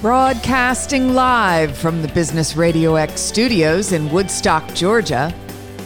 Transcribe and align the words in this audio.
Broadcasting 0.00 1.14
live 1.14 1.76
from 1.76 2.02
the 2.02 2.08
Business 2.08 2.54
Radio 2.54 2.94
X 2.94 3.20
studios 3.20 3.90
in 3.90 4.08
Woodstock, 4.12 4.72
Georgia, 4.72 5.34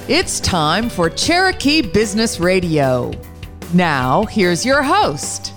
it's 0.06 0.38
time 0.38 0.90
for 0.90 1.08
Cherokee 1.08 1.80
Business 1.80 2.38
Radio. 2.38 3.10
Now, 3.72 4.24
here's 4.26 4.66
your 4.66 4.82
host. 4.82 5.54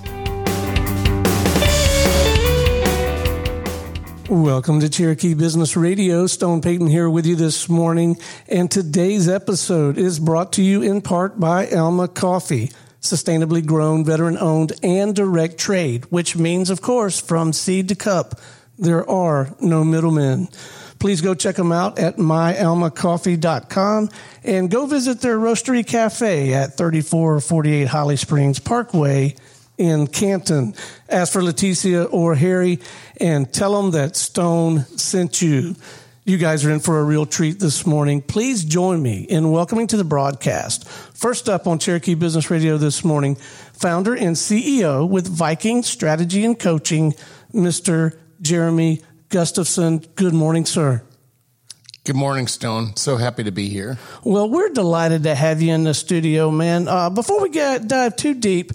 Welcome 4.30 4.80
to 4.80 4.90
Cherokee 4.90 5.34
Business 5.34 5.76
Radio. 5.76 6.26
Stone 6.26 6.62
Payton 6.62 6.88
here 6.88 7.10
with 7.10 7.26
you 7.26 7.36
this 7.36 7.68
morning. 7.68 8.18
And 8.48 8.72
today's 8.72 9.28
episode 9.28 9.98
is 9.98 10.18
brought 10.18 10.54
to 10.54 10.64
you 10.64 10.82
in 10.82 11.02
part 11.02 11.42
by 11.42 11.68
Alma 11.72 12.08
Coffee 12.08 12.72
sustainably 13.06 13.66
grown, 13.66 14.04
veteran 14.04 14.38
owned, 14.38 14.74
and 14.84 15.16
direct 15.16 15.58
trade, 15.58 16.06
which 16.06 16.36
means, 16.36 16.70
of 16.70 16.82
course, 16.82 17.20
from 17.20 17.54
seed 17.54 17.90
to 17.90 17.96
cup, 17.96 18.40
there 18.78 19.10
are 19.10 19.56
no 19.62 19.84
middlemen. 19.84 20.50
Please 21.00 21.22
go 21.22 21.36
check 21.36 21.56
them 21.56 21.72
out 21.72 22.00
at 22.00 22.18
myalmacoffee.com 22.18 24.10
and 24.44 24.72
go 24.72 24.86
visit 24.86 25.22
their 25.22 25.38
roastery 25.38 25.86
cafe 25.86 26.54
at 26.54 26.78
3448 26.78 27.88
Holly 27.88 28.16
Springs 28.16 28.60
Parkway 28.60 29.36
in 29.78 30.08
Canton. 30.08 30.74
Ask 31.10 31.34
for 31.34 31.42
Leticia 31.42 32.12
or 32.12 32.36
Harry 32.36 32.80
and 33.20 33.52
tell 33.52 33.82
them 33.82 33.92
that 33.92 34.16
Stone 34.16 34.86
sent 34.98 35.42
you. 35.42 35.76
You 36.24 36.40
guys 36.40 36.66
are 36.66 36.72
in 36.72 36.80
for 36.80 37.00
a 37.00 37.04
real 37.04 37.28
treat 37.28 37.60
this 37.60 37.86
morning. 37.86 38.22
Please 38.22 38.66
join 38.66 39.00
me 39.00 39.22
in 39.22 39.52
welcoming 39.52 39.86
to 39.88 39.98
the 39.98 40.04
broadcast. 40.04 40.88
First 41.16 41.48
up 41.48 41.66
on 41.66 41.80
Cherokee 41.80 42.14
Business 42.14 42.52
Radio 42.52 42.78
this 42.78 43.06
morning, 43.06 43.36
founder 43.36 44.14
and 44.14 44.36
CEO 44.36 45.08
with 45.08 45.26
Viking 45.26 45.82
Strategy 45.82 46.44
and 46.44 46.60
Coaching, 46.60 47.14
Mr. 47.54 48.18
Jeremy 48.42 49.02
Gustafson. 49.30 50.00
Good 50.16 50.34
morning, 50.34 50.66
sir. 50.66 51.02
Good 52.04 52.18
morning, 52.18 52.48
Stone. 52.48 52.98
So 52.98 53.16
happy 53.16 53.46
to 53.46 53.52
be 53.52 53.70
here. 53.70 53.98
Well, 54.26 54.50
we're 54.50 54.70
delighted 54.70 55.24
to 55.24 55.36
have 55.36 55.62
you 55.62 55.74
in 55.74 55.86
the 55.86 55.94
studio, 55.94 56.52
man. 56.52 56.90
Uh, 56.90 57.10
before 57.10 57.42
we 57.42 57.50
get 57.50 57.88
dive 57.88 58.18
too 58.18 58.34
deep, 58.34 58.74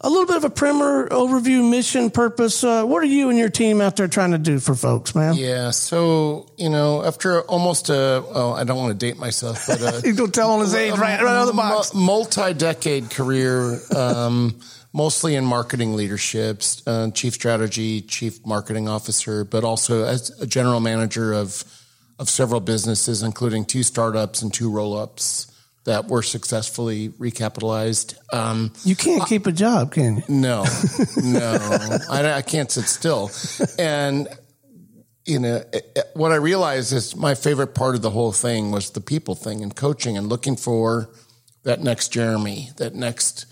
a 0.00 0.08
little 0.08 0.26
bit 0.26 0.36
of 0.36 0.44
a 0.44 0.50
primer 0.50 1.08
overview, 1.08 1.68
mission, 1.68 2.10
purpose. 2.10 2.62
Uh, 2.62 2.84
what 2.84 3.02
are 3.02 3.06
you 3.06 3.30
and 3.30 3.38
your 3.38 3.48
team 3.48 3.80
out 3.80 3.96
there 3.96 4.06
trying 4.06 4.30
to 4.30 4.38
do 4.38 4.60
for 4.60 4.74
folks, 4.74 5.14
man? 5.14 5.34
Yeah, 5.34 5.70
so 5.70 6.50
you 6.56 6.68
know, 6.70 7.04
after 7.04 7.42
almost 7.42 7.90
a, 7.90 8.22
oh, 8.32 8.52
I 8.52 8.64
don't 8.64 8.76
want 8.76 8.98
to 8.98 9.06
date 9.06 9.18
myself, 9.18 9.66
but 9.66 9.82
uh, 9.82 10.00
you 10.04 10.14
don't 10.14 10.32
tell 10.32 10.52
on 10.52 10.60
his 10.60 10.74
age, 10.74 10.92
right, 10.92 11.20
right 11.20 11.36
out 11.36 11.42
of 11.42 11.46
the 11.48 11.52
box. 11.52 11.94
Multi-decade 11.94 13.10
career, 13.10 13.80
um, 13.96 14.60
mostly 14.92 15.34
in 15.34 15.44
marketing 15.44 15.96
leadership, 15.96 16.62
uh, 16.86 17.10
chief 17.10 17.34
strategy, 17.34 18.00
chief 18.00 18.46
marketing 18.46 18.88
officer, 18.88 19.42
but 19.44 19.64
also 19.64 20.04
as 20.04 20.30
a 20.40 20.46
general 20.46 20.80
manager 20.80 21.32
of 21.32 21.64
of 22.20 22.28
several 22.28 22.60
businesses, 22.60 23.22
including 23.22 23.64
two 23.64 23.84
startups 23.84 24.42
and 24.42 24.52
two 24.52 24.70
roll-ups 24.70 25.52
that 25.88 26.06
were 26.06 26.22
successfully 26.22 27.08
recapitalized. 27.08 28.14
Um, 28.30 28.74
you 28.84 28.94
can't 28.94 29.26
keep 29.26 29.46
a 29.46 29.52
job, 29.52 29.92
can 29.92 30.18
you? 30.18 30.22
No, 30.28 30.64
no, 31.16 31.58
I, 32.10 32.34
I, 32.34 32.42
can't 32.42 32.70
sit 32.70 32.84
still. 32.84 33.30
And 33.78 34.28
you 35.24 35.38
know, 35.38 35.64
what 36.12 36.30
I 36.30 36.34
realized 36.34 36.92
is 36.92 37.16
my 37.16 37.34
favorite 37.34 37.74
part 37.74 37.94
of 37.94 38.02
the 38.02 38.10
whole 38.10 38.32
thing 38.32 38.70
was 38.70 38.90
the 38.90 39.00
people 39.00 39.34
thing 39.34 39.62
and 39.62 39.74
coaching 39.74 40.18
and 40.18 40.28
looking 40.28 40.56
for 40.56 41.08
that 41.62 41.80
next 41.80 42.08
Jeremy, 42.08 42.68
that 42.76 42.94
next 42.94 43.46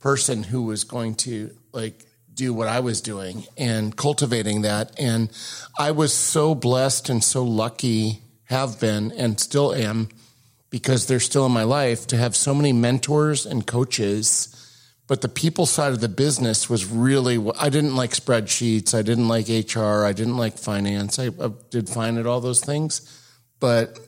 person 0.00 0.42
who 0.42 0.62
was 0.62 0.82
going 0.82 1.14
to 1.14 1.56
like 1.72 2.04
do 2.34 2.52
what 2.52 2.66
I 2.66 2.80
was 2.80 3.00
doing 3.00 3.46
and 3.56 3.96
cultivating 3.96 4.62
that. 4.62 4.90
And 4.98 5.30
I 5.78 5.92
was 5.92 6.12
so 6.12 6.56
blessed 6.56 7.10
and 7.10 7.22
so 7.22 7.44
lucky, 7.44 8.22
have 8.46 8.80
been 8.80 9.12
and 9.12 9.38
still 9.38 9.72
am 9.72 10.08
because 10.70 11.06
they're 11.06 11.20
still 11.20 11.46
in 11.46 11.52
my 11.52 11.62
life 11.62 12.06
to 12.08 12.16
have 12.16 12.34
so 12.34 12.54
many 12.54 12.72
mentors 12.72 13.46
and 13.46 13.66
coaches. 13.66 14.52
But 15.06 15.20
the 15.20 15.28
people 15.28 15.66
side 15.66 15.92
of 15.92 16.00
the 16.00 16.08
business 16.08 16.68
was 16.68 16.86
really, 16.86 17.38
I 17.58 17.68
didn't 17.68 17.94
like 17.94 18.10
spreadsheets. 18.10 18.92
I 18.92 19.02
didn't 19.02 19.28
like 19.28 19.48
HR. 19.48 20.04
I 20.04 20.12
didn't 20.12 20.36
like 20.36 20.58
finance. 20.58 21.18
I, 21.18 21.26
I 21.26 21.50
did 21.70 21.88
fine 21.88 22.18
at 22.18 22.26
all 22.26 22.40
those 22.40 22.60
things. 22.60 23.02
But 23.60 23.98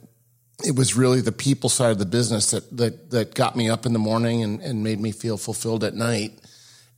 it 0.65 0.75
was 0.75 0.97
really 0.97 1.21
the 1.21 1.33
people 1.33 1.71
side 1.71 1.93
of 1.93 1.99
the 1.99 2.07
business 2.07 2.51
that, 2.51 2.77
that, 2.77 3.11
that 3.11 3.35
got 3.35 3.55
me 3.55 3.71
up 3.71 3.87
in 3.87 3.93
the 3.93 3.99
morning 3.99 4.43
and, 4.43 4.61
and 4.61 4.83
made 4.83 5.01
me 5.01 5.13
feel 5.13 5.37
fulfilled 5.37 5.85
at 5.85 5.95
night. 5.95 6.33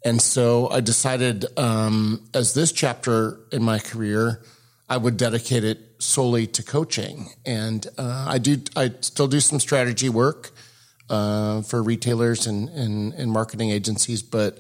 And 0.03 0.21
so 0.21 0.69
I 0.69 0.81
decided, 0.81 1.45
um, 1.59 2.27
as 2.33 2.55
this 2.55 2.73
chapter 2.73 3.39
in 3.53 3.63
my 3.63 3.79
career, 3.79 4.43
I 4.91 4.97
would 4.97 5.17
dedicate 5.17 5.63
it 5.63 5.79
solely 6.01 6.49
to 6.49 6.65
coaching. 6.65 7.29
And 7.47 7.87
uh, 7.97 8.27
I 8.29 8.39
do, 8.39 8.61
I 8.75 8.93
still 9.03 9.29
do 9.29 9.39
some 9.39 9.61
strategy 9.61 10.09
work 10.09 10.51
uh, 11.09 11.63
for 11.63 11.81
retailers 11.81 12.49
and, 12.49 12.69
and, 12.71 13.15
and 13.15 13.31
marketing 13.31 13.71
agencies, 13.71 14.21
but 14.21 14.59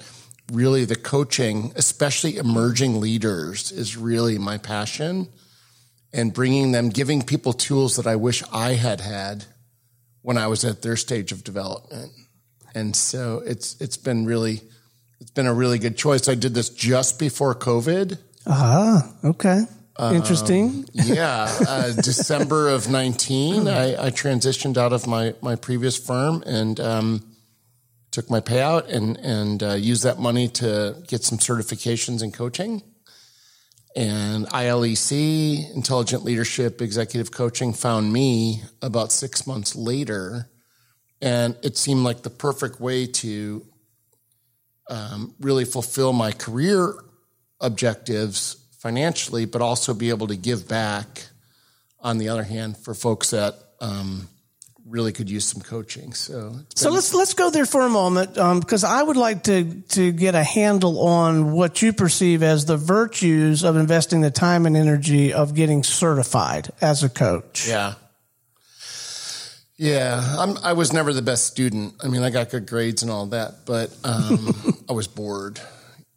really 0.52 0.84
the 0.84 0.94
coaching, 0.94 1.72
especially 1.74 2.36
emerging 2.36 3.00
leaders, 3.00 3.72
is 3.72 3.96
really 3.96 4.38
my 4.38 4.56
passion. 4.56 5.28
And 6.12 6.32
bringing 6.32 6.70
them, 6.70 6.90
giving 6.90 7.22
people 7.22 7.52
tools 7.52 7.96
that 7.96 8.06
I 8.06 8.14
wish 8.14 8.44
I 8.52 8.74
had 8.74 9.00
had 9.00 9.44
when 10.22 10.38
I 10.38 10.46
was 10.46 10.64
at 10.64 10.82
their 10.82 10.96
stage 10.96 11.32
of 11.32 11.42
development. 11.42 12.12
And 12.74 12.94
so 12.94 13.42
it's 13.44 13.80
it's 13.80 13.96
been 13.96 14.26
really 14.26 14.60
it's 15.20 15.30
been 15.30 15.46
a 15.46 15.54
really 15.54 15.78
good 15.78 15.96
choice. 15.96 16.28
I 16.28 16.34
did 16.34 16.54
this 16.54 16.68
just 16.68 17.18
before 17.18 17.54
COVID. 17.54 18.18
Ah, 18.46 19.12
okay. 19.24 19.66
Interesting. 20.00 20.68
Um, 20.68 20.84
yeah. 20.94 21.54
Uh, 21.66 21.92
December 22.02 22.68
of 22.68 22.88
19, 22.88 23.68
I, 23.68 24.06
I, 24.06 24.10
transitioned 24.10 24.76
out 24.76 24.92
of 24.92 25.06
my, 25.06 25.34
my 25.42 25.56
previous 25.56 25.96
firm 25.96 26.42
and 26.46 26.80
um, 26.80 27.36
took 28.10 28.30
my 28.30 28.40
payout 28.40 28.88
and, 28.88 29.16
and 29.18 29.62
uh, 29.62 29.72
used 29.74 30.04
that 30.04 30.18
money 30.18 30.48
to 30.48 31.02
get 31.06 31.22
some 31.22 31.38
certifications 31.38 32.22
in 32.22 32.32
coaching. 32.32 32.82
And 33.96 34.46
ILEC, 34.48 35.74
Intelligent 35.74 36.24
Leadership 36.24 36.80
Executive 36.80 37.32
Coaching, 37.32 37.72
found 37.72 38.12
me 38.12 38.62
about 38.80 39.12
six 39.12 39.46
months 39.46 39.74
later. 39.74 40.48
And 41.20 41.56
it 41.62 41.76
seemed 41.76 42.04
like 42.04 42.22
the 42.22 42.30
perfect 42.30 42.80
way 42.80 43.06
to 43.06 43.66
um, 44.88 45.34
really 45.40 45.64
fulfill 45.64 46.12
my 46.12 46.32
career 46.32 46.94
objectives 47.60 48.59
financially, 48.80 49.44
but 49.44 49.60
also 49.62 49.94
be 49.94 50.08
able 50.08 50.26
to 50.26 50.36
give 50.36 50.66
back. 50.66 51.26
On 52.02 52.16
the 52.16 52.30
other 52.30 52.44
hand, 52.44 52.78
for 52.78 52.94
folks 52.94 53.30
that 53.32 53.54
um, 53.78 54.26
really 54.86 55.12
could 55.12 55.28
use 55.28 55.44
some 55.44 55.60
coaching. 55.60 56.14
So, 56.14 56.56
so 56.74 56.90
let's 56.90 57.12
let's 57.12 57.34
go 57.34 57.50
there 57.50 57.66
for 57.66 57.82
a 57.82 57.90
moment 57.90 58.34
because 58.34 58.84
um, 58.84 58.90
I 58.90 59.02
would 59.02 59.18
like 59.18 59.44
to 59.44 59.82
to 59.90 60.10
get 60.10 60.34
a 60.34 60.42
handle 60.42 60.98
on 60.98 61.52
what 61.52 61.82
you 61.82 61.92
perceive 61.92 62.42
as 62.42 62.64
the 62.64 62.78
virtues 62.78 63.64
of 63.64 63.76
investing 63.76 64.22
the 64.22 64.30
time 64.30 64.64
and 64.64 64.78
energy 64.78 65.34
of 65.34 65.54
getting 65.54 65.82
certified 65.82 66.70
as 66.80 67.04
a 67.04 67.10
coach. 67.10 67.68
Yeah. 67.68 67.94
Yeah, 69.76 70.36
I'm, 70.38 70.58
i 70.58 70.74
was 70.74 70.92
never 70.92 71.14
the 71.14 71.22
best 71.22 71.46
student. 71.46 71.94
I 72.04 72.08
mean, 72.08 72.22
I 72.22 72.28
got 72.28 72.50
good 72.50 72.66
grades 72.66 73.02
and 73.02 73.10
all 73.10 73.24
that, 73.28 73.64
but 73.64 73.90
um, 74.04 74.54
I 74.90 74.92
was 74.92 75.06
bored 75.06 75.58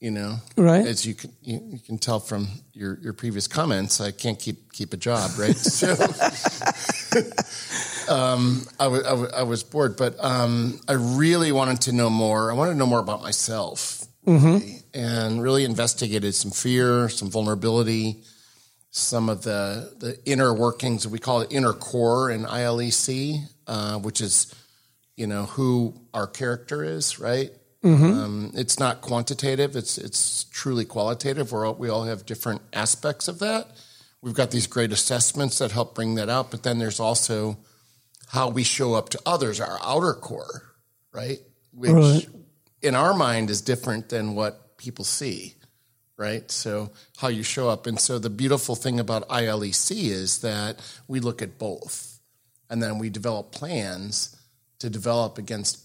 you 0.03 0.11
know, 0.11 0.35
right? 0.57 0.85
As 0.85 1.05
you 1.05 1.13
can 1.13 1.31
you, 1.43 1.61
you, 1.65 1.79
can 1.79 1.97
tell 1.97 2.19
from 2.19 2.49
your 2.73 2.99
your 2.99 3.13
previous 3.13 3.47
comments, 3.47 4.01
I 4.01 4.11
can't 4.11 4.37
keep 4.37 4.73
keep 4.73 4.91
a 4.91 4.97
job, 4.97 5.31
right? 5.39 5.55
so, 5.77 5.93
um, 8.13 8.65
I, 8.81 8.83
w- 8.83 9.03
I, 9.03 9.09
w- 9.11 9.29
I 9.33 9.43
was 9.43 9.63
bored, 9.63 9.95
but 9.95 10.21
um, 10.21 10.81
I 10.89 10.93
really 10.93 11.53
wanted 11.53 11.79
to 11.83 11.93
know 11.93 12.09
more. 12.09 12.51
I 12.51 12.53
wanted 12.53 12.73
to 12.73 12.77
know 12.77 12.85
more 12.85 12.99
about 12.99 13.21
myself, 13.21 14.03
mm-hmm. 14.27 14.75
and 14.93 15.41
really 15.41 15.63
investigated 15.63 16.35
some 16.35 16.51
fear, 16.51 17.07
some 17.07 17.31
vulnerability, 17.31 18.23
some 18.91 19.29
of 19.29 19.43
the 19.43 19.93
the 19.99 20.19
inner 20.25 20.53
workings. 20.53 21.07
We 21.07 21.19
call 21.19 21.41
it 21.41 21.53
inner 21.53 21.71
core 21.71 22.29
in 22.29 22.43
ILEC, 22.43 23.39
uh, 23.67 23.99
which 23.99 24.19
is 24.19 24.53
you 25.15 25.27
know 25.27 25.43
who 25.43 25.93
our 26.13 26.27
character 26.27 26.83
is, 26.83 27.19
right? 27.19 27.51
Mm-hmm. 27.83 28.19
Um, 28.19 28.51
it's 28.55 28.79
not 28.79 29.01
quantitative; 29.01 29.75
it's 29.75 29.97
it's 29.97 30.45
truly 30.45 30.85
qualitative. 30.85 31.51
Where 31.51 31.69
we 31.71 31.89
all 31.89 32.05
have 32.05 32.25
different 32.25 32.61
aspects 32.71 33.27
of 33.27 33.39
that. 33.39 33.67
We've 34.21 34.33
got 34.33 34.51
these 34.51 34.67
great 34.67 34.93
assessments 34.93 35.59
that 35.59 35.71
help 35.73 35.95
bring 35.95 36.15
that 36.15 36.29
out, 36.29 36.49
but 36.49 36.63
then 36.63 36.79
there's 36.79 37.01
also 37.01 37.57
how 38.29 38.49
we 38.49 38.63
show 38.63 38.93
up 38.93 39.09
to 39.09 39.19
others, 39.25 39.59
our 39.59 39.77
outer 39.83 40.13
core, 40.13 40.73
right? 41.11 41.39
Which 41.73 41.91
right. 41.91 42.27
in 42.81 42.95
our 42.95 43.13
mind 43.13 43.49
is 43.49 43.61
different 43.61 44.07
than 44.07 44.33
what 44.33 44.77
people 44.77 45.03
see, 45.03 45.55
right? 46.15 46.49
So 46.49 46.91
how 47.17 47.27
you 47.27 47.43
show 47.43 47.67
up, 47.67 47.85
and 47.85 47.99
so 47.99 48.17
the 48.17 48.29
beautiful 48.29 48.75
thing 48.75 48.97
about 48.97 49.27
ILEC 49.27 49.91
is 49.91 50.39
that 50.39 50.79
we 51.09 51.19
look 51.19 51.41
at 51.41 51.59
both, 51.59 52.21
and 52.69 52.81
then 52.81 52.99
we 52.99 53.09
develop 53.09 53.51
plans 53.51 54.37
to 54.79 54.89
develop 54.89 55.37
against 55.37 55.83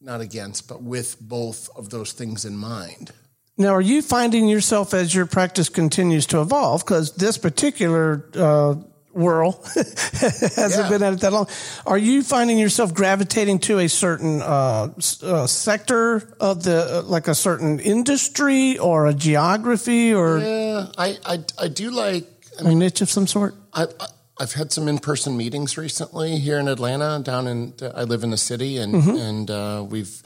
not 0.00 0.20
against, 0.20 0.68
but 0.68 0.82
with 0.82 1.20
both 1.20 1.68
of 1.76 1.90
those 1.90 2.12
things 2.12 2.44
in 2.44 2.56
mind. 2.56 3.10
Now, 3.58 3.74
are 3.74 3.80
you 3.82 4.00
finding 4.00 4.48
yourself 4.48 4.94
as 4.94 5.14
your 5.14 5.26
practice 5.26 5.68
continues 5.68 6.26
to 6.26 6.40
evolve? 6.40 6.82
Because 6.84 7.12
this 7.16 7.36
particular 7.36 8.24
uh, 8.34 8.74
whirl 9.12 9.60
hasn't 9.74 10.84
Yeah. 10.84 10.88
been 10.88 11.02
at 11.02 11.12
it 11.12 11.20
that 11.20 11.32
long. 11.32 11.46
Are 11.84 11.98
you 11.98 12.22
finding 12.22 12.58
yourself 12.58 12.94
gravitating 12.94 13.58
to 13.60 13.80
a 13.80 13.88
certain 13.88 14.40
uh, 14.40 14.94
uh, 15.22 15.46
sector 15.46 16.34
of 16.40 16.62
the, 16.64 17.00
uh, 17.00 17.02
like 17.02 17.28
a 17.28 17.34
certain 17.34 17.80
industry 17.80 18.78
or 18.78 19.06
a 19.06 19.12
geography 19.12 20.14
or 20.14 20.38
Yeah, 20.38 20.86
I, 20.96 21.18
I, 21.26 21.38
I 21.58 21.68
do 21.68 21.90
like, 21.90 22.26
I 22.64 22.70
a 22.70 22.74
niche 22.74 23.02
of 23.02 23.10
some 23.10 23.26
sort? 23.26 23.54
I, 23.74 23.82
I- 24.00 24.06
I've 24.40 24.54
had 24.54 24.72
some 24.72 24.88
in-person 24.88 25.36
meetings 25.36 25.76
recently 25.76 26.38
here 26.38 26.58
in 26.58 26.66
Atlanta. 26.66 27.20
Down 27.22 27.46
in 27.46 27.74
I 27.94 28.04
live 28.04 28.24
in 28.24 28.30
the 28.30 28.38
city, 28.38 28.78
and 28.78 28.94
and 28.94 29.50
uh, 29.50 29.84
we've 29.86 30.22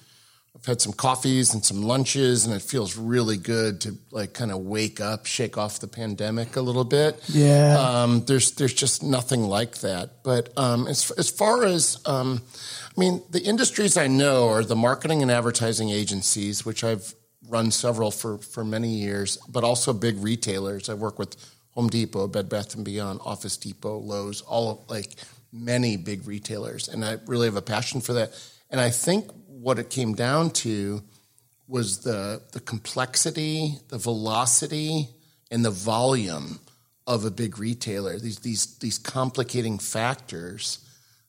I've 0.54 0.64
had 0.64 0.80
some 0.80 0.92
coffees 0.92 1.52
and 1.52 1.64
some 1.64 1.82
lunches, 1.82 2.46
and 2.46 2.54
it 2.54 2.62
feels 2.62 2.96
really 2.96 3.36
good 3.36 3.80
to 3.80 3.98
like 4.12 4.32
kind 4.32 4.52
of 4.52 4.58
wake 4.60 5.00
up, 5.00 5.26
shake 5.26 5.58
off 5.58 5.80
the 5.80 5.88
pandemic 5.88 6.54
a 6.54 6.60
little 6.60 6.84
bit. 6.84 7.20
Yeah. 7.28 7.76
um, 7.76 8.24
there's 8.26 8.52
there's 8.52 8.72
just 8.72 9.02
nothing 9.02 9.42
like 9.42 9.78
that. 9.78 10.22
But 10.22 10.56
um, 10.56 10.86
as 10.86 11.10
as 11.12 11.28
far 11.28 11.64
as 11.64 11.98
um, 12.06 12.42
I 12.96 13.00
mean, 13.00 13.20
the 13.30 13.42
industries 13.42 13.96
I 13.96 14.06
know 14.06 14.48
are 14.48 14.62
the 14.62 14.76
marketing 14.76 15.22
and 15.22 15.30
advertising 15.30 15.90
agencies, 15.90 16.64
which 16.64 16.84
I've 16.84 17.14
run 17.48 17.72
several 17.72 18.12
for 18.12 18.38
for 18.38 18.64
many 18.64 18.90
years, 18.90 19.38
but 19.48 19.64
also 19.64 19.92
big 19.92 20.22
retailers. 20.22 20.88
I 20.88 20.94
work 20.94 21.18
with 21.18 21.36
Home 21.74 21.88
Depot, 21.88 22.28
Bed 22.28 22.48
Bath 22.48 22.74
and 22.74 22.84
Beyond, 22.84 23.20
Office 23.24 23.56
Depot, 23.56 23.98
Lowe's, 23.98 24.40
all 24.42 24.70
of 24.70 24.90
like 24.90 25.14
many 25.52 25.96
big 25.96 26.26
retailers, 26.26 26.88
and 26.88 27.04
I 27.04 27.18
really 27.26 27.46
have 27.46 27.56
a 27.56 27.62
passion 27.62 28.00
for 28.00 28.12
that. 28.14 28.32
And 28.70 28.80
I 28.80 28.90
think 28.90 29.30
what 29.46 29.78
it 29.78 29.90
came 29.90 30.14
down 30.14 30.50
to 30.50 31.02
was 31.66 31.98
the 31.98 32.42
the 32.52 32.60
complexity, 32.60 33.78
the 33.88 33.98
velocity, 33.98 35.08
and 35.50 35.64
the 35.64 35.70
volume 35.70 36.60
of 37.06 37.24
a 37.24 37.30
big 37.30 37.58
retailer. 37.58 38.18
These 38.18 38.38
these 38.40 38.78
these 38.78 38.98
complicating 38.98 39.78
factors 39.78 40.78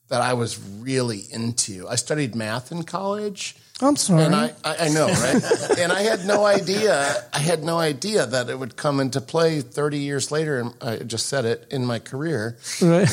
that 0.10 0.22
I 0.22 0.34
was 0.34 0.60
really 0.60 1.24
into. 1.32 1.88
I 1.88 1.96
studied 1.96 2.36
math 2.36 2.72
in 2.72 2.84
college. 2.84 3.56
I'm 3.82 3.98
sorry. 3.98 4.24
And 4.24 4.34
I, 4.34 4.54
I, 4.64 4.76
I 4.86 4.90
know, 4.90 5.08
right? 5.08 5.44
and 5.80 5.92
I 5.92 6.02
had 6.02 6.26
no 6.26 6.46
idea. 6.46 7.14
I 7.34 7.40
had 7.40 7.62
no 7.62 7.78
idea 7.78 8.26
that 8.26 8.50
it 8.50 8.58
would 8.58 8.78
come 8.78 9.02
into 9.02 9.20
play 9.20 9.60
30 9.60 9.98
years 9.98 10.32
later. 10.32 10.60
And 10.60 10.74
I 10.82 10.98
just 10.98 11.28
said 11.28 11.44
it 11.44 11.68
in 11.72 11.86
my 11.86 12.00
career, 12.00 12.58
right. 12.82 13.10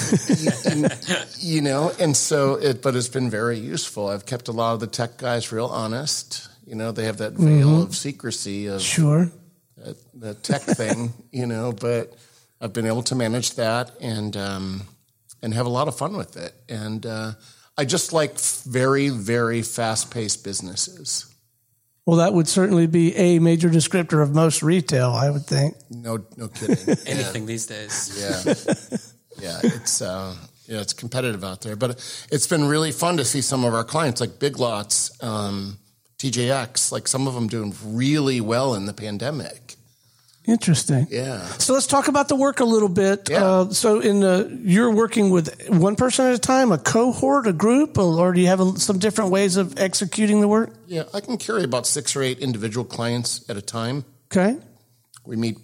you 1.40 1.62
know. 1.62 1.90
And 1.98 2.16
so, 2.16 2.54
it, 2.54 2.80
but 2.80 2.94
it's 2.94 3.08
been 3.08 3.28
very 3.28 3.58
useful. 3.58 4.06
I've 4.06 4.24
kept 4.24 4.46
a 4.46 4.52
lot 4.52 4.74
of 4.74 4.80
the 4.80 4.86
tech 4.86 5.18
guys 5.18 5.50
real 5.50 5.66
honest. 5.66 6.48
You 6.64 6.76
know, 6.76 6.92
they 6.92 7.06
have 7.06 7.18
that 7.18 7.32
veil 7.32 7.82
of 7.82 7.96
secrecy 7.96 8.66
of 8.66 8.80
sure. 8.82 9.32
that 10.14 10.44
tech 10.44 10.62
thing, 10.62 11.12
you 11.32 11.46
know. 11.46 11.72
But 11.72 12.14
I've 12.60 12.72
been 12.72 12.86
able 12.86 13.02
to 13.04 13.16
manage 13.16 13.56
that 13.56 13.90
and 14.00 14.36
um, 14.36 14.82
and 15.42 15.52
have 15.54 15.66
a 15.66 15.70
lot 15.70 15.88
of 15.88 15.98
fun 15.98 16.16
with 16.16 16.36
it. 16.36 16.54
And 16.68 17.04
uh, 17.04 17.32
I 17.76 17.84
just 17.84 18.12
like 18.12 18.38
very, 18.38 19.08
very 19.08 19.62
fast 19.62 20.10
paced 20.10 20.44
businesses. 20.44 21.32
Well, 22.04 22.16
that 22.16 22.34
would 22.34 22.48
certainly 22.48 22.86
be 22.86 23.14
a 23.14 23.38
major 23.38 23.68
descriptor 23.68 24.22
of 24.22 24.34
most 24.34 24.62
retail, 24.62 25.10
I 25.10 25.30
would 25.30 25.46
think. 25.46 25.76
No, 25.88 26.24
no 26.36 26.48
kidding. 26.48 26.76
Anything 27.06 27.46
these 27.46 27.66
days. 27.66 28.18
Yeah, 28.20 28.54
yeah, 29.40 29.60
it's 29.62 30.02
uh, 30.02 30.34
yeah, 30.66 30.80
it's 30.80 30.92
competitive 30.92 31.44
out 31.44 31.60
there, 31.60 31.76
but 31.76 31.90
it's 32.30 32.46
been 32.46 32.64
really 32.64 32.90
fun 32.90 33.16
to 33.18 33.24
see 33.24 33.40
some 33.40 33.64
of 33.64 33.72
our 33.72 33.84
clients 33.84 34.20
like 34.20 34.40
Big 34.40 34.58
Lots, 34.58 35.12
um, 35.22 35.78
TJX, 36.18 36.90
like 36.90 37.06
some 37.06 37.28
of 37.28 37.34
them 37.34 37.46
doing 37.46 37.72
really 37.84 38.40
well 38.40 38.74
in 38.74 38.86
the 38.86 38.92
pandemic. 38.92 39.61
Interesting. 40.44 41.06
Yeah, 41.10 41.46
So 41.58 41.72
let's 41.72 41.86
talk 41.86 42.08
about 42.08 42.28
the 42.28 42.34
work 42.34 42.58
a 42.60 42.64
little 42.64 42.88
bit. 42.88 43.30
Yeah. 43.30 43.44
Uh, 43.44 43.70
so 43.70 44.00
in 44.00 44.20
the, 44.20 44.58
you're 44.64 44.90
working 44.90 45.30
with 45.30 45.68
one 45.68 45.94
person 45.94 46.26
at 46.26 46.34
a 46.34 46.38
time, 46.38 46.72
a 46.72 46.78
cohort, 46.78 47.46
a 47.46 47.52
group, 47.52 47.96
or 47.96 48.32
do 48.32 48.40
you 48.40 48.48
have 48.48 48.58
a, 48.60 48.76
some 48.78 48.98
different 48.98 49.30
ways 49.30 49.56
of 49.56 49.78
executing 49.78 50.40
the 50.40 50.48
work? 50.48 50.70
yeah, 50.88 51.04
I 51.14 51.20
can 51.20 51.38
carry 51.38 51.62
about 51.62 51.86
six 51.86 52.16
or 52.16 52.22
eight 52.22 52.40
individual 52.40 52.84
clients 52.84 53.48
at 53.48 53.56
a 53.56 53.62
time. 53.62 54.04
Okay. 54.32 54.58
We 55.24 55.36
meet 55.36 55.58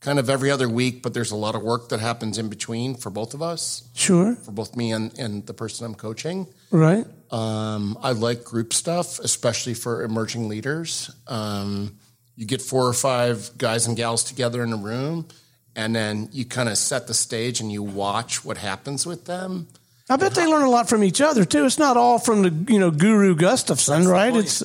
kind 0.00 0.18
of 0.18 0.28
every 0.28 0.50
other 0.50 0.68
week, 0.68 1.02
but 1.02 1.14
there's 1.14 1.30
a 1.30 1.36
lot 1.36 1.54
of 1.54 1.62
work 1.62 1.88
that 1.90 2.00
happens 2.00 2.36
in 2.36 2.48
between 2.48 2.94
for 2.96 3.10
both 3.10 3.32
of 3.32 3.42
us, 3.42 3.88
Sure. 3.94 4.34
for 4.36 4.50
both 4.52 4.74
me 4.76 4.90
and, 4.92 5.16
and 5.18 5.46
the 5.46 5.54
person 5.54 5.86
I'm 5.86 5.94
coaching. 5.94 6.46
Right. 6.72 7.06
Um, 7.30 7.96
I 8.02 8.10
like 8.12 8.42
group 8.44 8.72
stuff, 8.72 9.18
especially 9.20 9.74
for 9.74 10.02
emerging 10.02 10.48
leaders. 10.48 11.10
Um, 11.28 11.96
you 12.36 12.46
get 12.46 12.62
four 12.62 12.86
or 12.86 12.92
five 12.92 13.50
guys 13.58 13.86
and 13.86 13.96
gals 13.96 14.22
together 14.24 14.62
in 14.62 14.72
a 14.72 14.76
room, 14.76 15.26
and 15.74 15.94
then 15.96 16.28
you 16.32 16.44
kind 16.44 16.68
of 16.68 16.76
set 16.78 17.06
the 17.06 17.14
stage 17.14 17.60
and 17.60 17.72
you 17.72 17.82
watch 17.82 18.44
what 18.44 18.58
happens 18.58 19.06
with 19.06 19.24
them. 19.24 19.66
I 20.08 20.16
bet 20.16 20.34
they 20.34 20.46
learn 20.46 20.62
a 20.64 20.70
lot 20.70 20.88
from 20.88 21.02
each 21.02 21.20
other 21.20 21.44
too. 21.44 21.64
It's 21.66 21.78
not 21.78 21.96
all 21.96 22.18
from 22.18 22.42
the, 22.42 22.72
you 22.72 22.78
know, 22.78 22.90
Guru 22.92 23.34
Gustafson, 23.34 24.06
right? 24.06 24.34
It's, 24.36 24.62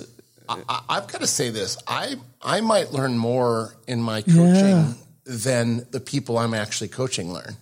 I, 0.47 0.81
I've 0.89 1.07
got 1.07 1.21
to 1.21 1.27
say 1.27 1.49
this: 1.49 1.77
I 1.87 2.15
I 2.41 2.61
might 2.61 2.91
learn 2.91 3.17
more 3.17 3.73
in 3.87 4.01
my 4.01 4.21
coaching 4.21 4.35
Yeah. 4.35 4.93
than 5.25 5.85
the 5.91 5.99
people 5.99 6.37
I'm 6.37 6.53
actually 6.53 6.89
coaching 6.89 7.33
learn. 7.33 7.55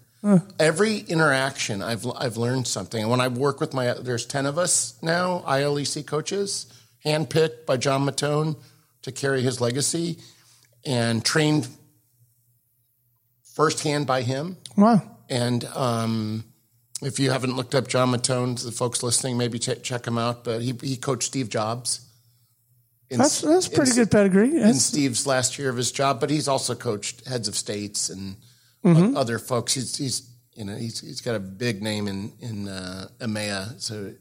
Every 0.60 0.98
interaction, 0.98 1.82
I've 1.82 2.06
I've 2.18 2.36
learned 2.36 2.68
something. 2.68 3.02
And 3.02 3.10
when 3.10 3.22
I 3.22 3.30
work 3.30 3.62
with 3.62 3.74
my, 3.74 3.94
there's 3.94 4.26
ten 4.26 4.46
of 4.46 4.58
us 4.58 4.96
now, 5.02 5.44
ILEC 5.48 6.06
coaches, 6.06 6.66
handpicked 7.06 7.66
by 7.66 7.78
John 7.78 8.06
Mattone 8.06 8.58
to 9.04 9.12
carry 9.12 9.42
his 9.42 9.60
legacy, 9.62 10.18
and 10.86 11.24
trained 11.24 11.68
firsthand 13.56 14.08
by 14.08 14.22
him. 14.22 14.58
wow. 14.78 15.02
And 15.32 15.64
um, 15.76 16.44
if 17.04 17.20
you 17.20 17.30
haven't 17.30 17.56
looked 17.56 17.76
up 17.76 17.88
John 17.88 18.12
Mattone, 18.12 18.62
the 18.64 18.72
folks 18.72 19.04
listening, 19.04 19.38
maybe 19.38 19.60
ch- 19.60 19.80
check 19.84 20.08
him 20.08 20.18
out. 20.18 20.44
But 20.44 20.64
he, 20.64 20.74
he 20.82 20.98
coached 20.98 21.24
Steve 21.28 21.50
Jobs. 21.50 22.02
In- 23.12 23.20
That's, 23.20 23.42
that's 23.42 23.68
in- 23.68 23.76
pretty 23.76 23.92
good 23.94 24.10
pedigree. 24.10 24.60
In 24.60 24.74
Steve's 24.74 25.28
last 25.28 25.60
year 25.60 25.70
of 25.70 25.78
his 25.78 25.92
job, 25.92 26.20
but 26.20 26.32
he's 26.32 26.48
also 26.48 26.74
coached 26.74 27.28
heads 27.28 27.48
of 27.48 27.56
states 27.56 28.10
and 28.10 28.38
Mm-hmm. 28.84 29.18
other 29.18 29.40
folks. 29.40 29.74
He's, 29.74 29.98
he's 29.98 30.32
you 30.56 30.64
know 30.64 30.74
he's, 30.74 31.02
he's 31.02 31.20
got 31.20 31.36
a 31.36 31.40
big 31.40 31.84
name 31.84 32.08
in 32.08 32.32
in 32.40 32.70
uh, 32.70 33.10
EMEA, 33.20 33.80
so 33.82 34.14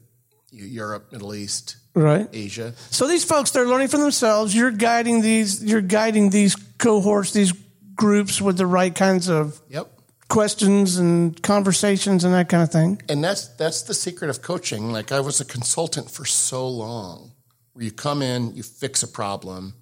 Europe, 0.51 1.13
Middle 1.13 1.33
East, 1.33 1.77
right. 1.99 2.27
Asia. 2.33 2.73
So 2.89 3.07
these 3.07 3.23
folks, 3.23 3.51
they're 3.51 3.67
learning 3.67 3.89
for 3.89 3.97
themselves. 3.97 4.55
You're 4.55 4.71
guiding 4.71 5.21
these, 5.21 5.63
you're 5.63 5.81
guiding 5.81 6.29
these 6.29 6.55
cohorts, 6.77 7.33
these 7.33 7.53
groups 7.95 8.41
with 8.41 8.57
the 8.57 8.65
right 8.65 8.93
kinds 8.95 9.27
of 9.29 9.59
Yep. 9.69 9.91
questions 10.29 10.97
and 10.97 11.41
conversations 11.43 12.23
and 12.23 12.33
that 12.33 12.47
kind 12.49 12.63
of 12.63 12.71
thing. 12.71 13.01
and 13.09 13.23
that's 13.23 13.47
that's 13.57 13.81
the 13.83 13.93
secret 13.93 14.29
of 14.29 14.41
coaching. 14.41 14.91
Like 14.91 15.11
I 15.11 15.19
was 15.19 15.41
a 15.41 15.45
consultant 15.45 16.09
for 16.09 16.25
so 16.25 16.67
long, 16.67 17.33
where 17.73 17.83
you 17.83 17.91
come 17.91 18.21
in, 18.21 18.55
you 18.55 18.63
fix 18.63 19.03
a 19.03 19.07
problem, 19.07 19.73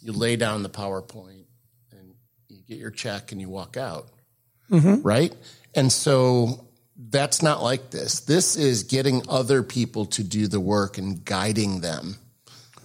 you 0.00 0.12
lay 0.12 0.36
down 0.36 0.62
the 0.62 0.70
PowerPoint, 0.70 1.44
and 1.90 2.14
you 2.48 2.62
get 2.66 2.78
your 2.78 2.90
check, 2.90 3.32
and 3.32 3.40
you 3.40 3.48
walk 3.48 3.76
out, 3.76 4.08
mm-hmm. 4.70 5.02
right? 5.02 5.34
And 5.74 5.92
so 5.92 6.67
that's 6.98 7.42
not 7.42 7.62
like 7.62 7.90
this. 7.90 8.20
This 8.20 8.56
is 8.56 8.82
getting 8.82 9.22
other 9.28 9.62
people 9.62 10.06
to 10.06 10.24
do 10.24 10.48
the 10.48 10.60
work 10.60 10.98
and 10.98 11.24
guiding 11.24 11.80
them. 11.80 12.16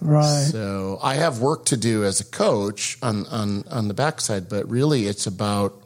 Right. 0.00 0.46
So 0.50 0.98
I 1.02 1.14
have 1.14 1.40
work 1.40 1.66
to 1.66 1.76
do 1.76 2.04
as 2.04 2.20
a 2.20 2.24
coach 2.24 2.98
on 3.02 3.26
on 3.26 3.64
on 3.70 3.88
the 3.88 3.94
backside, 3.94 4.48
but 4.48 4.68
really 4.68 5.06
it's 5.06 5.26
about 5.26 5.82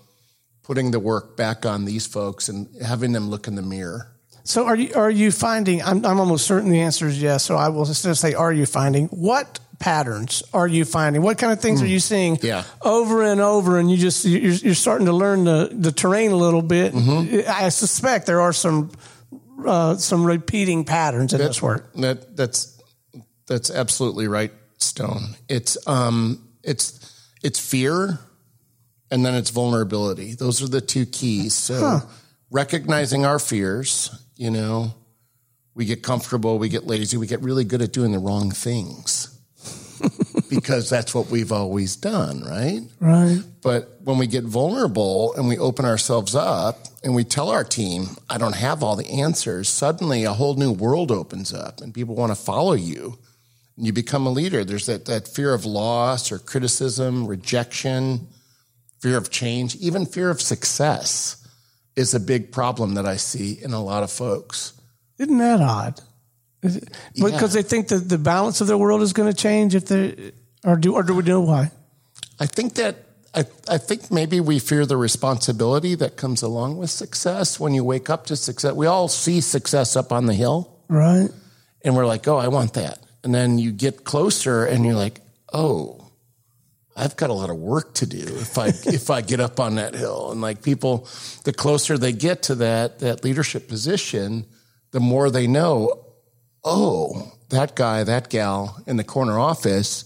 putting 0.62 0.90
the 0.90 1.00
work 1.00 1.36
back 1.36 1.64
on 1.64 1.84
these 1.84 2.06
folks 2.06 2.48
and 2.48 2.68
having 2.84 3.12
them 3.12 3.30
look 3.30 3.48
in 3.48 3.54
the 3.54 3.62
mirror. 3.62 4.12
So 4.44 4.66
are 4.66 4.76
you 4.76 4.94
are 4.94 5.10
you 5.10 5.30
finding? 5.30 5.82
I'm 5.82 6.04
I'm 6.04 6.20
almost 6.20 6.46
certain 6.46 6.70
the 6.70 6.80
answer 6.80 7.06
is 7.06 7.20
yes. 7.20 7.44
So 7.44 7.56
I 7.56 7.68
will 7.68 7.84
just 7.84 8.02
say, 8.20 8.34
are 8.34 8.52
you 8.52 8.66
finding 8.66 9.06
what 9.08 9.60
patterns 9.78 10.42
are 10.52 10.66
you 10.66 10.84
finding? 10.84 11.22
What 11.22 11.38
kind 11.38 11.52
of 11.52 11.60
things 11.60 11.80
are 11.82 11.86
you 11.86 12.00
seeing 12.00 12.38
Yeah. 12.42 12.64
over 12.82 13.22
and 13.22 13.40
over? 13.40 13.78
And 13.78 13.90
you 13.90 13.96
just 13.96 14.24
you're, 14.24 14.52
you're 14.52 14.74
starting 14.74 15.06
to 15.06 15.12
learn 15.12 15.44
the 15.44 15.68
the 15.72 15.92
terrain 15.92 16.32
a 16.32 16.36
little 16.36 16.62
bit. 16.62 16.94
I 16.94 17.68
suspect 17.68 18.26
there 18.26 18.40
are 18.40 18.52
some 18.52 18.90
uh, 19.66 19.96
some 19.96 20.24
repeating 20.24 20.84
patterns 20.84 21.32
in 21.32 21.38
this 21.38 21.62
work. 21.62 21.92
That 21.94 22.36
that's 22.36 22.80
that's 23.46 23.70
absolutely 23.70 24.28
right, 24.28 24.52
Stone. 24.78 25.36
It's 25.48 25.78
um 25.86 26.48
it's 26.62 27.28
it's 27.42 27.58
fear 27.60 28.18
and 29.10 29.24
then 29.24 29.34
it's 29.34 29.50
vulnerability. 29.50 30.34
Those 30.34 30.62
are 30.62 30.68
the 30.68 30.80
two 30.80 31.06
keys. 31.06 31.54
So 31.54 32.02
recognizing 32.50 33.24
our 33.24 33.38
fears, 33.38 34.10
you 34.36 34.50
know, 34.50 34.92
we 35.74 35.84
get 35.84 36.02
comfortable, 36.02 36.58
we 36.58 36.68
get 36.68 36.86
lazy, 36.86 37.16
we 37.16 37.26
get 37.26 37.40
really 37.42 37.64
good 37.64 37.80
at 37.80 37.92
doing 37.92 38.10
the 38.12 38.18
wrong 38.18 38.50
things. 38.50 39.37
Because 40.48 40.88
that's 40.88 41.14
what 41.14 41.28
we've 41.30 41.52
always 41.52 41.96
done, 41.96 42.42
right? 42.44 42.80
Right. 43.00 43.42
But 43.62 43.98
when 44.02 44.18
we 44.18 44.26
get 44.26 44.44
vulnerable 44.44 45.34
and 45.34 45.48
we 45.48 45.58
open 45.58 45.84
ourselves 45.84 46.34
up 46.34 46.78
and 47.04 47.14
we 47.14 47.24
tell 47.24 47.50
our 47.50 47.64
team, 47.64 48.16
I 48.30 48.38
don't 48.38 48.54
have 48.56 48.82
all 48.82 48.96
the 48.96 49.08
answers, 49.08 49.68
suddenly 49.68 50.24
a 50.24 50.32
whole 50.32 50.54
new 50.54 50.72
world 50.72 51.10
opens 51.10 51.52
up 51.52 51.80
and 51.80 51.92
people 51.94 52.14
want 52.14 52.30
to 52.32 52.36
follow 52.36 52.74
you. 52.74 53.18
and 53.76 53.86
you 53.86 53.92
become 53.92 54.26
a 54.26 54.30
leader. 54.30 54.64
There's 54.64 54.86
that, 54.86 55.04
that 55.06 55.28
fear 55.28 55.54
of 55.54 55.64
loss 55.64 56.32
or 56.32 56.38
criticism, 56.38 57.26
rejection, 57.26 58.26
fear 59.00 59.16
of 59.16 59.30
change, 59.30 59.76
even 59.76 60.04
fear 60.04 60.30
of 60.30 60.42
success 60.42 61.36
is 61.94 62.14
a 62.14 62.20
big 62.20 62.52
problem 62.52 62.94
that 62.94 63.06
I 63.06 63.16
see 63.16 63.58
in 63.62 63.72
a 63.72 63.82
lot 63.82 64.02
of 64.02 64.10
folks. 64.10 64.72
Isn't 65.18 65.38
that 65.38 65.60
odd? 65.60 66.00
It, 66.62 66.88
Yeah. 67.14 67.26
Because 67.30 67.52
they 67.52 67.62
think 67.62 67.88
that 67.88 68.08
the 68.08 68.18
balance 68.18 68.60
of 68.60 68.66
their 68.66 68.78
world 68.78 69.02
is 69.02 69.12
going 69.12 69.30
to 69.30 69.36
change 69.36 69.74
if 69.74 69.86
they, 69.86 70.32
or 70.64 70.76
do, 70.76 70.94
or 70.94 71.02
do 71.02 71.14
we 71.14 71.22
know 71.22 71.40
why? 71.40 71.70
I 72.40 72.46
think 72.46 72.74
that 72.74 72.96
I, 73.34 73.44
I 73.68 73.78
think 73.78 74.10
maybe 74.10 74.40
we 74.40 74.58
fear 74.58 74.86
the 74.86 74.96
responsibility 74.96 75.94
that 75.96 76.16
comes 76.16 76.42
along 76.42 76.78
with 76.78 76.90
success 76.90 77.60
when 77.60 77.74
you 77.74 77.84
wake 77.84 78.08
up 78.10 78.26
to 78.26 78.36
success. 78.36 78.72
We 78.74 78.86
all 78.86 79.06
see 79.08 79.40
success 79.40 79.96
up 79.96 80.12
on 80.12 80.26
the 80.26 80.34
hill 80.34 80.74
Right. 80.88 81.28
and 81.84 81.94
we're 81.94 82.06
like, 82.06 82.26
oh, 82.26 82.36
I 82.38 82.48
want 82.48 82.74
that. 82.74 82.98
And 83.22 83.34
then 83.34 83.58
you 83.58 83.70
get 83.72 84.04
closer 84.04 84.64
and 84.64 84.84
you're 84.84 84.94
like, 84.94 85.20
oh, 85.52 86.10
I've 86.96 87.16
got 87.16 87.30
a 87.30 87.34
lot 87.34 87.50
of 87.50 87.56
work 87.56 87.94
to 87.94 88.06
do 88.06 88.18
if 88.18 88.58
I 88.58 88.68
if 88.86 89.10
I 89.10 89.20
get 89.20 89.40
up 89.40 89.60
on 89.60 89.76
that 89.76 89.94
hill. 89.94 90.32
And 90.32 90.40
like 90.40 90.62
people, 90.62 91.06
the 91.44 91.52
closer 91.52 91.98
they 91.98 92.12
get 92.12 92.42
to 92.44 92.54
that 92.56 93.00
that 93.00 93.22
leadership 93.24 93.68
position, 93.68 94.46
the 94.90 95.00
more 95.00 95.30
they 95.30 95.46
know, 95.46 96.06
oh, 96.64 97.32
that 97.50 97.74
guy, 97.74 98.04
that 98.04 98.28
gal 98.28 98.82
in 98.86 98.96
the 98.96 99.04
corner 99.04 99.38
office 99.38 100.04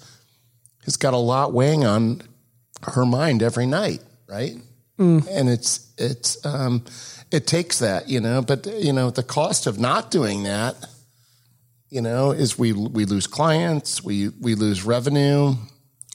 has 0.85 0.97
got 0.97 1.15
a 1.15 1.19
lot 1.19 1.53
weighing 1.53 1.85
on 1.85 2.23
her 2.83 3.07
mind 3.07 3.43
every 3.43 3.67
night, 3.67 4.01
right? 4.29 4.57
And 5.29 5.49
it's 5.49 5.93
it's 5.99 6.45
um, 6.45 6.85
it 7.31 7.47
takes 7.47 7.79
that, 7.79 8.09
you 8.09 8.21
know. 8.21 8.43
But 8.43 8.67
you 8.67 8.93
know, 8.93 9.11
the 9.11 9.23
cost 9.23 9.67
of 9.67 9.79
not 9.79 10.11
doing 10.11 10.45
that, 10.45 10.77
you 11.89 12.01
know, 12.01 12.31
is 12.31 12.59
we 12.59 12.73
we 12.73 13.05
lose 13.05 13.27
clients, 13.27 14.03
we 14.05 14.29
we 14.29 14.55
lose 14.55 14.85
revenue, 14.85 15.55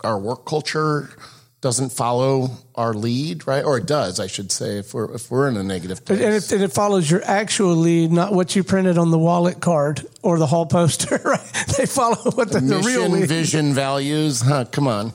our 0.03 0.17
work 0.17 0.45
culture 0.45 1.09
doesn't 1.59 1.91
follow 1.91 2.49
our 2.75 2.93
lead, 2.93 3.47
right? 3.47 3.63
Or 3.63 3.77
it 3.77 3.87
does, 3.87 4.19
I 4.19 4.27
should 4.27 4.51
say, 4.51 4.77
if 4.77 4.93
we're 4.93 5.13
if 5.15 5.31
we're 5.31 5.47
in 5.47 5.57
a 5.57 5.63
negative 5.63 6.05
place. 6.05 6.21
And 6.21 6.33
it, 6.33 6.51
and 6.51 6.63
it 6.63 6.71
follows 6.71 7.09
your 7.09 7.23
actual 7.23 7.75
lead, 7.75 8.11
not 8.11 8.31
what 8.31 8.55
you 8.55 8.63
printed 8.63 8.97
on 8.97 9.09
the 9.09 9.17
wallet 9.17 9.59
card 9.59 10.05
or 10.21 10.37
the 10.37 10.47
hall 10.47 10.65
poster. 10.65 11.19
Right? 11.27 11.65
They 11.77 11.85
follow 11.85 12.31
what 12.31 12.51
the, 12.51 12.59
the 12.59 12.79
real 12.79 13.09
lead. 13.09 13.27
vision, 13.27 13.73
values. 13.73 14.41
Huh, 14.41 14.65
come 14.71 14.87
on. 14.87 15.13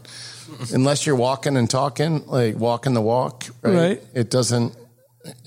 Unless 0.72 1.06
you're 1.06 1.16
walking 1.16 1.56
and 1.56 1.70
talking, 1.70 2.26
like 2.26 2.56
walking 2.56 2.92
the 2.92 3.00
walk, 3.00 3.46
right? 3.62 3.74
Right. 3.74 4.02
It 4.14 4.30
doesn't. 4.30 4.76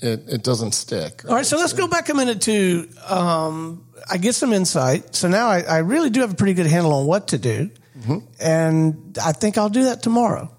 It, 0.00 0.24
it 0.28 0.42
doesn't 0.42 0.72
stick. 0.72 1.22
All 1.28 1.34
right, 1.34 1.44
so 1.44 1.58
let's 1.58 1.74
go 1.74 1.86
back 1.86 2.08
a 2.08 2.14
minute 2.14 2.40
to 2.42 2.88
um, 3.06 3.86
I 4.10 4.16
get 4.16 4.34
some 4.34 4.54
insight. 4.54 5.14
So 5.14 5.28
now 5.28 5.48
I, 5.48 5.60
I 5.60 5.78
really 5.78 6.08
do 6.08 6.20
have 6.22 6.32
a 6.32 6.34
pretty 6.34 6.54
good 6.54 6.66
handle 6.66 6.94
on 6.94 7.06
what 7.06 7.28
to 7.28 7.38
do, 7.38 7.70
and 8.40 9.18
I 9.22 9.32
think 9.32 9.58
I'll 9.58 9.68
do 9.68 9.84
that 9.84 10.02
tomorrow. 10.02 10.50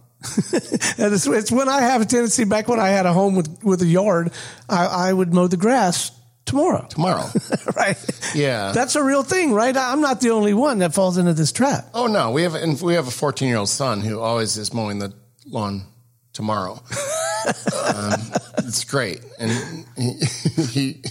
and 0.98 1.14
it's, 1.14 1.28
it's 1.28 1.52
when 1.52 1.70
I 1.70 1.82
have 1.82 2.02
a 2.02 2.06
tendency. 2.06 2.44
Back 2.46 2.68
when 2.68 2.80
I 2.80 2.90
had 2.90 3.06
a 3.06 3.14
home 3.14 3.36
with 3.36 3.64
with 3.64 3.82
a 3.82 3.86
yard, 3.86 4.32
I, 4.70 4.86
I 5.10 5.14
would 5.14 5.34
mow 5.34 5.48
the 5.48 5.58
grass 5.58 6.12
tomorrow. 6.46 6.88
Tomorrow. 6.90 7.30
right? 7.76 7.98
Yeah. 8.34 8.72
that's 8.72 8.96
a 8.96 9.04
real 9.04 9.24
thing, 9.24 9.54
right? 9.54 9.76
I'm 9.76 10.02
not 10.02 10.22
the 10.22 10.32
only 10.32 10.54
one 10.54 10.80
that 10.80 10.94
falls 10.94 11.18
into 11.18 11.34
this 11.34 11.52
trap. 11.52 11.90
oh 11.94 12.08
no, 12.08 12.32
we 12.32 12.44
have 12.44 12.56
and 12.56 12.82
we 12.82 12.94
have 12.96 13.08
a 13.08 13.12
14 13.12 13.48
year 13.48 13.58
old 13.58 13.70
son 13.70 14.02
who 14.02 14.20
always 14.20 14.58
is 14.58 14.74
mowing 14.74 15.00
the 15.00 15.14
lawn 15.46 15.84
tomorrow. 16.34 16.74
um, 17.86 18.14
it's 18.60 18.84
great, 18.84 19.22
and 19.40 19.52
he, 19.98 20.14
he 20.64 21.02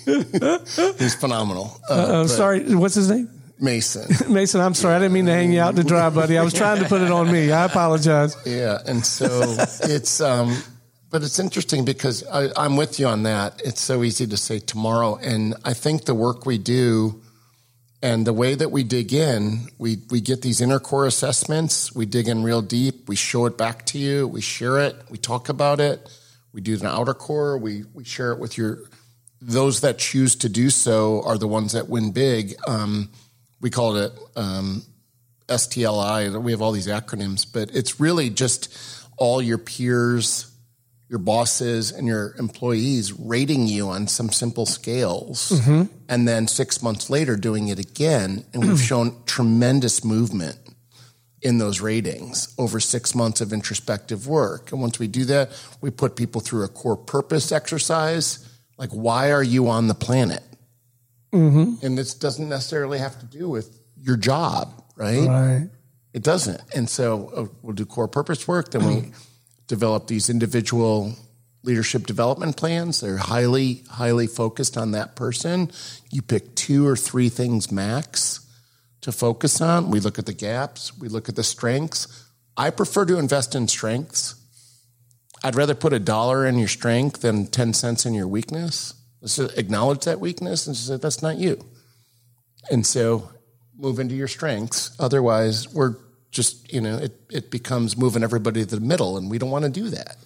he's 0.98 1.14
phenomenal. 1.14 1.80
Uh, 1.88 1.94
Uh, 1.94 2.26
sorry, 2.26 2.74
what's 2.74 2.94
his 2.94 3.10
name? 3.10 3.28
Mason. 3.58 4.06
Mason. 4.32 4.60
I'm 4.60 4.74
sorry, 4.74 4.96
I 4.96 4.98
didn't 4.98 5.12
mean 5.12 5.26
to 5.26 5.32
hang 5.32 5.52
you 5.52 5.60
out 5.60 5.76
to 5.76 5.84
dry, 5.84 6.10
buddy. 6.10 6.38
I 6.38 6.42
was 6.42 6.52
trying 6.52 6.82
to 6.82 6.88
put 6.88 7.02
it 7.02 7.10
on 7.10 7.30
me. 7.32 7.52
I 7.52 7.64
apologize. 7.64 8.36
Yeah, 8.44 8.78
and 8.86 9.04
so 9.04 9.56
it's 9.82 10.20
um, 10.20 10.56
but 11.10 11.22
it's 11.22 11.38
interesting 11.38 11.84
because 11.84 12.26
I, 12.26 12.48
I'm 12.56 12.76
with 12.76 12.98
you 12.98 13.06
on 13.06 13.22
that. 13.22 13.60
It's 13.64 13.80
so 13.80 14.02
easy 14.02 14.26
to 14.26 14.36
say 14.36 14.58
tomorrow, 14.58 15.16
and 15.16 15.54
I 15.64 15.72
think 15.72 16.04
the 16.04 16.14
work 16.14 16.44
we 16.44 16.58
do 16.58 17.22
and 18.02 18.26
the 18.26 18.32
way 18.32 18.54
that 18.54 18.70
we 18.70 18.84
dig 18.84 19.12
in, 19.12 19.68
we 19.78 19.98
we 20.10 20.20
get 20.20 20.42
these 20.42 20.60
inner 20.60 20.78
core 20.78 21.06
assessments. 21.06 21.94
We 21.94 22.06
dig 22.06 22.28
in 22.28 22.42
real 22.42 22.62
deep. 22.62 23.08
We 23.08 23.16
show 23.16 23.46
it 23.46 23.56
back 23.56 23.86
to 23.86 23.98
you. 23.98 24.28
We 24.28 24.40
share 24.40 24.78
it. 24.80 24.96
We 25.10 25.18
talk 25.18 25.48
about 25.48 25.80
it. 25.80 26.08
We 26.52 26.60
do 26.60 26.76
the 26.76 26.88
outer 26.88 27.14
core. 27.14 27.58
We 27.58 27.84
we 27.94 28.04
share 28.04 28.32
it 28.32 28.38
with 28.38 28.58
your. 28.58 28.80
Those 29.40 29.80
that 29.82 29.98
choose 29.98 30.34
to 30.36 30.48
do 30.48 30.70
so 30.70 31.22
are 31.24 31.36
the 31.36 31.46
ones 31.46 31.72
that 31.72 31.88
win 31.88 32.12
big. 32.12 32.54
Um, 32.66 33.10
we 33.60 33.70
call 33.70 33.96
it 33.96 34.12
um, 34.36 34.82
STLI. 35.48 36.40
We 36.42 36.52
have 36.52 36.62
all 36.62 36.72
these 36.72 36.88
acronyms, 36.88 37.46
but 37.50 37.74
it's 37.74 38.00
really 38.00 38.30
just 38.30 38.74
all 39.16 39.40
your 39.40 39.58
peers, 39.58 40.50
your 41.08 41.18
bosses, 41.18 41.92
and 41.92 42.06
your 42.06 42.34
employees 42.38 43.12
rating 43.12 43.66
you 43.66 43.88
on 43.88 44.08
some 44.08 44.30
simple 44.30 44.66
scales. 44.66 45.50
And 46.08 46.28
then 46.28 46.48
six 46.48 46.82
months 46.82 47.08
later, 47.08 47.36
doing 47.36 47.68
it 47.68 47.78
again. 47.78 48.44
And 48.52 48.68
we've 48.68 48.80
shown 48.92 49.16
tremendous 49.24 50.04
movement 50.04 50.58
in 51.42 51.58
those 51.58 51.80
ratings 51.80 52.52
over 52.58 52.80
six 52.80 53.14
months 53.14 53.40
of 53.40 53.52
introspective 53.52 54.26
work. 54.26 54.72
And 54.72 54.80
once 54.80 54.98
we 54.98 55.06
do 55.06 55.24
that, 55.26 55.50
we 55.80 55.90
put 55.90 56.16
people 56.16 56.40
through 56.40 56.64
a 56.64 56.68
core 56.68 56.96
purpose 56.96 57.52
exercise. 57.52 58.46
Like, 58.78 58.90
why 58.90 59.30
are 59.30 59.42
you 59.42 59.68
on 59.68 59.86
the 59.86 59.94
planet? 59.94 60.42
And 61.82 61.96
this 61.96 62.14
doesn't 62.14 62.48
necessarily 62.48 62.98
have 62.98 63.18
to 63.20 63.26
do 63.26 63.48
with 63.48 63.78
your 63.96 64.16
job, 64.16 64.82
right? 64.96 65.26
Right. 65.26 65.68
It 66.12 66.22
doesn't. 66.22 66.60
And 66.74 66.88
so 66.88 67.28
uh, 67.36 67.46
we'll 67.62 67.74
do 67.74 67.84
core 67.84 68.08
purpose 68.08 68.48
work. 68.48 68.70
Then 68.70 68.86
we 68.86 69.12
develop 69.66 70.06
these 70.06 70.30
individual 70.30 71.14
leadership 71.62 72.06
development 72.06 72.56
plans. 72.56 73.00
They're 73.00 73.18
highly, 73.18 73.82
highly 73.90 74.26
focused 74.26 74.76
on 74.76 74.92
that 74.92 75.16
person. 75.16 75.70
You 76.10 76.22
pick 76.22 76.54
two 76.54 76.86
or 76.86 76.96
three 76.96 77.28
things 77.28 77.70
max 77.70 78.40
to 79.02 79.12
focus 79.12 79.60
on. 79.60 79.90
We 79.90 80.00
look 80.00 80.18
at 80.18 80.26
the 80.26 80.32
gaps, 80.32 80.96
we 80.98 81.08
look 81.08 81.28
at 81.28 81.36
the 81.36 81.44
strengths. 81.44 82.24
I 82.56 82.70
prefer 82.70 83.04
to 83.04 83.18
invest 83.18 83.54
in 83.54 83.68
strengths. 83.68 84.36
I'd 85.44 85.54
rather 85.54 85.74
put 85.74 85.92
a 85.92 85.98
dollar 85.98 86.46
in 86.46 86.58
your 86.58 86.68
strength 86.68 87.20
than 87.20 87.46
10 87.46 87.74
cents 87.74 88.06
in 88.06 88.14
your 88.14 88.26
weakness. 88.26 88.94
Let's 89.26 89.40
acknowledge 89.40 90.04
that 90.04 90.20
weakness 90.20 90.68
and 90.68 90.76
say, 90.76 90.98
that's 90.98 91.20
not 91.20 91.36
you. 91.36 91.58
And 92.70 92.86
so 92.86 93.28
move 93.76 93.98
into 93.98 94.14
your 94.14 94.28
strengths. 94.28 94.94
Otherwise, 95.00 95.68
we're 95.74 95.96
just, 96.30 96.72
you 96.72 96.80
know, 96.80 96.96
it, 96.98 97.20
it 97.28 97.50
becomes 97.50 97.96
moving 97.96 98.22
everybody 98.22 98.64
to 98.64 98.76
the 98.76 98.80
middle, 98.80 99.16
and 99.16 99.28
we 99.28 99.38
don't 99.38 99.50
want 99.50 99.64
to 99.64 99.70
do 99.70 99.88
that. 99.90 100.16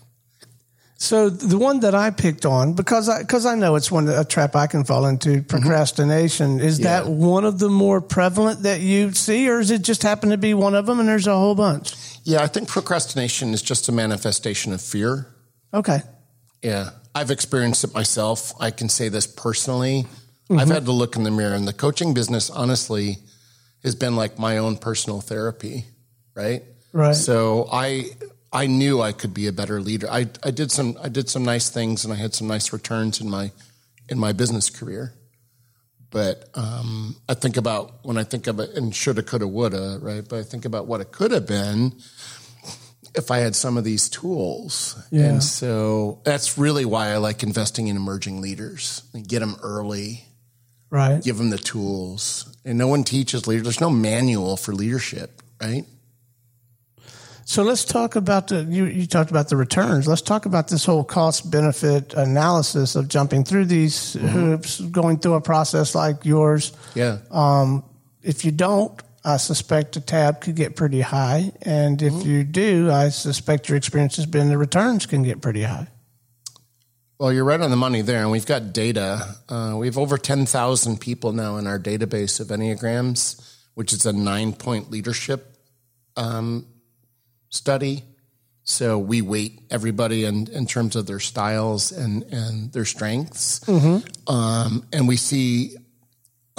So 0.99 1.31
the 1.31 1.57
one 1.57 1.81
that 1.81 1.95
I 1.95 2.11
picked 2.11 2.45
on 2.45 2.75
because 2.75 3.09
I 3.09 3.23
because 3.23 3.47
I 3.47 3.55
know 3.55 3.77
it's 3.77 3.91
one 3.91 4.07
a 4.07 4.23
trap 4.23 4.55
I 4.55 4.67
can 4.67 4.85
fall 4.85 5.07
into 5.07 5.31
mm-hmm. 5.31 5.47
procrastination 5.47 6.61
is 6.61 6.81
that 6.81 7.07
one 7.07 7.47
of 7.47 7.59
the 7.59 7.71
more 7.71 8.03
prevalent 8.03 8.65
that 8.65 8.83
you 8.83 9.13
see 9.13 9.49
or 9.49 9.61
is 9.61 9.71
it 9.71 9.81
just 9.81 10.03
happen 10.03 10.29
to 10.29 10.37
be 10.37 10.53
one 10.53 10.75
of 10.75 10.85
them 10.85 11.01
and 11.01 11.09
there's 11.09 11.27
a 11.27 11.35
whole 11.35 11.55
bunch? 11.55 11.95
Yeah, 12.25 12.43
I 12.43 12.49
think 12.49 12.69
procrastination 12.69 13.55
is 13.55 13.63
just 13.63 13.89
a 13.89 13.93
manifestation 13.93 14.75
of 14.75 14.83
fear. 14.83 15.27
Okay. 15.73 16.03
Yeah. 16.63 16.91
I've 17.15 17.31
experienced 17.31 17.85
it 17.85 17.95
myself. 17.95 18.53
I 18.61 18.71
can 18.71 18.89
say 18.89 19.09
this 19.09 19.27
personally. 19.27 20.07
I've 20.51 20.69
had 20.69 20.85
to 20.87 20.93
look 20.93 21.15
in 21.15 21.23
the 21.23 21.31
mirror, 21.31 21.55
and 21.55 21.67
the 21.67 21.73
coaching 21.73 22.13
business, 22.13 22.51
honestly, 22.51 23.19
has 23.85 23.95
been 23.95 24.17
like 24.17 24.39
my 24.39 24.59
own 24.59 24.77
personal 24.77 25.21
therapy, 25.21 25.85
right? 26.35 26.65
Right. 26.93 27.15
So 27.15 27.69
I 27.71 28.11
I 28.53 28.67
knew 28.67 29.01
I 29.01 29.13
could 29.13 29.33
be 29.33 29.47
a 29.47 29.53
better 29.53 29.81
leader. 29.81 30.09
I 30.11 30.27
I 30.43 30.51
did 30.51 30.73
some 30.73 30.99
I 31.01 31.09
did 31.09 31.29
some 31.29 31.45
nice 31.45 31.71
things, 31.71 32.05
and 32.05 32.13
I 32.13 32.17
had 32.17 32.35
some 32.35 32.49
nice 32.49 32.73
returns 32.73 33.21
in 33.21 33.31
my 33.31 33.53
in 34.09 34.19
my 34.19 34.33
business 34.33 34.71
career. 34.71 35.15
But 36.11 36.51
um, 36.55 37.15
I 37.29 37.35
think 37.35 37.57
about 37.57 38.05
when 38.05 38.19
I 38.19 38.25
think 38.25 38.49
of 38.49 38.59
it, 38.59 38.71
and 38.77 38.93
shoulda, 38.95 39.23
coulda, 39.23 39.47
woulda, 39.47 39.99
right? 40.03 40.29
But 40.29 40.41
I 40.41 40.43
think 40.43 40.65
about 40.65 40.89
what 40.89 41.01
it 41.01 41.13
could 41.13 41.31
have 41.31 41.47
been 41.47 41.93
if 43.15 43.31
I 43.31 43.39
had 43.39 43.57
some 43.57 43.77
of 43.77 43.85
these 43.85 44.09
tools. 44.09 44.97
Yeah. 45.11 45.25
And 45.25 45.43
so 45.43 46.21
that's 46.25 46.57
really 46.59 46.85
why 46.85 47.09
I 47.13 47.17
like 47.17 47.43
investing 47.43 47.89
in 47.89 47.97
emerging 47.97 48.41
leaders 48.41 49.03
and 49.13 49.27
get 49.27 49.41
them 49.41 49.57
early, 49.63 50.25
Right. 50.91 51.23
give 51.23 51.39
them 51.39 51.51
the 51.51 51.59
tools. 51.59 52.57
And 52.65 52.79
no 52.79 52.89
one 52.89 53.05
teaches 53.05 53.47
leaders. 53.47 53.65
There's 53.65 53.81
no 53.81 53.91
manual 53.91 54.57
for 54.57 54.73
leadership, 54.73 55.43
right? 55.61 55.85
So 57.45 57.65
let's 57.65 57.85
talk 57.85 58.15
about 58.15 58.47
the 58.49 58.63
you, 58.63 58.85
you 58.85 59.07
talked 59.07 59.31
about 59.33 59.49
the 59.49 59.57
returns. 59.57 60.07
Let's 60.07 60.23
talk 60.23 60.47
about 60.47 60.69
this 60.69 60.85
whole 60.85 61.03
cost 61.03 61.51
benefit 61.51 62.15
analysis 62.15 62.95
of 62.95 63.09
jumping 63.09 63.43
through 63.43 63.65
these 63.65 64.13
hoops, 64.13 64.81
going 64.81 65.19
through 65.19 65.35
a 65.35 65.41
process 65.41 65.97
like 65.97 66.25
yours. 66.25 66.73
Yeah. 66.95 67.19
Um, 67.33 67.83
if 68.23 68.45
you 68.45 68.53
don't, 68.53 68.93
I 69.25 69.37
suspect 69.37 69.95
the 69.95 70.01
tab 70.01 70.41
could 70.41 70.57
get 70.57 70.77
pretty 70.77 71.03
high, 71.03 71.53
and 71.63 72.01
if 72.01 72.25
you 72.25 72.43
do, 72.43 72.91
I 72.91 73.11
suspect 73.11 73.69
your 73.69 73.77
experience 73.77 74.17
has 74.17 74.27
been 74.27 74.49
the 74.49 74.57
returns 74.57 75.07
can 75.07 75.23
get 75.23 75.43
pretty 75.43 75.63
high. 75.63 75.89
Well, 77.19 77.31
you're 77.35 77.45
right 77.45 77.61
on 77.61 77.69
the 77.69 77.77
money 77.77 78.01
there. 78.01 78.23
And 78.23 78.31
we've 78.31 78.47
got 78.47 78.73
data. 78.73 79.37
Uh, 79.47 79.75
we 79.77 79.87
have 79.87 79.99
over 79.99 80.17
10,000 80.17 80.99
people 80.99 81.33
now 81.33 81.59
in 81.59 81.67
our 81.67 81.79
database 81.79 82.41
of 82.41 82.47
Enneagrams. 82.47 83.47
which 83.75 83.93
is 83.93 84.07
a 84.07 84.13
nine 84.13 84.55
point 84.55 84.91
leadership 84.91 85.55
um, 86.17 86.67
study. 87.51 88.05
So 88.63 88.99
we 88.99 89.21
weight 89.21 89.61
everybody 89.71 90.25
in, 90.25 90.49
in 90.49 90.67
terms 90.67 90.97
of 90.97 91.07
their 91.07 91.21
styles 91.21 91.93
and, 91.93 92.23
and 92.25 92.73
their 92.73 92.85
strengths. 92.87 93.67
Um, 94.27 94.85
and 94.93 95.07
we 95.07 95.17
see 95.17 95.77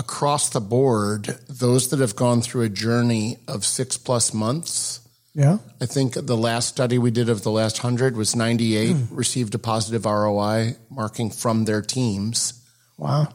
across 0.02 0.50
the 0.50 0.60
board 0.60 1.38
those 1.48 1.90
that 1.90 2.00
have 2.00 2.16
gone 2.16 2.42
through 2.42 2.64
a 2.64 2.70
journey 2.70 3.38
of 3.48 3.64
six 3.64 3.98
plus 3.98 4.34
months. 4.34 5.00
Yeah. 5.36 5.60
I 5.80 5.86
think 5.86 6.16
the 6.16 6.36
last 6.36 6.70
study 6.70 6.98
we 6.98 7.12
did 7.12 7.30
of 7.30 7.44
the 7.44 7.52
last 7.52 7.78
hundred 7.78 8.18
was 8.18 8.36
98 8.36 8.96
received 9.12 9.54
a 9.54 9.60
positive 9.60 10.06
ROI 10.06 10.76
marking 10.90 11.30
from 11.30 11.66
their 11.66 11.84
teams. 11.84 12.66
Wow. 12.98 13.28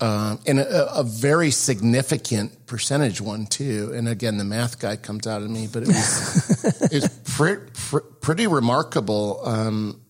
Um, 0.00 0.38
and 0.46 0.60
a, 0.60 0.94
a 1.00 1.02
very 1.02 1.50
significant 1.50 2.66
percentage 2.66 3.20
one 3.20 3.46
too. 3.46 3.92
And 3.92 4.08
again, 4.08 4.38
the 4.38 4.44
math 4.44 4.78
guy 4.78 4.94
comes 4.94 5.26
out 5.26 5.42
of 5.42 5.50
me, 5.50 5.68
but 5.72 5.82
it 5.82 5.88
was 5.88 6.64
it's 6.92 7.08
pre- 7.36 7.66
pre- 7.74 8.08
pretty 8.20 8.46
remarkable 8.46 9.40
um, 9.44 10.00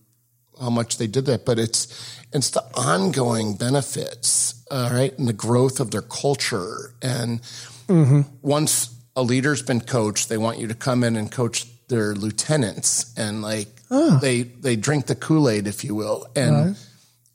how 0.61 0.69
much 0.69 0.97
they 0.97 1.07
did 1.07 1.25
that. 1.25 1.43
But 1.43 1.57
it's 1.57 2.22
it's 2.33 2.49
the 2.49 2.63
ongoing 2.75 3.55
benefits, 3.55 4.63
all 4.71 4.89
right, 4.89 5.17
and 5.17 5.27
the 5.27 5.33
growth 5.33 5.79
of 5.79 5.91
their 5.91 6.01
culture. 6.01 6.95
And 7.01 7.41
mm-hmm. 7.87 8.21
once 8.41 8.93
a 9.15 9.23
leader's 9.23 9.61
been 9.61 9.81
coached, 9.81 10.29
they 10.29 10.37
want 10.37 10.57
you 10.57 10.67
to 10.67 10.75
come 10.75 11.03
in 11.03 11.15
and 11.15 11.31
coach 11.31 11.67
their 11.87 12.15
lieutenants, 12.15 13.13
and 13.17 13.41
like 13.41 13.67
ah. 13.91 14.17
they 14.21 14.43
they 14.43 14.75
drink 14.75 15.05
the 15.05 15.15
Kool 15.15 15.49
Aid, 15.49 15.67
if 15.67 15.83
you 15.83 15.93
will, 15.93 16.25
and 16.35 16.75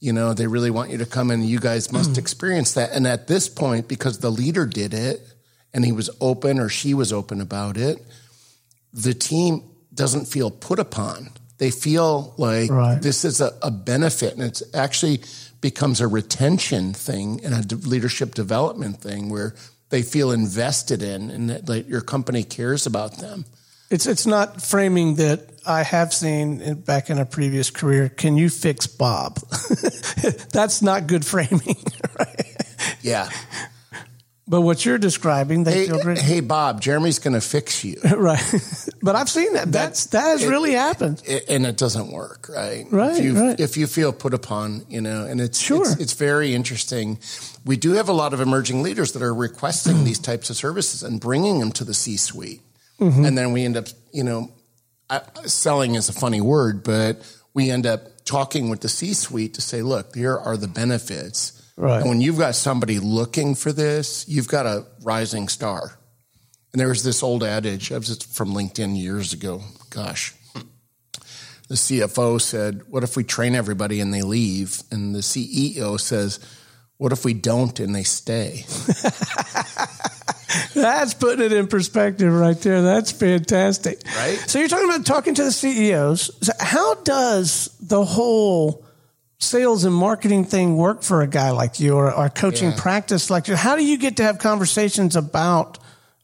you 0.00 0.12
know 0.12 0.34
they 0.34 0.46
really 0.46 0.70
want 0.70 0.90
you 0.90 0.98
to 0.98 1.06
come 1.06 1.30
in. 1.30 1.42
You 1.42 1.60
guys 1.60 1.92
must 1.92 2.12
mm. 2.12 2.18
experience 2.18 2.74
that. 2.74 2.90
And 2.92 3.06
at 3.06 3.28
this 3.28 3.48
point, 3.48 3.86
because 3.86 4.18
the 4.18 4.30
leader 4.30 4.66
did 4.66 4.94
it, 4.94 5.20
and 5.72 5.84
he 5.84 5.92
was 5.92 6.10
open 6.20 6.58
or 6.58 6.68
she 6.68 6.94
was 6.94 7.12
open 7.12 7.40
about 7.40 7.76
it, 7.76 8.04
the 8.92 9.14
team 9.14 9.62
doesn't 9.94 10.26
feel 10.26 10.50
put 10.50 10.78
upon. 10.78 11.30
They 11.58 11.70
feel 11.70 12.34
like 12.38 12.70
Right. 12.70 13.00
this 13.02 13.24
is 13.24 13.40
a, 13.40 13.52
a 13.62 13.70
benefit, 13.70 14.34
and 14.34 14.42
it's 14.42 14.62
actually 14.74 15.20
becomes 15.60 16.00
a 16.00 16.06
retention 16.06 16.92
thing 16.94 17.40
and 17.44 17.52
a 17.54 17.62
de- 17.62 17.74
leadership 17.88 18.34
development 18.34 19.00
thing 19.00 19.28
where 19.28 19.54
they 19.90 20.02
feel 20.02 20.30
invested 20.30 21.02
in, 21.02 21.30
and 21.30 21.50
that 21.50 21.68
like, 21.68 21.88
your 21.88 22.00
company 22.00 22.44
cares 22.44 22.86
about 22.86 23.18
them. 23.18 23.44
It's 23.90 24.06
it's 24.06 24.26
not 24.26 24.60
framing 24.62 25.14
that 25.16 25.48
I 25.66 25.82
have 25.82 26.12
seen 26.12 26.74
back 26.82 27.08
in 27.10 27.18
a 27.18 27.24
previous 27.24 27.70
career. 27.70 28.08
Can 28.10 28.36
you 28.36 28.50
fix 28.50 28.86
Bob? 28.86 29.40
That's 30.52 30.82
not 30.82 31.06
good 31.06 31.24
framing, 31.24 31.76
right? 32.18 32.56
Yeah. 33.00 33.30
But 34.50 34.62
what 34.62 34.84
you're 34.86 34.96
describing, 34.96 35.64
they 35.64 35.72
Hey, 35.74 35.86
feel 35.88 36.00
great, 36.00 36.18
hey, 36.18 36.40
Bob, 36.40 36.80
Jeremy's 36.80 37.18
going 37.18 37.34
to 37.34 37.40
fix 37.40 37.84
you. 37.84 38.00
right? 38.16 38.42
but 39.02 39.14
I've 39.14 39.28
seen 39.28 39.52
that. 39.52 39.70
That's 39.70 40.06
that 40.06 40.22
has 40.22 40.46
really 40.46 40.72
happened. 40.72 41.22
it- 41.26 41.44
and 41.50 41.66
it 41.66 41.76
doesn't 41.76 42.10
work, 42.10 42.48
right? 42.48 42.86
Right, 42.90 43.18
If 43.18 43.24
you, 43.24 43.38
right. 43.38 43.60
if 43.60 43.76
you 43.76 43.86
feel 43.86 44.10
put 44.12 44.32
upon, 44.32 44.86
you 44.88 45.02
know, 45.02 45.26
and 45.26 45.38
it's, 45.40 45.58
Sure. 45.60 45.82
it's 45.82 46.00
it's 46.00 46.12
very 46.14 46.54
interesting. 46.54 47.18
We 47.66 47.76
do 47.76 47.92
have 47.92 48.08
a 48.08 48.12
lot 48.14 48.32
of 48.32 48.40
emerging 48.40 48.82
leaders 48.82 49.12
that 49.12 49.22
are 49.22 49.34
requesting 49.34 50.04
these 50.04 50.18
types 50.18 50.48
of 50.48 50.56
services 50.56 51.02
and 51.02 51.20
bringing 51.20 51.58
them 51.60 51.70
to 51.72 51.84
the 51.84 51.94
C-suite, 51.94 52.62
Mm-hmm. 53.00 53.24
and 53.26 53.36
then 53.38 53.52
we 53.52 53.64
end 53.64 53.76
up, 53.76 53.86
you 54.12 54.24
know, 54.24 54.50
I, 55.10 55.20
selling 55.44 55.94
is 55.94 56.08
a 56.08 56.12
funny 56.12 56.40
word, 56.40 56.82
but 56.82 57.20
we 57.54 57.70
end 57.70 57.86
up 57.86 58.24
talking 58.24 58.70
with 58.70 58.80
the 58.80 58.88
C-suite 58.88 59.54
to 59.54 59.60
say, 59.60 59.82
look, 59.82 60.14
here 60.16 60.36
are 60.36 60.56
the 60.56 60.66
benefits. 60.68 61.52
Right. 61.78 62.00
And 62.00 62.08
when 62.08 62.20
you've 62.20 62.38
got 62.38 62.56
somebody 62.56 62.98
looking 62.98 63.54
for 63.54 63.70
this, 63.70 64.28
you've 64.28 64.48
got 64.48 64.66
a 64.66 64.84
rising 65.02 65.46
star. 65.46 65.96
And 66.72 66.80
there 66.80 66.88
was 66.88 67.04
this 67.04 67.22
old 67.22 67.44
adage, 67.44 67.92
I 67.92 67.98
was 67.98 68.20
from 68.24 68.52
LinkedIn 68.52 69.00
years 69.00 69.32
ago. 69.32 69.62
Gosh, 69.88 70.34
the 71.68 71.76
CFO 71.76 72.40
said, 72.40 72.82
What 72.88 73.04
if 73.04 73.16
we 73.16 73.22
train 73.22 73.54
everybody 73.54 74.00
and 74.00 74.12
they 74.12 74.22
leave? 74.22 74.82
And 74.90 75.14
the 75.14 75.20
CEO 75.20 76.00
says, 76.00 76.40
What 76.96 77.12
if 77.12 77.24
we 77.24 77.32
don't 77.32 77.78
and 77.78 77.94
they 77.94 78.02
stay? 78.02 78.64
That's 80.74 81.14
putting 81.14 81.44
it 81.44 81.52
in 81.52 81.68
perspective 81.68 82.32
right 82.32 82.60
there. 82.60 82.82
That's 82.82 83.12
fantastic. 83.12 84.02
Right. 84.16 84.36
So 84.48 84.58
you're 84.58 84.66
talking 84.66 84.88
about 84.88 85.06
talking 85.06 85.34
to 85.36 85.44
the 85.44 85.52
CEOs. 85.52 86.30
So 86.44 86.52
how 86.58 86.96
does 86.96 87.70
the 87.80 88.04
whole 88.04 88.84
sales 89.42 89.84
and 89.84 89.94
marketing 89.94 90.44
thing 90.44 90.76
work 90.76 91.02
for 91.02 91.22
a 91.22 91.26
guy 91.26 91.50
like 91.50 91.78
you 91.80 91.94
or, 91.94 92.12
or 92.12 92.28
coaching 92.28 92.70
Yeah. 92.70 92.76
practice 92.80 93.30
like 93.30 93.48
you? 93.48 93.56
How 93.56 93.76
do 93.76 93.84
you 93.84 93.96
get 93.96 94.16
to 94.16 94.22
have 94.24 94.38
conversations 94.38 95.16
about 95.16 95.78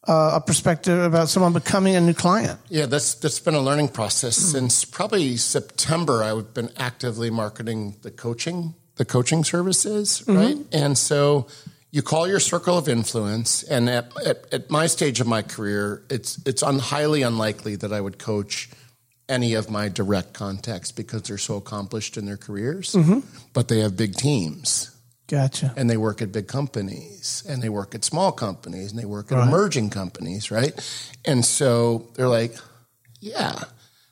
uh, 0.07 0.33
a 0.35 0.40
perspective 0.40 1.03
about 1.03 1.29
someone 1.29 1.53
becoming 1.53 1.96
a 1.96 2.00
new 2.00 2.12
client? 2.12 2.59
Yeah, 2.68 2.87
that's 2.87 3.14
that's 3.14 3.40
been 3.40 3.55
a 3.55 3.61
learning 3.61 3.88
process 3.88 4.37
since 4.37 4.85
probably 4.85 5.37
September. 5.37 6.22
I've 6.22 6.53
been 6.53 6.70
actively 6.77 7.31
marketing 7.31 7.94
the 8.03 8.11
coaching, 8.11 8.74
the 8.96 9.05
coaching 9.07 9.44
services, 9.44 10.22
right? 10.27 10.59
And 10.72 10.98
so 10.98 11.46
you 11.90 12.03
call 12.03 12.29
your 12.29 12.40
circle 12.40 12.77
of 12.77 12.88
influence, 12.88 13.62
and 13.62 13.88
at, 13.88 14.12
at, 14.27 14.53
at 14.53 14.70
my 14.70 14.87
stage 14.88 15.20
of 15.20 15.27
my 15.27 15.40
career, 15.40 16.03
it's 16.11 16.38
it's 16.44 16.62
un, 16.62 16.81
highly 16.81 17.22
unlikely 17.22 17.77
that 17.77 17.92
I 17.92 18.00
would 18.03 18.18
coach 18.18 18.68
any 19.29 19.55
of 19.55 19.71
my 19.71 19.89
direct 19.89 20.35
contacts 20.35 20.93
because 20.93 21.23
they're 21.23 21.39
so 21.39 21.57
accomplished 21.57 22.17
in 22.17 22.27
their 22.27 22.37
careers, 22.37 22.93
mm-hmm. 22.93 23.21
but 23.53 23.69
they 23.69 23.81
have 23.81 23.97
big 23.97 24.15
teams 24.15 24.95
Gotcha. 25.29 25.73
and 25.77 25.89
they 25.89 25.97
work 25.97 26.21
at 26.21 26.33
big 26.33 26.47
companies 26.47 27.43
and 27.49 27.63
they 27.63 27.69
work 27.69 27.95
at 27.95 28.05
small 28.05 28.33
companies 28.33 28.91
and 28.91 29.01
they 29.01 29.07
work 29.07 29.33
at 29.33 29.49
emerging 29.49 29.91
companies, 29.91 30.51
right? 30.51 30.73
And 31.25 31.45
so 31.45 32.11
they're 32.15 32.29
like, 32.29 32.55
yeah, 33.21 33.59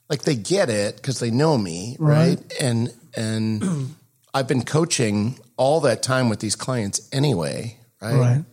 like 0.08 0.22
they 0.22 0.34
get 0.34 0.70
it 0.70 0.96
because 0.96 1.20
they 1.20 1.30
know 1.30 1.58
me, 1.58 1.96
right? 1.98 2.40
And 2.60 2.92
and 3.14 3.94
I've 4.34 4.48
been 4.48 4.64
coaching 4.64 5.38
all 5.58 5.80
that 5.80 6.02
time 6.02 6.30
with 6.30 6.40
these 6.40 6.56
clients 6.56 7.08
anyway, 7.12 7.76
right? 8.00 8.14
Right. 8.14 8.44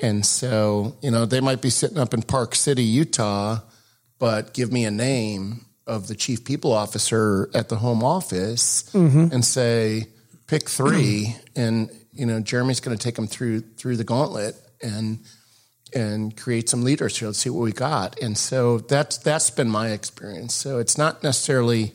And 0.00 0.24
so, 0.24 0.96
you 1.02 1.10
know, 1.10 1.26
they 1.26 1.40
might 1.40 1.62
be 1.62 1.70
sitting 1.70 1.98
up 1.98 2.14
in 2.14 2.22
Park 2.22 2.54
City, 2.54 2.84
Utah, 2.84 3.60
but 4.18 4.54
give 4.54 4.70
me 4.70 4.84
a 4.84 4.90
name 4.90 5.65
of 5.86 6.08
the 6.08 6.14
chief 6.14 6.44
people 6.44 6.72
officer 6.72 7.48
at 7.54 7.68
the 7.68 7.76
home 7.76 8.02
office 8.02 8.90
mm-hmm. 8.92 9.28
and 9.32 9.44
say, 9.44 10.06
pick 10.46 10.68
three. 10.68 11.36
and, 11.54 11.90
you 12.12 12.26
know, 12.26 12.40
Jeremy's 12.40 12.80
going 12.80 12.96
to 12.96 13.02
take 13.02 13.14
them 13.14 13.26
through, 13.26 13.60
through 13.60 13.96
the 13.96 14.04
gauntlet 14.04 14.56
and, 14.82 15.20
and 15.94 16.36
create 16.36 16.68
some 16.68 16.82
leaders 16.82 17.18
here. 17.18 17.28
Let's 17.28 17.38
see 17.38 17.50
what 17.50 17.62
we 17.62 17.72
got. 17.72 18.18
And 18.20 18.36
so 18.36 18.78
that's, 18.78 19.18
that's 19.18 19.50
been 19.50 19.70
my 19.70 19.90
experience. 19.90 20.54
So 20.54 20.78
it's 20.78 20.98
not 20.98 21.22
necessarily, 21.22 21.92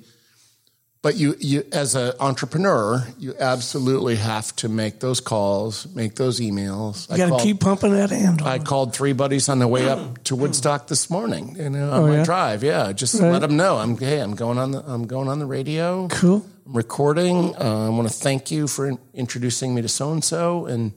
but 1.03 1.15
you, 1.17 1.35
you 1.39 1.63
as 1.71 1.95
an 1.95 2.13
entrepreneur, 2.19 3.05
you 3.17 3.33
absolutely 3.39 4.15
have 4.17 4.55
to 4.57 4.69
make 4.69 4.99
those 4.99 5.19
calls, 5.19 5.87
make 5.95 6.15
those 6.15 6.39
emails. 6.39 7.09
You 7.09 7.17
got 7.17 7.37
to 7.39 7.43
keep 7.43 7.59
pumping 7.59 7.93
that 7.93 8.11
handle. 8.11 8.45
I 8.47 8.59
called 8.59 8.93
three 8.95 9.13
buddies 9.13 9.49
on 9.49 9.57
the 9.59 9.67
way 9.67 9.89
up 9.89 10.23
to 10.25 10.35
Woodstock 10.35 10.87
this 10.87 11.09
morning. 11.09 11.55
You 11.57 11.69
know, 11.71 11.91
on 11.91 12.03
my 12.03 12.09
Oh, 12.09 12.13
yeah? 12.17 12.23
drive. 12.23 12.63
Yeah, 12.63 12.91
just 12.91 13.19
Right. 13.19 13.31
let 13.31 13.39
them 13.41 13.57
know. 13.57 13.77
I'm 13.77 13.97
hey, 13.97 14.19
I'm 14.19 14.35
going 14.35 14.57
on 14.59 14.71
the 14.71 14.83
I'm 14.85 15.07
going 15.07 15.27
on 15.27 15.39
the 15.39 15.45
radio. 15.47 16.07
cool. 16.09 16.45
I'm 16.67 16.73
recording. 16.77 17.55
Uh, 17.55 17.87
I 17.87 17.89
want 17.89 18.07
to 18.07 18.13
thank 18.13 18.51
you 18.51 18.67
for 18.67 18.91
introducing 19.13 19.73
me 19.73 19.81
to 19.81 19.87
so 19.89 20.11
and 20.11 20.23
so, 20.23 20.67
and 20.67 20.91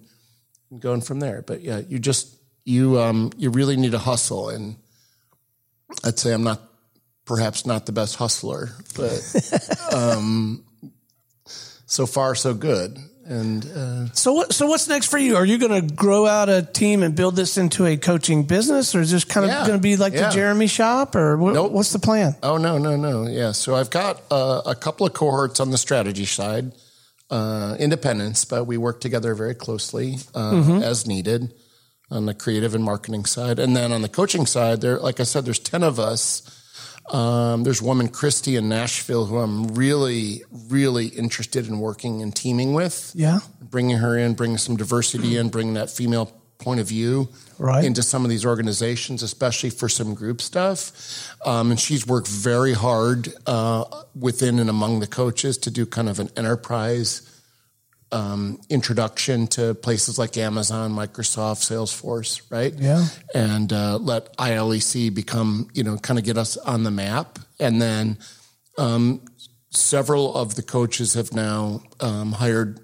going 0.78 1.00
from 1.00 1.20
there. 1.20 1.40
But 1.42 1.62
yeah, 1.62 1.80
you 1.88 1.98
just 1.98 2.36
you 2.66 3.00
um 3.00 3.30
you 3.38 3.48
really 3.50 3.76
need 3.76 3.92
to 3.92 3.98
hustle, 3.98 4.50
and 4.50 4.76
I'd 6.04 6.18
say 6.18 6.32
I'm 6.34 6.44
not 6.44 6.60
perhaps 7.24 7.64
not 7.66 7.86
the 7.86 7.92
best 7.92 8.16
hustler, 8.16 8.70
but 8.96 9.92
um, 9.94 10.64
so 11.86 12.06
far 12.06 12.34
so 12.34 12.54
good. 12.54 12.98
And 13.26 13.64
uh, 13.74 14.12
So 14.12 14.34
what? 14.34 14.52
So 14.52 14.66
what's 14.66 14.86
next 14.86 15.06
for 15.06 15.16
you? 15.16 15.36
Are 15.36 15.46
you 15.46 15.56
going 15.56 15.88
to 15.88 15.94
grow 15.94 16.26
out 16.26 16.50
a 16.50 16.60
team 16.60 17.02
and 17.02 17.14
build 17.16 17.36
this 17.36 17.56
into 17.56 17.86
a 17.86 17.96
coaching 17.96 18.42
business, 18.42 18.94
or 18.94 19.00
is 19.00 19.10
this 19.10 19.24
kind 19.24 19.44
of 19.46 19.50
Yeah. 19.50 19.66
going 19.66 19.78
to 19.78 19.82
be 19.82 19.96
like 19.96 20.12
Yeah. 20.12 20.28
the 20.28 20.34
Jeremy 20.34 20.66
shop, 20.66 21.16
or 21.16 21.38
what, 21.38 21.54
Nope. 21.54 21.72
what's 21.72 21.90
the 21.92 21.98
plan? 21.98 22.36
Oh 22.42 22.58
no, 22.58 22.76
no, 22.76 22.96
no. 22.96 23.26
Yeah. 23.26 23.52
So 23.52 23.76
I've 23.76 23.88
got 23.88 24.20
uh, 24.30 24.60
a 24.66 24.74
couple 24.74 25.06
of 25.06 25.14
cohorts 25.14 25.58
on 25.58 25.70
the 25.70 25.78
strategy 25.78 26.26
side, 26.26 26.72
uh, 27.30 27.76
independents, 27.78 28.44
but 28.44 28.64
we 28.66 28.76
work 28.76 29.00
together 29.00 29.34
very 29.34 29.54
closely 29.54 30.18
uh, 30.34 30.80
as 30.84 31.06
needed 31.06 31.54
on 32.10 32.26
the 32.26 32.34
creative 32.34 32.74
and 32.74 32.84
marketing 32.84 33.24
side, 33.24 33.58
and 33.58 33.74
then 33.74 33.90
on 33.90 34.02
the 34.02 34.08
coaching 34.10 34.44
side, 34.44 34.82
there, 34.82 34.98
like 34.98 35.18
I 35.18 35.22
said, 35.22 35.46
there's 35.46 35.58
ten 35.58 35.82
of 35.82 35.98
us. 35.98 36.42
Um, 37.12 37.64
there's 37.64 37.80
a 37.80 37.84
woman, 37.84 38.08
Christy, 38.08 38.56
in 38.56 38.68
Nashville, 38.68 39.26
who 39.26 39.38
I'm 39.38 39.68
really, 39.74 40.42
really 40.68 41.08
interested 41.08 41.66
in 41.68 41.78
working 41.78 42.22
and 42.22 42.34
teaming 42.34 42.72
with 42.72 43.12
Yeah. 43.14 43.40
bringing 43.60 43.98
her 43.98 44.16
in, 44.16 44.34
bringing 44.34 44.58
some 44.58 44.76
diversity 44.76 45.36
in, 45.36 45.48
bringing 45.50 45.74
that 45.74 45.90
female 45.90 46.32
point 46.58 46.80
of 46.80 46.88
view 46.88 47.28
Right. 47.58 47.84
into 47.84 48.02
some 48.02 48.24
of 48.24 48.30
these 48.30 48.46
organizations, 48.46 49.22
especially 49.22 49.70
for 49.70 49.88
some 49.88 50.14
group 50.14 50.40
stuff. 50.40 50.92
Um, 51.44 51.70
and 51.70 51.78
she's 51.78 52.06
worked 52.06 52.26
very 52.28 52.72
hard 52.72 53.34
uh, 53.46 53.84
within 54.18 54.58
and 54.58 54.70
among 54.70 55.00
the 55.00 55.06
coaches 55.06 55.58
to 55.58 55.70
do 55.70 55.84
kind 55.84 56.08
of 56.08 56.18
an 56.20 56.30
enterprise 56.36 57.22
um, 58.12 58.60
introduction 58.68 59.46
to 59.48 59.74
places 59.74 60.18
like 60.18 60.36
Amazon, 60.36 60.92
Microsoft, 60.92 61.62
Salesforce, 61.62 62.42
right? 62.50 62.72
Yeah. 62.74 63.06
And 63.34 63.72
uh, 63.72 63.98
let 63.98 64.36
ILEC 64.36 65.14
become, 65.14 65.68
you 65.74 65.82
know, 65.82 65.96
kind 65.96 66.18
of 66.18 66.24
get 66.24 66.36
us 66.36 66.56
on 66.56 66.84
the 66.84 66.90
map. 66.90 67.38
And 67.58 67.82
then 67.82 68.18
um, 68.78 69.22
several 69.70 70.34
of 70.36 70.54
the 70.54 70.62
coaches 70.62 71.14
have 71.14 71.32
now 71.32 71.82
um, 72.00 72.32
hired 72.32 72.80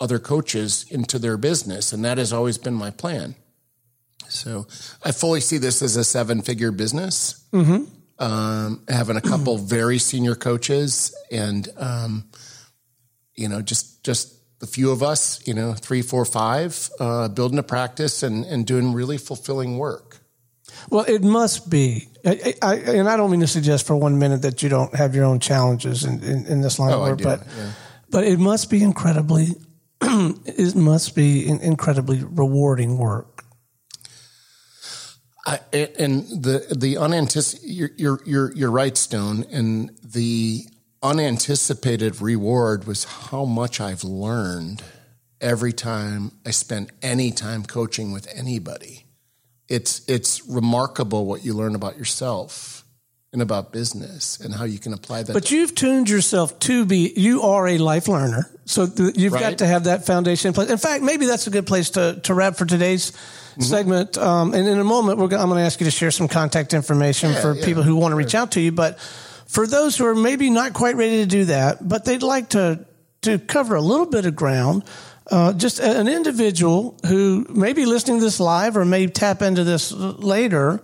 other 0.00 0.18
coaches 0.18 0.86
into 0.90 1.18
their 1.18 1.36
business, 1.36 1.92
and 1.92 2.04
that 2.04 2.18
has 2.18 2.32
always 2.32 2.58
been 2.58 2.74
my 2.74 2.90
plan. 2.90 3.36
So 4.28 4.66
I 5.04 5.12
fully 5.12 5.40
see 5.40 5.58
this 5.58 5.82
as 5.82 5.96
a 5.96 6.04
seven 6.04 6.42
figure 6.42 6.72
business. 6.72 7.46
Mm-hmm. 7.52 7.84
Um, 8.18 8.84
having 8.88 9.16
a 9.16 9.20
couple 9.20 9.58
very 9.58 9.98
senior 9.98 10.36
coaches 10.36 11.12
and, 11.32 11.68
um, 11.76 12.24
you 13.34 13.48
know, 13.48 13.62
just, 13.62 14.04
just 14.04 14.34
the 14.62 14.68
few 14.68 14.92
of 14.92 15.02
us, 15.02 15.44
you 15.44 15.54
know, 15.54 15.74
three, 15.74 16.02
four, 16.02 16.24
five, 16.24 16.88
uh, 17.00 17.26
building 17.26 17.58
a 17.58 17.64
practice 17.64 18.22
and, 18.22 18.44
and 18.44 18.64
doing 18.64 18.92
really 18.92 19.18
fulfilling 19.18 19.76
work. 19.76 20.18
Well, 20.88 21.04
it 21.04 21.24
must 21.24 21.68
be. 21.68 22.06
I, 22.24 22.54
I, 22.62 22.74
and 22.76 23.08
I 23.08 23.16
don't 23.16 23.32
mean 23.32 23.40
to 23.40 23.48
suggest 23.48 23.88
for 23.88 23.96
one 23.96 24.20
minute 24.20 24.42
that 24.42 24.62
you 24.62 24.68
don't 24.68 24.94
have 24.94 25.16
your 25.16 25.24
own 25.24 25.40
challenges 25.40 26.04
in, 26.04 26.22
in, 26.22 26.46
in 26.46 26.60
this 26.60 26.78
line 26.78 26.92
Oh, 26.92 27.02
of 27.02 27.08
work, 27.08 27.22
but, 27.22 27.40
yeah. 27.58 27.72
but 28.08 28.22
it 28.22 28.38
must 28.38 28.70
be 28.70 28.84
incredibly, 28.84 29.48
it 30.00 30.76
must 30.76 31.16
be 31.16 31.44
in- 31.48 31.60
incredibly 31.60 32.22
rewarding 32.22 32.98
work. 32.98 33.44
I, 35.44 35.58
and 35.98 36.22
the 36.22 36.72
the 36.78 36.98
unanticipated 36.98 37.68
you're, 37.68 37.90
you're 37.96 38.20
you're 38.24 38.52
you're 38.54 38.70
right, 38.70 38.96
Stone. 38.96 39.44
And 39.50 39.90
the 40.04 40.62
unanticipated 41.02 42.20
reward 42.20 42.86
was 42.86 43.04
how 43.04 43.44
much 43.44 43.80
I've 43.80 44.04
learned 44.04 44.82
every 45.40 45.72
time 45.72 46.32
I 46.46 46.50
spent 46.50 46.90
any 47.02 47.30
time 47.30 47.64
coaching 47.64 48.12
with 48.12 48.28
anybody. 48.34 49.06
It's 49.68 50.02
it's 50.08 50.46
remarkable 50.46 51.24
what 51.26 51.44
you 51.44 51.54
learn 51.54 51.74
about 51.74 51.96
yourself 51.96 52.84
and 53.32 53.40
about 53.40 53.72
business 53.72 54.38
and 54.40 54.52
how 54.54 54.64
you 54.64 54.78
can 54.78 54.92
apply 54.92 55.22
that. 55.22 55.32
But 55.32 55.50
you've 55.50 55.74
tuned 55.74 56.10
yourself 56.10 56.58
to 56.60 56.84
be, 56.84 57.14
you 57.16 57.42
are 57.42 57.66
a 57.66 57.78
life 57.78 58.06
learner. 58.06 58.50
So 58.66 58.86
th- 58.86 59.16
you've 59.16 59.32
got 59.32 59.58
to 59.58 59.66
have 59.66 59.84
that 59.84 60.04
foundation 60.04 60.48
in 60.48 60.54
place. 60.54 60.68
In 60.68 60.76
fact, 60.76 61.02
maybe 61.02 61.24
that's 61.24 61.46
a 61.46 61.50
good 61.50 61.66
place 61.66 61.90
to, 61.90 62.20
to 62.24 62.34
wrap 62.34 62.56
for 62.56 62.66
today's 62.66 63.12
Mm-hmm. 63.52 63.62
segment. 63.64 64.16
Um, 64.16 64.54
and 64.54 64.66
in 64.66 64.78
a 64.78 64.84
moment, 64.84 65.18
we're 65.18 65.28
gonna, 65.28 65.42
I'm 65.42 65.50
going 65.50 65.58
to 65.60 65.66
ask 65.66 65.78
you 65.78 65.84
to 65.84 65.90
share 65.90 66.10
some 66.10 66.26
contact 66.26 66.72
information 66.72 67.34
for 67.34 67.54
yeah, 67.54 67.62
people 67.62 67.82
who 67.82 67.96
want 67.96 68.12
to 68.12 68.16
reach 68.16 68.34
out 68.34 68.52
to 68.52 68.60
you. 68.62 68.72
But 68.72 68.98
for 69.46 69.66
those 69.66 69.96
who 69.96 70.06
are 70.06 70.14
maybe 70.14 70.50
not 70.50 70.72
quite 70.72 70.96
ready 70.96 71.18
to 71.18 71.26
do 71.26 71.44
that, 71.46 71.86
but 71.86 72.04
they'd 72.04 72.22
like 72.22 72.50
to, 72.50 72.84
to 73.22 73.38
cover 73.38 73.74
a 73.74 73.80
little 73.80 74.06
bit 74.06 74.26
of 74.26 74.34
ground, 74.36 74.84
uh, 75.30 75.52
just 75.52 75.78
an 75.80 76.08
individual 76.08 76.98
who 77.06 77.46
may 77.50 77.72
be 77.72 77.84
listening 77.86 78.18
to 78.18 78.24
this 78.24 78.40
live 78.40 78.76
or 78.76 78.84
may 78.84 79.06
tap 79.06 79.42
into 79.42 79.64
this 79.64 79.92
later, 79.92 80.82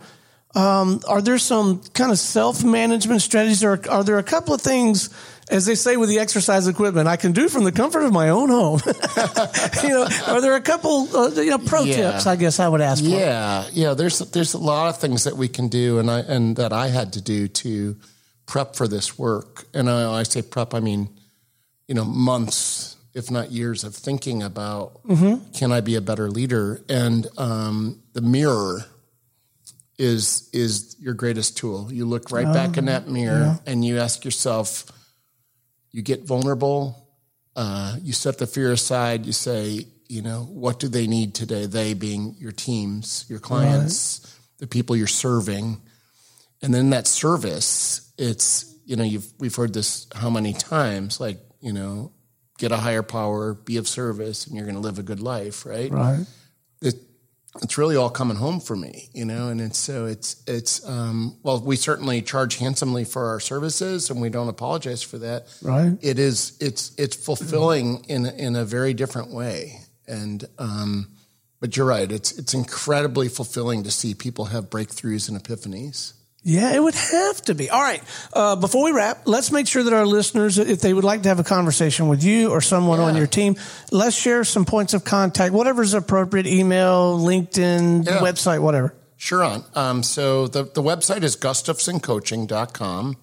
um, 0.54 1.00
are 1.06 1.20
there 1.20 1.38
some 1.38 1.82
kind 1.92 2.10
of 2.10 2.18
self 2.18 2.64
management 2.64 3.20
strategies, 3.22 3.62
or 3.62 3.80
are 3.90 4.02
there 4.02 4.18
a 4.18 4.22
couple 4.22 4.54
of 4.54 4.60
things, 4.62 5.10
as 5.50 5.66
they 5.66 5.74
say 5.74 5.96
with 5.98 6.08
the 6.08 6.18
exercise 6.18 6.66
equipment, 6.66 7.06
I 7.06 7.16
can 7.16 7.32
do 7.32 7.48
from 7.50 7.64
the 7.64 7.72
comfort 7.72 8.02
of 8.04 8.12
my 8.12 8.30
own 8.30 8.48
home? 8.48 8.80
you 9.82 9.88
know, 9.90 10.08
are 10.26 10.40
there 10.40 10.54
a 10.54 10.60
couple, 10.62 11.14
uh, 11.14 11.30
you 11.32 11.50
know, 11.50 11.58
pro 11.58 11.82
Yeah. 11.82 12.12
tips? 12.12 12.26
I 12.26 12.36
guess 12.36 12.60
I 12.60 12.68
would 12.68 12.80
ask. 12.80 13.04
for? 13.04 13.10
Yeah, 13.10 13.66
yeah. 13.72 13.92
There's 13.94 14.20
there's 14.20 14.54
a 14.54 14.58
lot 14.58 14.88
of 14.88 14.98
things 14.98 15.24
that 15.24 15.36
we 15.36 15.48
can 15.48 15.68
do, 15.68 15.98
and 15.98 16.10
I 16.10 16.20
and 16.20 16.56
that 16.56 16.72
I 16.72 16.88
had 16.88 17.12
to 17.14 17.20
do 17.20 17.46
to 17.48 17.96
prep 18.48 18.74
for 18.74 18.88
this 18.88 19.16
work. 19.16 19.66
And 19.72 19.88
I, 19.88 20.20
I 20.20 20.22
say 20.24 20.42
prep, 20.42 20.74
I 20.74 20.80
mean, 20.80 21.08
you 21.86 21.94
know, 21.94 22.04
months, 22.04 22.96
if 23.14 23.30
not 23.30 23.52
years, 23.52 23.84
of 23.84 23.94
thinking 23.94 24.42
about 24.42 25.00
can 25.54 25.70
I 25.70 25.80
be 25.80 25.94
a 25.94 26.00
better 26.00 26.28
leader? 26.30 26.82
And 26.88 27.28
um, 27.38 28.02
the 28.14 28.22
mirror 28.22 28.84
is 29.98 30.48
is 30.52 30.96
your 31.00 31.14
greatest 31.14 31.56
tool. 31.56 31.92
You 31.92 32.06
look 32.06 32.30
right 32.32 32.46
back 32.52 32.76
in 32.76 32.86
that 32.86 33.08
mirror, 33.08 33.58
and 33.66 33.84
you 33.84 33.98
ask 33.98 34.24
yourself. 34.24 34.84
You 35.90 36.02
get 36.02 36.24
vulnerable. 36.26 37.08
Uh, 37.56 37.96
you 38.02 38.12
set 38.12 38.38
the 38.38 38.46
fear 38.46 38.70
aside. 38.72 39.26
You 39.26 39.32
say, 39.32 39.86
you 40.08 40.22
know, 40.22 40.42
what 40.50 40.78
do 40.78 40.86
they 40.88 41.06
need 41.06 41.34
today? 41.34 41.66
They 41.66 41.94
being 41.94 42.36
your 42.38 42.52
teams, 42.52 43.24
your 43.28 43.40
clients, 43.40 44.38
the 44.58 44.66
people 44.66 44.94
you're 44.94 45.06
serving, 45.06 45.80
and 46.62 46.72
then 46.72 46.90
that 46.90 47.06
service. 47.06 48.07
It's 48.18 48.74
you 48.84 48.96
know, 48.96 49.04
you've 49.04 49.32
we've 49.38 49.54
heard 49.54 49.72
this 49.72 50.06
how 50.14 50.30
many 50.30 50.52
times? 50.52 51.20
Like 51.20 51.38
you 51.60 51.72
know, 51.72 52.12
get 52.58 52.72
a 52.72 52.76
higher 52.76 53.02
power, 53.02 53.54
be 53.54 53.76
of 53.76 53.88
service, 53.88 54.46
and 54.46 54.56
you're 54.56 54.64
going 54.64 54.76
to 54.76 54.80
live 54.80 54.98
a 54.98 55.02
good 55.02 55.20
life, 55.20 55.64
right? 55.64 55.90
Right. 55.90 56.26
it, 56.82 56.96
it's 57.62 57.78
really 57.78 57.96
all 57.96 58.10
coming 58.10 58.36
home 58.36 58.60
for 58.60 58.76
me, 58.76 59.08
you 59.12 59.24
know, 59.24 59.48
and 59.48 59.60
it's 59.60 59.78
so 59.78 60.06
it's 60.06 60.42
it's 60.46 60.86
um, 60.86 61.36
well, 61.42 61.60
we 61.60 61.76
certainly 61.76 62.22
charge 62.22 62.56
handsomely 62.56 63.04
for 63.04 63.26
our 63.28 63.40
services, 63.40 64.10
and 64.10 64.20
we 64.20 64.28
don't 64.28 64.48
apologize 64.48 65.02
for 65.02 65.18
that. 65.18 65.46
Right. 65.62 65.96
It 66.00 66.18
is 66.18 66.56
it's 66.60 66.92
it's 66.98 67.16
fulfilling 67.16 68.04
in 68.08 68.26
in 68.26 68.54
a 68.56 68.64
very 68.64 68.94
different 68.94 69.32
way, 69.32 69.80
and 70.06 70.44
um, 70.58 71.08
but 71.60 71.76
you're 71.76 71.86
right. 71.86 72.10
It's 72.10 72.38
it's 72.38 72.54
incredibly 72.54 73.28
fulfilling 73.28 73.84
to 73.84 73.90
see 73.90 74.14
people 74.14 74.46
have 74.46 74.70
breakthroughs 74.70 75.28
and 75.28 75.42
epiphanies. 75.42 76.12
Yeah, 76.48 76.72
it 76.72 76.82
would 76.82 76.94
have 76.94 77.42
to 77.42 77.54
be. 77.54 77.68
All 77.68 77.80
right. 77.82 78.02
Uh, 78.32 78.56
before 78.56 78.82
we 78.84 78.92
wrap, 78.92 79.22
let's 79.26 79.52
make 79.52 79.68
sure 79.68 79.82
that 79.82 79.92
our 79.92 80.06
listeners, 80.06 80.56
if 80.56 80.80
they 80.80 80.94
would 80.94 81.04
like 81.04 81.24
to 81.24 81.28
have 81.28 81.38
a 81.38 81.44
conversation 81.44 82.08
with 82.08 82.24
you 82.24 82.50
or 82.50 82.62
someone 82.62 83.00
on 83.00 83.16
your 83.16 83.26
team, 83.26 83.56
let's 83.92 84.16
share 84.16 84.44
some 84.44 84.64
points 84.64 84.94
of 84.94 85.04
contact, 85.04 85.52
whatever's 85.52 85.92
appropriate 85.92 86.46
email, 86.46 87.18
LinkedIn, 87.18 88.06
Yeah. 88.06 88.20
website, 88.20 88.60
whatever. 88.60 88.94
Sure 89.18 89.44
on. 89.44 89.62
Um, 89.74 90.02
so 90.02 90.46
the, 90.46 90.62
the 90.64 90.82
website 90.82 91.22
is 91.22 91.36
gustafsoncoaching.com. 91.36 93.16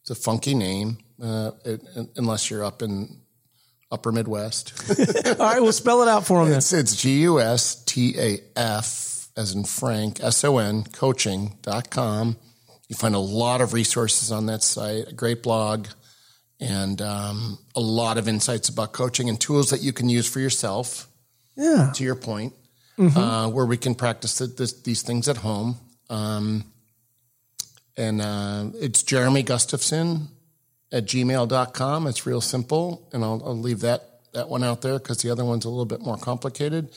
It's 0.00 0.10
a 0.10 0.14
funky 0.16 0.54
name, 0.54 0.98
uh, 1.22 1.52
it, 1.64 1.80
unless 2.16 2.50
you're 2.50 2.64
up 2.64 2.82
in 2.82 3.20
upper 3.92 4.10
Midwest. 4.10 4.72
All 5.38 5.46
right, 5.46 5.62
we'll 5.62 5.70
spell 5.70 6.02
it 6.02 6.08
out 6.08 6.26
for 6.26 6.40
them 6.40 6.48
then. 6.48 6.58
It's, 6.58 6.72
it's 6.72 6.96
G 6.96 7.20
U 7.22 7.40
S 7.40 7.84
T 7.84 8.18
A 8.18 8.40
F 8.56 9.28
as 9.36 9.54
in 9.54 9.62
Frank, 9.62 10.20
S 10.20 10.42
O 10.42 10.58
N, 10.58 10.82
coaching.com. 10.82 12.36
You 12.88 12.96
find 12.96 13.14
a 13.14 13.18
lot 13.18 13.60
of 13.60 13.72
resources 13.74 14.32
on 14.32 14.46
that 14.46 14.62
site, 14.62 15.08
a 15.08 15.12
great 15.12 15.42
blog, 15.42 15.88
and 16.60 17.00
um, 17.02 17.58
a 17.76 17.80
lot 17.80 18.18
of 18.18 18.26
insights 18.28 18.68
about 18.68 18.92
coaching 18.92 19.28
and 19.28 19.38
tools 19.40 19.70
that 19.70 19.82
you 19.82 19.92
can 19.92 20.08
use 20.08 20.26
for 20.28 20.40
yourself, 20.40 21.06
Yeah. 21.56 21.92
to 21.94 22.02
your 22.04 22.14
point, 22.16 22.54
uh, 22.98 23.48
where 23.50 23.66
we 23.66 23.76
can 23.76 23.94
practice 23.94 24.38
this, 24.38 24.72
these 24.82 25.02
things 25.02 25.28
at 25.28 25.36
home. 25.38 25.76
Um, 26.10 26.64
and 27.96 28.20
uh, 28.22 28.66
it's 28.80 29.02
Jeremy 29.02 29.42
Gustafson 29.42 30.28
at 30.90 31.04
gmail.com. 31.04 32.06
It's 32.06 32.26
real 32.26 32.40
simple, 32.40 33.08
and 33.12 33.22
I'll, 33.22 33.42
I'll 33.44 33.58
leave 33.58 33.80
that, 33.80 34.02
that 34.32 34.48
one 34.48 34.64
out 34.64 34.80
there 34.82 34.98
because 34.98 35.18
the 35.22 35.30
other 35.30 35.44
one's 35.44 35.64
a 35.66 35.68
little 35.68 35.84
bit 35.84 36.00
more 36.00 36.16
complicated. 36.16 36.88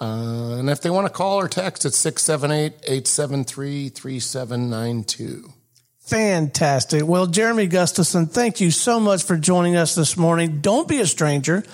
Uh, 0.00 0.56
and 0.58 0.70
if 0.70 0.80
they 0.80 0.90
want 0.90 1.06
to 1.06 1.12
call 1.12 1.38
or 1.38 1.48
text, 1.48 1.84
it's 1.84 1.96
678 1.96 2.72
873 2.84 3.88
3792. 3.88 5.52
Fantastic. 6.00 7.04
Well, 7.06 7.26
Jeremy 7.26 7.66
Gustafson, 7.66 8.26
thank 8.26 8.60
you 8.60 8.70
so 8.70 8.98
much 8.98 9.24
for 9.24 9.36
joining 9.36 9.76
us 9.76 9.94
this 9.94 10.16
morning. 10.16 10.60
Don't 10.60 10.88
be 10.88 11.00
a 11.00 11.06
stranger. 11.06 11.64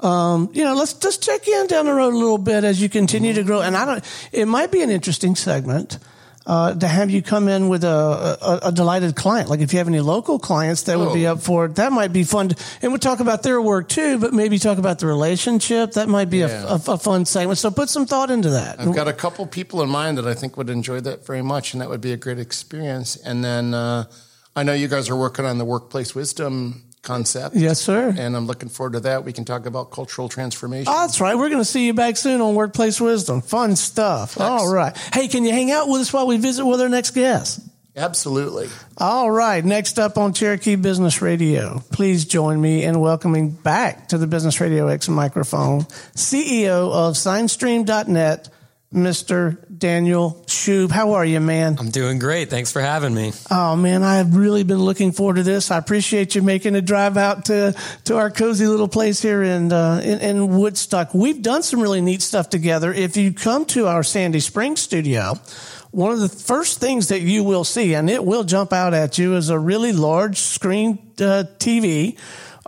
Um, 0.00 0.50
you 0.52 0.64
know, 0.64 0.74
let's 0.74 0.94
just 0.94 1.22
check 1.22 1.46
in 1.46 1.66
down 1.68 1.86
the 1.86 1.94
road 1.94 2.12
a 2.12 2.16
little 2.16 2.38
bit 2.38 2.64
as 2.64 2.82
you 2.82 2.88
continue 2.88 3.32
to 3.34 3.44
grow. 3.44 3.60
And 3.60 3.76
I 3.76 3.84
don't, 3.84 4.04
it 4.32 4.46
might 4.46 4.72
be 4.72 4.82
an 4.82 4.90
interesting 4.90 5.36
segment. 5.36 5.98
Uh, 6.46 6.74
to 6.74 6.86
have 6.86 7.10
you 7.10 7.22
come 7.22 7.48
in 7.48 7.70
with 7.70 7.84
a, 7.84 7.88
a, 7.88 8.68
a 8.68 8.72
delighted 8.72 9.16
client. 9.16 9.48
Like 9.48 9.60
if 9.60 9.72
you 9.72 9.78
have 9.78 9.88
any 9.88 10.00
local 10.00 10.38
clients 10.38 10.82
that 10.82 10.98
would 10.98 11.14
be 11.14 11.26
Oh. 11.26 11.32
up 11.32 11.40
for 11.40 11.64
it, 11.64 11.76
that 11.76 11.90
might 11.90 12.12
be 12.12 12.22
fun. 12.22 12.50
To, 12.50 12.56
and 12.82 12.92
we'll 12.92 12.98
talk 12.98 13.20
about 13.20 13.42
their 13.42 13.62
work 13.62 13.88
too, 13.88 14.18
but 14.18 14.34
maybe 14.34 14.58
talk 14.58 14.76
about 14.76 14.98
the 14.98 15.06
relationship. 15.06 15.92
That 15.92 16.06
might 16.10 16.28
be 16.28 16.38
Yeah. 16.40 16.64
a, 16.68 16.74
a, 16.74 16.92
a 16.94 16.98
fun 16.98 17.24
segment. 17.24 17.56
So 17.58 17.70
put 17.70 17.88
some 17.88 18.04
thought 18.04 18.30
into 18.30 18.50
that. 18.50 18.78
I've 18.78 18.94
got 18.94 19.08
a 19.08 19.14
couple 19.14 19.46
people 19.46 19.80
in 19.80 19.88
mind 19.88 20.18
that 20.18 20.26
I 20.26 20.34
think 20.34 20.58
would 20.58 20.68
enjoy 20.68 21.00
that 21.00 21.24
very 21.24 21.40
much, 21.42 21.72
and 21.72 21.80
that 21.80 21.88
would 21.88 22.02
be 22.02 22.12
a 22.12 22.18
great 22.18 22.38
experience. 22.38 23.16
And 23.16 23.42
then 23.42 23.72
uh, 23.72 24.04
I 24.54 24.64
know 24.64 24.74
you 24.74 24.88
guys 24.88 25.08
are 25.08 25.16
working 25.16 25.46
on 25.46 25.56
the 25.56 25.64
workplace 25.64 26.14
wisdom 26.14 26.82
concept. 27.04 27.54
Yes, 27.54 27.80
sir. 27.80 28.14
And 28.16 28.36
I'm 28.36 28.46
looking 28.46 28.68
forward 28.68 28.94
to 28.94 29.00
that. 29.00 29.24
We 29.24 29.32
can 29.32 29.44
talk 29.44 29.66
about 29.66 29.90
cultural 29.90 30.28
transformation. 30.28 30.92
Oh, 30.94 31.02
that's 31.02 31.20
right. 31.20 31.36
We're 31.36 31.50
going 31.50 31.60
to 31.60 31.64
see 31.64 31.86
you 31.86 31.94
back 31.94 32.16
soon 32.16 32.40
on 32.40 32.54
Workplace 32.54 33.00
Wisdom. 33.00 33.42
Fun 33.42 33.76
stuff. 33.76 34.40
All 34.40 34.72
right. 34.72 34.96
Hey, 35.12 35.28
can 35.28 35.44
you 35.44 35.52
hang 35.52 35.70
out 35.70 35.88
with 35.88 36.00
us 36.00 36.12
while 36.12 36.26
we 36.26 36.38
visit 36.38 36.64
with 36.64 36.80
our 36.80 36.88
next 36.88 37.12
guest? 37.12 37.60
Absolutely. 37.96 38.68
All 38.98 39.30
right. 39.30 39.64
Next 39.64 40.00
up 40.00 40.18
on 40.18 40.32
Cherokee 40.32 40.74
Business 40.74 41.22
Radio, 41.22 41.80
please 41.92 42.24
join 42.24 42.60
me 42.60 42.82
in 42.82 42.98
welcoming 42.98 43.50
back 43.50 44.08
to 44.08 44.18
the 44.18 44.26
Business 44.26 44.60
Radio 44.60 44.88
X 44.88 45.08
microphone 45.08 45.82
CEO 46.16 46.90
of 46.90 47.14
SignStream.net, 47.14 48.48
Mr. 48.94 49.58
Daniel 49.76 50.44
Shub. 50.46 50.90
How 50.90 51.14
are 51.14 51.24
you, 51.24 51.40
man? 51.40 51.76
I'm 51.78 51.90
doing 51.90 52.20
great. 52.20 52.48
Thanks 52.48 52.70
for 52.70 52.80
having 52.80 53.12
me. 53.12 53.32
Oh 53.50 53.74
man, 53.74 54.04
I've 54.04 54.36
really 54.36 54.62
been 54.62 54.78
looking 54.78 55.10
forward 55.10 55.36
to 55.36 55.42
this. 55.42 55.70
I 55.72 55.78
appreciate 55.78 56.34
you 56.34 56.42
making 56.42 56.76
a 56.76 56.80
drive 56.80 57.16
out 57.16 57.46
to 57.46 57.74
to 58.04 58.16
our 58.16 58.30
cozy 58.30 58.66
little 58.66 58.88
place 58.88 59.20
here 59.20 59.42
in 59.42 59.72
uh, 59.72 60.00
in, 60.04 60.20
in 60.20 60.58
Woodstock. 60.58 61.12
We've 61.12 61.42
done 61.42 61.64
some 61.64 61.80
really 61.80 62.00
neat 62.00 62.22
stuff 62.22 62.48
together. 62.48 62.92
If 62.92 63.16
you 63.16 63.32
come 63.32 63.66
to 63.66 63.88
our 63.88 64.04
Sandy 64.04 64.40
Springs 64.40 64.80
studio, 64.80 65.34
one 65.90 66.12
of 66.12 66.20
the 66.20 66.28
first 66.28 66.80
things 66.80 67.08
that 67.08 67.20
you 67.20 67.42
will 67.42 67.64
see, 67.64 67.94
and 67.94 68.08
it 68.08 68.24
will 68.24 68.44
jump 68.44 68.72
out 68.72 68.94
at 68.94 69.18
you, 69.18 69.34
is 69.34 69.48
a 69.48 69.58
really 69.58 69.92
large 69.92 70.38
screen 70.38 70.98
uh, 71.18 71.44
TV 71.58 72.16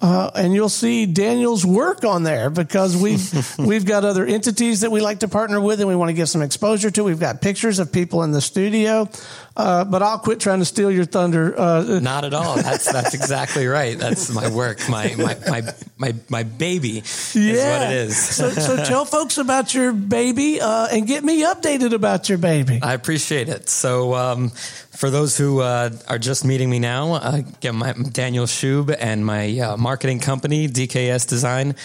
uh, 0.02 0.30
and 0.34 0.52
you'll 0.52 0.68
see 0.68 1.06
Daniel's 1.06 1.64
work 1.64 2.04
on 2.04 2.22
there 2.22 2.50
because 2.50 2.96
we've 2.96 3.58
we've 3.58 3.86
got 3.86 4.04
other 4.04 4.26
entities 4.26 4.80
that 4.82 4.90
we 4.90 5.00
like 5.00 5.20
to 5.20 5.28
partner 5.28 5.60
with 5.60 5.80
and 5.80 5.88
we 5.88 5.96
want 5.96 6.10
to 6.10 6.14
give 6.14 6.28
some 6.28 6.42
exposure 6.42 6.90
to. 6.90 7.04
We've 7.04 7.20
got 7.20 7.40
pictures 7.40 7.78
of 7.78 7.92
people 7.92 8.22
in 8.22 8.32
the 8.32 8.40
studio. 8.40 9.08
Uh, 9.56 9.84
but 9.84 10.02
I'll 10.02 10.18
quit 10.18 10.38
trying 10.38 10.58
to 10.58 10.66
steal 10.66 10.90
your 10.90 11.06
thunder. 11.06 11.58
Uh, 11.58 11.98
Not 12.02 12.24
at 12.24 12.34
all. 12.34 12.56
That's 12.56 12.90
that's 12.92 13.14
exactly 13.14 13.66
right. 13.66 13.98
That's 13.98 14.30
my 14.30 14.50
work. 14.50 14.86
My 14.88 15.14
my 15.16 15.36
my 15.48 15.62
my, 15.96 16.14
my 16.28 16.42
baby 16.42 16.90
yeah. 16.90 17.00
is 17.02 17.64
what 17.64 17.82
it 17.82 17.92
is. 17.92 18.18
so, 18.18 18.50
so 18.50 18.84
tell 18.84 19.06
folks 19.06 19.38
about 19.38 19.72
your 19.74 19.92
baby 19.92 20.60
uh, 20.60 20.88
and 20.92 21.06
get 21.06 21.24
me 21.24 21.42
updated 21.42 21.94
about 21.94 22.28
your 22.28 22.38
baby. 22.38 22.80
I 22.82 22.92
appreciate 22.92 23.48
it. 23.48 23.70
So 23.70 24.14
um, 24.14 24.50
for 24.50 25.08
those 25.08 25.38
who 25.38 25.60
uh, 25.60 25.90
are 26.06 26.18
just 26.18 26.44
meeting 26.44 26.68
me 26.68 26.78
now, 26.78 27.14
uh, 27.14 27.42
again, 27.56 27.76
my, 27.76 27.90
I'm 27.90 28.04
Daniel 28.04 28.44
Shub 28.44 28.94
and 28.98 29.24
my 29.24 29.58
uh, 29.58 29.76
marketing 29.78 30.20
company 30.20 30.68
DKS 30.68 31.26
Design 31.26 31.76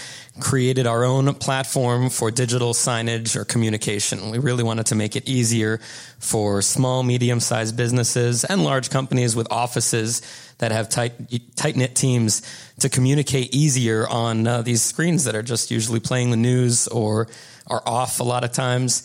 created 0.41 0.87
our 0.87 1.05
own 1.05 1.33
platform 1.35 2.09
for 2.09 2.31
digital 2.31 2.73
signage 2.73 3.35
or 3.35 3.45
communication. 3.45 4.29
We 4.31 4.39
really 4.39 4.63
wanted 4.63 4.87
to 4.87 4.95
make 4.95 5.15
it 5.15 5.29
easier 5.29 5.79
for 6.19 6.61
small, 6.61 7.03
medium 7.03 7.39
sized 7.39 7.77
businesses 7.77 8.43
and 8.43 8.63
large 8.63 8.89
companies 8.89 9.35
with 9.35 9.47
offices 9.51 10.21
that 10.57 10.71
have 10.71 10.89
tight, 10.89 11.13
tight 11.55 11.75
knit 11.75 11.95
teams 11.95 12.41
to 12.79 12.89
communicate 12.89 13.55
easier 13.55 14.07
on 14.07 14.45
uh, 14.45 14.61
these 14.61 14.81
screens 14.81 15.23
that 15.23 15.35
are 15.35 15.43
just 15.43 15.71
usually 15.71 15.99
playing 15.99 16.31
the 16.31 16.37
news 16.37 16.87
or 16.87 17.27
are 17.67 17.81
off 17.85 18.19
a 18.19 18.23
lot 18.23 18.43
of 18.43 18.51
times. 18.51 19.03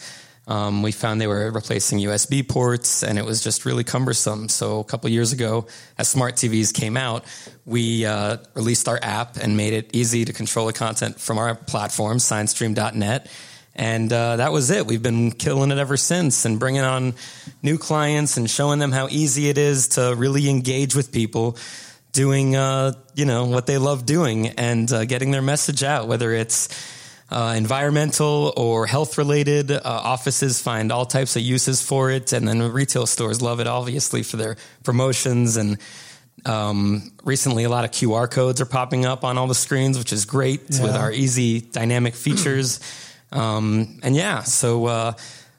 Um, 0.49 0.83
we 0.83 0.93
found 0.93 1.21
they 1.21 1.27
were 1.27 1.51
replacing 1.51 1.99
USB 1.99 2.47
ports, 2.47 3.03
and 3.03 3.19
it 3.19 3.25
was 3.25 3.43
just 3.43 3.65
really 3.65 3.83
cumbersome. 3.83 4.49
So 4.49 4.79
a 4.79 4.85
couple 4.85 5.11
years 5.11 5.33
ago, 5.33 5.67
as 5.99 6.07
smart 6.07 6.37
TVs 6.37 6.73
came 6.73 6.97
out, 6.97 7.25
we 7.65 8.07
uh, 8.07 8.37
released 8.55 8.89
our 8.89 8.99
app 9.03 9.37
and 9.37 9.57
made 9.57 9.73
it 9.73 9.91
easy 9.93 10.25
to 10.25 10.33
control 10.33 10.67
the 10.67 10.73
content 10.73 11.19
from 11.19 11.39
our 11.39 11.57
platform, 11.57 12.19
SignStream.net. 12.19 13.29
And 13.75 14.11
uh, 14.13 14.37
that 14.37 14.53
was 14.53 14.71
it. 14.71 14.87
We've 14.87 15.03
been 15.03 15.33
killing 15.33 15.71
it 15.71 15.79
ever 15.79 15.97
since, 15.97 16.45
and 16.45 16.61
bringing 16.61 16.83
on 16.83 17.15
new 17.63 17.77
clients 17.77 18.37
and 18.37 18.49
showing 18.49 18.79
them 18.79 18.93
how 18.93 19.09
easy 19.11 19.49
it 19.49 19.59
is 19.59 19.89
to 19.89 20.15
really 20.17 20.49
engage 20.49 20.95
with 20.95 21.13
people 21.13 21.59
doing 22.13 22.57
uh, 22.57 22.93
you 23.15 23.27
know 23.27 23.45
what 23.45 23.67
they 23.67 23.77
love 23.77 24.07
doing 24.07 24.47
and 24.49 24.91
uh, 24.91 25.05
getting 25.05 25.33
their 25.33 25.43
message 25.43 25.83
out 25.83 26.09
whether 26.09 26.33
it's 26.33 26.96
uh, 27.31 27.55
environmental 27.57 28.53
or 28.57 28.87
health 28.87 29.19
related. 29.19 29.71
Uh, 29.71 29.81
offices 29.85 30.61
find 30.61 30.93
all 30.93 31.07
types 31.07 31.37
of 31.37 31.43
uses 31.43 31.83
for 31.83 32.11
it, 32.11 32.33
and 32.33 32.47
then 32.47 32.61
retail 32.73 33.07
stores 33.07 33.43
love 33.43 33.61
it, 33.61 33.67
obviously, 33.67 34.23
for 34.23 34.37
their 34.37 34.57
promotions. 34.85 35.57
And 35.57 35.79
um, 36.45 37.13
recently, 37.25 37.65
a 37.65 37.69
lot 37.69 37.85
of 37.85 37.91
QR 37.91 38.31
codes 38.31 38.61
are 38.61 38.67
popping 38.67 39.05
up 39.05 39.25
on 39.25 39.39
all 39.39 39.47
the 39.47 39.55
screens, 39.55 39.99
which 39.99 40.13
is 40.13 40.25
great 40.25 40.63
yeah. 40.69 40.83
with 40.83 40.95
our 40.95 41.13
easy 41.13 41.61
dynamic 41.61 42.15
features. 42.15 42.81
Um, 43.33 43.99
and 44.05 44.15
yeah, 44.15 44.45
so. 44.45 44.87
Uh, 44.87 45.13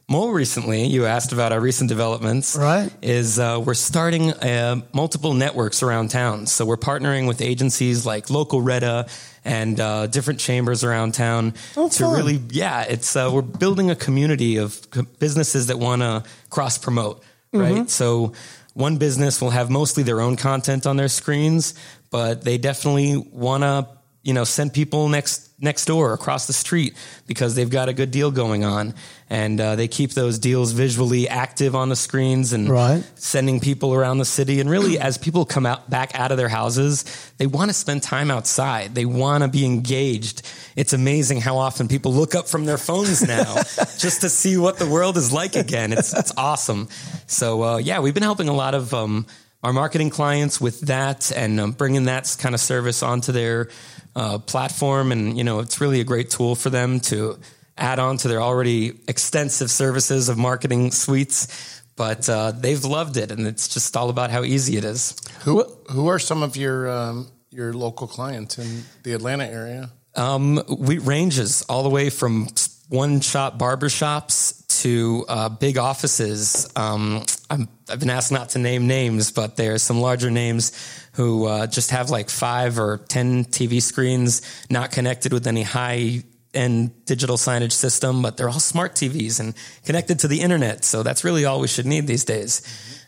more 0.10 0.34
recently, 0.34 0.86
you 0.86 1.06
asked 1.06 1.34
about 1.34 1.52
our 1.52 1.60
recent 1.60 1.90
developments. 1.90 2.56
Right. 2.56 2.90
Is 3.02 3.40
uh, 3.40 3.62
we're 3.64 3.74
starting 3.74 4.32
uh, 4.32 4.82
multiple 4.94 5.34
networks 5.34 5.84
around 5.84 6.10
town. 6.12 6.46
So 6.46 6.66
we're 6.66 6.78
partnering 6.78 7.28
with 7.28 7.42
agencies 7.42 8.06
like 8.06 8.30
Local 8.30 8.62
Reda 8.62 9.08
and 9.44 9.80
uh, 9.80 10.08
different 10.08 10.40
chambers 10.40 10.84
around 10.84 11.14
town 11.14 11.54
oh, 11.76 11.90
to 11.90 12.04
fun. 12.04 12.14
really, 12.14 12.40
yeah, 12.50 12.84
it's 12.84 13.16
uh, 13.16 13.30
we're 13.34 13.42
building 13.42 13.92
a 13.92 13.96
community 13.96 14.58
of 14.58 14.80
businesses 15.20 15.68
that 15.68 15.78
want 15.78 16.02
to 16.02 16.24
cross 16.50 16.78
promote, 16.78 17.24
right? 17.54 17.74
Mm-hmm. 17.74 17.88
So 17.88 18.34
one 18.74 18.98
business 18.98 19.42
will 19.42 19.50
have 19.50 19.70
mostly 19.70 20.04
their 20.04 20.22
own 20.22 20.36
content 20.36 20.86
on 20.86 20.98
their 20.98 21.08
screens, 21.08 21.74
but 22.12 22.44
they 22.44 22.58
definitely 22.58 23.18
want 23.18 23.64
to, 23.64 23.88
you 24.28 24.34
know, 24.34 24.44
send 24.44 24.74
people 24.74 25.08
next 25.08 25.50
next 25.58 25.86
door 25.86 26.12
across 26.12 26.48
the 26.48 26.54
street 26.54 26.96
because 27.28 27.56
they've 27.56 27.70
got 27.70 27.88
a 27.88 27.94
good 27.94 28.12
deal 28.12 28.30
going 28.30 28.66
on. 28.66 28.94
And 29.30 29.60
uh, 29.60 29.78
they 29.78 29.88
keep 29.88 30.12
those 30.12 30.38
deals 30.38 30.74
visually 30.74 31.30
active 31.30 31.76
on 31.76 31.88
the 31.88 31.96
screens 31.96 32.52
and 32.52 32.68
right. 32.68 33.04
sending 33.16 33.62
people 33.62 33.94
around 33.94 34.18
the 34.18 34.26
city. 34.26 34.60
And 34.60 34.70
really 34.70 35.00
as 35.00 35.18
people 35.18 35.46
come 35.46 35.66
out 35.66 35.90
back 35.90 36.14
out 36.14 36.32
of 36.32 36.38
their 36.38 36.50
houses 36.50 37.06
they 37.38 37.48
want 37.48 37.70
to 37.70 37.74
spend 37.74 38.04
time 38.04 38.30
outside. 38.30 38.94
They 38.94 39.06
want 39.06 39.44
to 39.44 39.48
be 39.48 39.66
engaged. 39.66 40.42
It's 40.76 40.92
amazing 40.92 41.40
how 41.40 41.58
often 41.58 41.88
people 41.88 42.14
look 42.14 42.36
up 42.36 42.50
from 42.50 42.66
their 42.66 42.78
phones 42.78 43.26
now 43.26 43.56
just 43.98 44.22
to 44.22 44.30
see 44.30 44.58
what 44.58 44.78
the 44.78 44.88
world 44.90 45.16
is 45.16 45.32
like 45.32 45.56
again. 45.56 45.94
It's, 45.94 46.14
it's 46.14 46.34
awesome. 46.36 46.90
So 47.28 47.64
uh, 47.64 47.78
yeah 47.78 48.02
we've 48.02 48.14
been 48.14 48.24
helping 48.24 48.50
a 48.50 48.56
lot 48.56 48.76
of 48.76 48.94
um, 48.94 49.26
our 49.64 49.74
marketing 49.74 50.10
clients 50.10 50.62
with 50.62 50.82
that 50.82 51.32
and 51.32 51.60
um, 51.60 51.72
bringing 51.72 52.06
that 52.06 52.36
kind 52.40 52.54
of 52.54 52.62
service 52.62 53.02
onto 53.02 53.32
their 53.32 53.70
uh, 54.16 54.40
platform, 54.40 55.12
and 55.12 55.38
you 55.38 55.44
know 55.44 55.60
it's 55.60 55.82
really 55.82 56.00
a 56.00 56.04
great 56.04 56.30
tool 56.30 56.56
for 56.56 56.70
them 56.70 57.00
to 57.00 57.38
add 57.78 58.00
on 58.00 58.18
to 58.18 58.28
their 58.28 58.42
already 58.42 59.00
extensive 59.08 59.70
services 59.70 60.30
of 60.30 60.38
marketing 60.38 60.92
suites. 60.92 61.82
But 61.96 62.30
uh, 62.30 62.52
they've 62.52 62.84
loved 62.84 63.18
it, 63.18 63.32
and 63.32 63.48
it's 63.48 63.68
just 63.68 63.98
all 63.98 64.10
about 64.10 64.30
how 64.30 64.44
easy 64.44 64.78
it 64.78 64.84
is. 64.84 65.16
Who 65.42 65.64
who 65.92 66.08
are 66.08 66.20
some 66.20 66.44
of 66.44 66.56
your 66.56 66.90
um, 66.90 67.32
your 67.50 67.74
local 67.74 68.08
clients 68.08 68.60
in 68.60 68.84
the 69.04 69.14
Atlanta 69.14 69.46
area? 69.46 69.90
Um, 70.16 70.64
we 70.68 70.98
ranges 70.98 71.64
all 71.64 71.84
the 71.84 71.90
way 71.90 72.10
from 72.10 72.48
one 72.90 73.22
shop 73.22 73.58
barbershops 73.60 74.57
to 74.82 75.26
uh, 75.28 75.50
big 75.50 75.78
offices. 75.78 76.70
Um, 76.76 77.24
i 77.50 77.58
have 77.90 78.00
been 78.00 78.10
asked 78.10 78.32
not 78.32 78.50
to 78.50 78.60
name 78.60 78.88
names, 78.88 79.32
but 79.32 79.56
there 79.56 79.74
are 79.74 79.78
some 79.78 80.02
larger 80.02 80.30
names 80.30 80.72
who 81.14 81.46
uh, 81.46 81.68
just 81.68 81.92
have 81.92 82.10
like 82.10 82.30
five 82.30 82.78
or 82.78 82.98
10 82.98 83.46
TV 83.46 83.82
screens 83.82 84.42
not 84.70 84.92
connected 84.92 85.34
with 85.34 85.48
any 85.48 85.64
high 85.64 86.24
end 86.54 87.06
digital 87.06 87.38
signage 87.38 87.72
system, 87.72 88.22
but 88.22 88.38
they're 88.38 88.50
all 88.50 88.60
smart 88.60 88.94
TVs 88.94 89.40
and 89.40 89.54
connected 89.86 90.20
to 90.20 90.28
the 90.28 90.42
internet. 90.42 90.84
So 90.84 91.04
that's 91.04 91.24
really 91.24 91.46
all 91.46 91.60
we 91.60 91.68
should 91.68 91.86
need 91.86 92.08
these 92.08 92.26
days. 92.26 92.62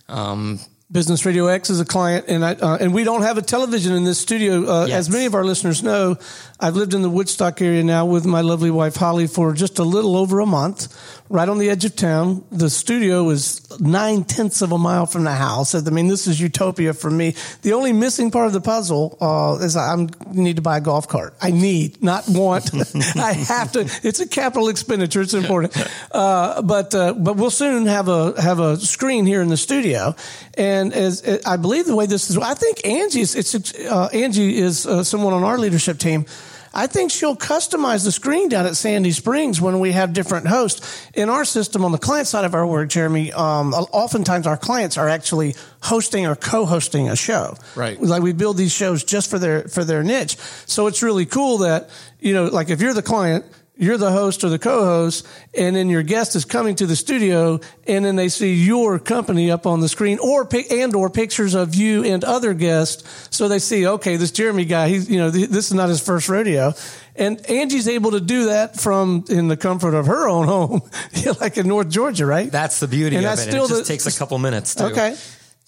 Um, 0.08 0.60
Business 0.92 1.24
Radio 1.24 1.46
X 1.46 1.70
is 1.70 1.80
a 1.80 1.86
client, 1.86 2.26
and 2.30 2.44
I, 2.44 2.54
uh, 2.54 2.78
and 2.82 2.96
we 2.96 3.04
don't 3.04 3.22
have 3.22 3.38
a 3.38 3.44
television 3.44 3.94
in 3.94 4.06
this 4.06 4.18
studio. 4.18 4.66
Uh. 4.66 4.88
As 4.88 5.08
many 5.08 5.28
of 5.28 5.36
our 5.36 5.44
listeners 5.44 5.84
know, 5.84 6.18
I've 6.62 6.76
lived 6.76 6.94
in 6.94 7.02
the 7.02 7.10
Woodstock 7.10 7.62
area 7.62 7.84
now 7.84 8.06
with 8.06 8.26
my 8.26 8.42
lovely 8.42 8.70
wife 8.70 8.98
Holly 8.98 9.28
for 9.28 9.54
just 9.54 9.80
a 9.80 9.84
little 9.84 10.18
over 10.18 10.42
a 10.42 10.46
month 10.46 10.94
right 11.30 11.48
on 11.48 11.58
the 11.58 11.70
edge 11.70 11.86
of 11.86 11.96
town. 11.96 12.44
The 12.52 12.70
studio 12.70 13.30
is 13.30 13.80
nine 13.80 14.26
tenths 14.26 14.62
of 14.62 14.74
a 14.74 14.78
mile 14.78 15.06
from 15.06 15.24
the 15.24 15.32
house. 15.32 15.74
I 15.74 15.90
mean, 15.90 16.08
this 16.08 16.28
is 16.28 16.42
utopia 16.42 16.94
for 16.94 17.10
me. 17.10 17.36
The 17.62 17.74
only 17.74 17.94
missing 17.94 18.30
part 18.30 18.48
of 18.48 18.54
the 18.54 18.60
puzzle 18.60 19.18
uh, 19.22 19.64
is 19.64 19.78
I 19.78 19.96
need 20.34 20.58
to 20.58 20.62
buy 20.62 20.78
a 20.78 20.82
golf 20.82 21.08
cart. 21.08 21.34
I 21.42 21.52
need, 21.52 22.04
not 22.04 22.26
want. 22.28 22.72
I 23.16 23.34
have 23.34 23.72
to. 23.74 23.90
It's 24.04 24.20
a 24.20 24.28
capital 24.28 24.68
expenditure. 24.68 25.22
It's 25.22 25.34
important. 25.34 25.78
Uh, 26.12 26.62
but 26.62 26.94
uh, 26.94 27.14
but 27.14 27.38
we'll 27.38 27.52
soon 27.52 27.86
have 27.86 28.10
a 28.10 28.40
have 28.42 28.60
a 28.60 28.76
screen 28.76 29.26
here 29.26 29.42
in 29.42 29.48
the 29.48 29.58
studio. 29.58 30.14
And 30.58 30.94
as 30.94 31.26
I 31.46 31.56
believe 31.56 31.86
the 31.86 31.96
way 31.96 32.06
this 32.06 32.30
is, 32.30 32.38
I 32.38 32.54
think 32.54 32.86
Angie 32.86 33.22
is. 33.22 33.36
It's 33.36 33.80
uh, 33.80 34.10
Angie 34.12 34.58
is 34.58 34.86
uh, 34.86 35.04
someone 35.06 35.34
on 35.34 35.44
our 35.44 35.58
leadership 35.58 36.00
team 36.00 36.26
I 36.74 36.88
think 36.88 37.12
she'll 37.12 37.36
customize 37.36 38.04
the 38.04 38.12
screen 38.12 38.50
down 38.50 38.66
at 38.66 38.76
Sandy 38.76 39.12
Springs 39.12 39.60
when 39.60 39.80
we 39.80 39.92
have 39.92 40.14
different 40.14 40.48
hosts. 40.48 41.08
In 41.14 41.30
our 41.30 41.46
system, 41.46 41.84
on 41.84 41.92
the 41.92 41.98
client 41.98 42.28
side 42.28 42.46
of 42.46 42.54
our 42.54 42.66
work, 42.66 42.90
Jeremy, 42.90 43.32
um, 43.34 43.74
oftentimes 43.74 44.46
our 44.48 44.58
clients 44.58 44.98
are 44.98 45.10
actually 45.10 45.56
hosting 45.82 46.28
or 46.28 46.36
co-hosting 46.36 47.10
a 47.10 47.16
show. 47.16 47.56
Right. 47.76 48.00
Like 48.02 48.22
we 48.22 48.34
build 48.34 48.58
these 48.58 48.72
shows 48.72 49.04
just 49.04 49.30
for 49.30 49.40
their 49.40 49.64
for 49.64 49.84
their 49.84 50.04
niche. 50.04 50.38
So 50.66 50.88
it's 50.88 51.02
really 51.02 51.26
cool 51.26 51.60
that 51.60 51.90
you 52.20 52.34
know, 52.34 52.46
like 52.46 52.70
if 52.70 52.82
you're 52.82 52.94
the 52.94 53.02
client 53.02 53.46
you're 53.80 53.98
the 53.98 54.12
host 54.12 54.44
or 54.44 54.50
the 54.50 54.60
co-host 54.60 55.26
and 55.58 55.76
then 55.76 55.90
your 55.90 56.04
guest 56.04 56.36
is 56.36 56.44
coming 56.44 56.76
to 56.76 56.86
the 56.86 56.96
studio 56.96 57.60
and 57.88 58.04
then 58.04 58.18
they 58.18 58.28
see 58.28 58.54
your 58.54 59.00
company 59.00 59.50
up 59.50 59.66
on 59.66 59.80
the 59.80 59.88
screen 59.88 60.20
or 60.20 60.48
and 60.70 60.96
or 60.96 61.10
pictures 61.10 61.56
of 61.56 61.74
you 61.74 62.04
and 62.04 62.24
other 62.26 62.54
guests. 62.54 63.28
So 63.36 63.48
they 63.48 63.60
see 63.60 63.88
okay 63.88 64.18
this 64.18 64.32
jeremy 64.32 64.66
guy 64.66 64.90
he's 64.90 65.10
you 65.10 65.18
know 65.18 65.30
this 65.30 65.68
is 65.68 65.74
not 65.74 65.90
his 65.90 66.02
first 66.02 66.28
rodeo. 66.28 66.74
And 67.16 67.50
angie's 67.50 67.88
able 67.88 68.12
to 68.12 68.20
do 68.20 68.48
that 68.48 68.80
from 68.80 69.24
in 69.30 69.48
the 69.48 69.58
comfort 69.58 69.94
of 69.94 70.08
her 70.08 70.28
own 70.28 70.46
home 70.46 70.82
like 71.40 71.58
in 71.58 71.68
north 71.68 71.90
georgia 71.90 72.26
right? 72.26 72.52
That's 72.52 72.82
the 72.82 72.88
beauty 72.88 73.16
and 73.16 73.26
of 73.26 73.34
it 73.34 73.38
still 73.38 73.66
it 73.66 73.70
just 73.70 73.84
the, 73.84 73.88
takes 73.88 74.06
a 74.06 74.20
couple 74.20 74.38
minutes 74.40 74.76
too. 74.76 74.86
okay 74.86 75.16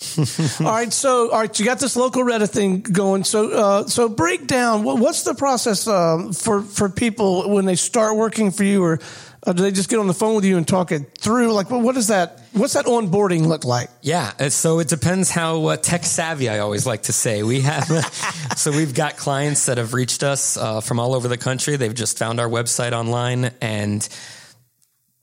all 0.59 0.65
right, 0.65 0.91
so 0.91 1.29
all 1.31 1.39
right, 1.39 1.59
you 1.59 1.65
got 1.65 1.79
this 1.79 1.95
local 1.95 2.23
Reddit 2.23 2.49
thing 2.49 2.81
going. 2.81 3.23
So, 3.23 3.51
uh, 3.51 3.87
so 3.87 4.09
break 4.09 4.47
down 4.47 4.83
what's 4.83 5.23
the 5.23 5.35
process 5.35 5.87
um, 5.87 6.33
for 6.33 6.63
for 6.63 6.89
people 6.89 7.49
when 7.53 7.65
they 7.65 7.75
start 7.75 8.15
working 8.15 8.51
for 8.51 8.63
you, 8.63 8.83
or 8.83 8.99
Uh, 9.43 9.53
do 9.53 9.63
they 9.63 9.71
just 9.71 9.89
get 9.89 9.97
on 9.97 10.05
the 10.05 10.13
phone 10.13 10.35
with 10.35 10.45
you 10.45 10.55
and 10.55 10.67
talk 10.67 10.91
it 10.91 11.17
through? 11.17 11.51
Like, 11.51 11.71
what 11.71 11.95
does 11.95 12.09
that? 12.09 12.41
What's 12.53 12.73
that 12.73 12.85
onboarding 12.85 13.47
look 13.47 13.65
like? 13.65 13.89
Yeah, 14.01 14.31
uh, 14.39 14.49
so 14.49 14.77
it 14.79 14.87
depends 14.87 15.31
how 15.31 15.65
uh, 15.65 15.77
tech 15.77 16.03
savvy 16.05 16.47
I 16.47 16.59
always 16.59 16.85
like 16.85 17.03
to 17.03 17.11
say. 17.13 17.41
We 17.41 17.61
have, 17.61 17.85
so 18.55 18.69
we've 18.71 18.93
got 18.93 19.17
clients 19.17 19.65
that 19.65 19.79
have 19.79 19.95
reached 19.95 20.21
us 20.21 20.57
uh, 20.57 20.81
from 20.81 20.99
all 20.99 21.15
over 21.15 21.27
the 21.27 21.39
country. 21.39 21.75
They've 21.75 21.91
just 21.91 22.19
found 22.19 22.39
our 22.39 22.47
website 22.47 22.93
online 22.93 23.49
and 23.61 24.07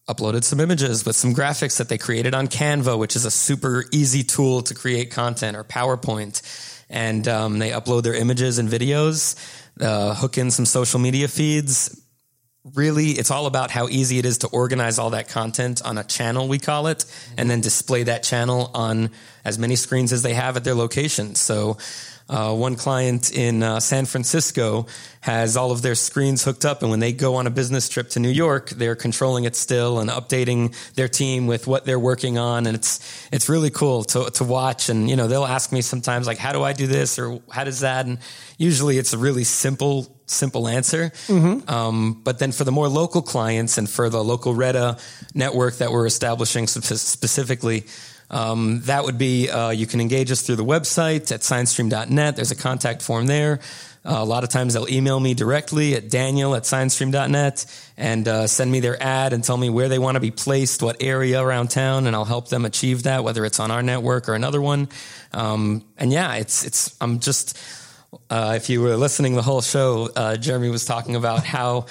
uploaded 0.08 0.42
some 0.42 0.58
images 0.58 1.04
with 1.04 1.14
some 1.14 1.34
graphics 1.34 1.78
that 1.78 1.88
they 1.88 1.98
created 1.98 2.34
on 2.34 2.48
Canva, 2.48 2.98
which 2.98 3.14
is 3.14 3.24
a 3.24 3.30
super 3.30 3.84
easy 3.92 4.22
tool 4.22 4.62
to 4.62 4.74
create 4.74 5.10
content 5.10 5.56
or 5.56 5.64
PowerPoint. 5.64 6.42
And 6.90 7.28
um, 7.28 7.58
they 7.58 7.70
upload 7.70 8.02
their 8.02 8.14
images 8.14 8.58
and 8.58 8.68
videos, 8.68 9.36
uh, 9.80 10.14
hook 10.14 10.38
in 10.38 10.50
some 10.50 10.64
social 10.64 10.98
media 10.98 11.28
feeds. 11.28 12.02
Really, 12.74 13.10
it's 13.10 13.30
all 13.30 13.46
about 13.46 13.70
how 13.70 13.88
easy 13.88 14.18
it 14.18 14.24
is 14.24 14.38
to 14.38 14.48
organize 14.48 14.98
all 14.98 15.10
that 15.10 15.28
content 15.28 15.82
on 15.84 15.98
a 15.98 16.04
channel, 16.04 16.48
we 16.48 16.58
call 16.58 16.86
it, 16.86 17.04
and 17.36 17.48
then 17.48 17.60
display 17.60 18.02
that 18.04 18.22
channel 18.22 18.70
on 18.74 19.10
as 19.44 19.58
many 19.58 19.76
screens 19.76 20.12
as 20.12 20.22
they 20.22 20.34
have 20.34 20.56
at 20.56 20.64
their 20.64 20.74
location. 20.74 21.34
So, 21.34 21.78
uh, 22.28 22.54
one 22.54 22.76
client 22.76 23.32
in 23.32 23.62
uh, 23.62 23.80
San 23.80 24.04
Francisco 24.04 24.86
has 25.20 25.56
all 25.56 25.72
of 25.72 25.82
their 25.82 25.94
screens 25.94 26.44
hooked 26.44 26.64
up, 26.64 26.82
and 26.82 26.90
when 26.90 27.00
they 27.00 27.12
go 27.12 27.36
on 27.36 27.46
a 27.46 27.50
business 27.50 27.88
trip 27.88 28.10
to 28.10 28.20
New 28.20 28.30
York, 28.30 28.70
they're 28.70 28.96
controlling 28.96 29.44
it 29.44 29.56
still 29.56 29.98
and 29.98 30.10
updating 30.10 30.74
their 30.94 31.08
team 31.08 31.46
with 31.46 31.66
what 31.66 31.84
they're 31.84 31.98
working 31.98 32.38
on, 32.38 32.66
and 32.66 32.76
it's 32.76 33.28
it's 33.32 33.48
really 33.48 33.70
cool 33.70 34.04
to 34.04 34.30
to 34.30 34.44
watch. 34.44 34.88
And 34.88 35.08
you 35.08 35.16
know, 35.16 35.26
they'll 35.26 35.44
ask 35.44 35.72
me 35.72 35.80
sometimes 35.80 36.26
like, 36.26 36.38
"How 36.38 36.52
do 36.52 36.62
I 36.62 36.72
do 36.72 36.86
this?" 36.86 37.18
or 37.18 37.40
"How 37.50 37.64
does 37.64 37.80
that?" 37.80 38.06
And 38.06 38.18
usually, 38.58 38.98
it's 38.98 39.12
a 39.12 39.18
really 39.18 39.44
simple 39.44 40.14
simple 40.26 40.68
answer. 40.68 41.10
Mm-hmm. 41.26 41.68
Um, 41.70 42.20
but 42.22 42.38
then 42.38 42.52
for 42.52 42.64
the 42.64 42.72
more 42.72 42.88
local 42.88 43.22
clients 43.22 43.78
and 43.78 43.88
for 43.88 44.10
the 44.10 44.22
local 44.22 44.54
Retta 44.54 44.98
network 45.34 45.78
that 45.78 45.92
we're 45.92 46.06
establishing 46.06 46.66
specifically. 46.66 47.86
Um, 48.30 48.80
that 48.84 49.04
would 49.04 49.16
be 49.16 49.48
uh, 49.48 49.70
you 49.70 49.86
can 49.86 50.00
engage 50.00 50.30
us 50.30 50.42
through 50.42 50.56
the 50.56 50.64
website 50.64 51.32
at 51.32 51.40
signstream.net. 51.40 52.36
There's 52.36 52.50
a 52.50 52.56
contact 52.56 53.02
form 53.02 53.26
there. 53.26 53.60
Uh, 54.04 54.18
a 54.20 54.24
lot 54.24 54.44
of 54.44 54.50
times 54.50 54.74
they'll 54.74 54.88
email 54.88 55.18
me 55.18 55.34
directly 55.34 55.94
at 55.94 56.08
daniel 56.08 56.54
at 56.54 56.62
signstream.net 56.62 57.66
and 57.96 58.28
uh, 58.28 58.46
send 58.46 58.70
me 58.70 58.80
their 58.80 59.02
ad 59.02 59.32
and 59.32 59.42
tell 59.42 59.56
me 59.56 59.68
where 59.68 59.88
they 59.88 59.98
want 59.98 60.14
to 60.14 60.20
be 60.20 60.30
placed, 60.30 60.82
what 60.82 61.02
area 61.02 61.42
around 61.42 61.68
town, 61.68 62.06
and 62.06 62.14
I'll 62.14 62.24
help 62.24 62.48
them 62.48 62.64
achieve 62.64 63.02
that, 63.02 63.24
whether 63.24 63.44
it's 63.44 63.60
on 63.60 63.70
our 63.70 63.82
network 63.82 64.28
or 64.28 64.34
another 64.34 64.62
one. 64.62 64.88
Um, 65.32 65.84
and 65.98 66.12
yeah, 66.12 66.34
it's 66.36 66.64
it's 66.64 66.96
I'm 67.00 67.18
just 67.18 67.58
uh, 68.30 68.54
if 68.56 68.70
you 68.70 68.80
were 68.80 68.96
listening 68.96 69.34
the 69.34 69.42
whole 69.42 69.60
show, 69.60 70.08
uh, 70.14 70.36
Jeremy 70.36 70.70
was 70.70 70.84
talking 70.84 71.16
about 71.16 71.44
how 71.44 71.86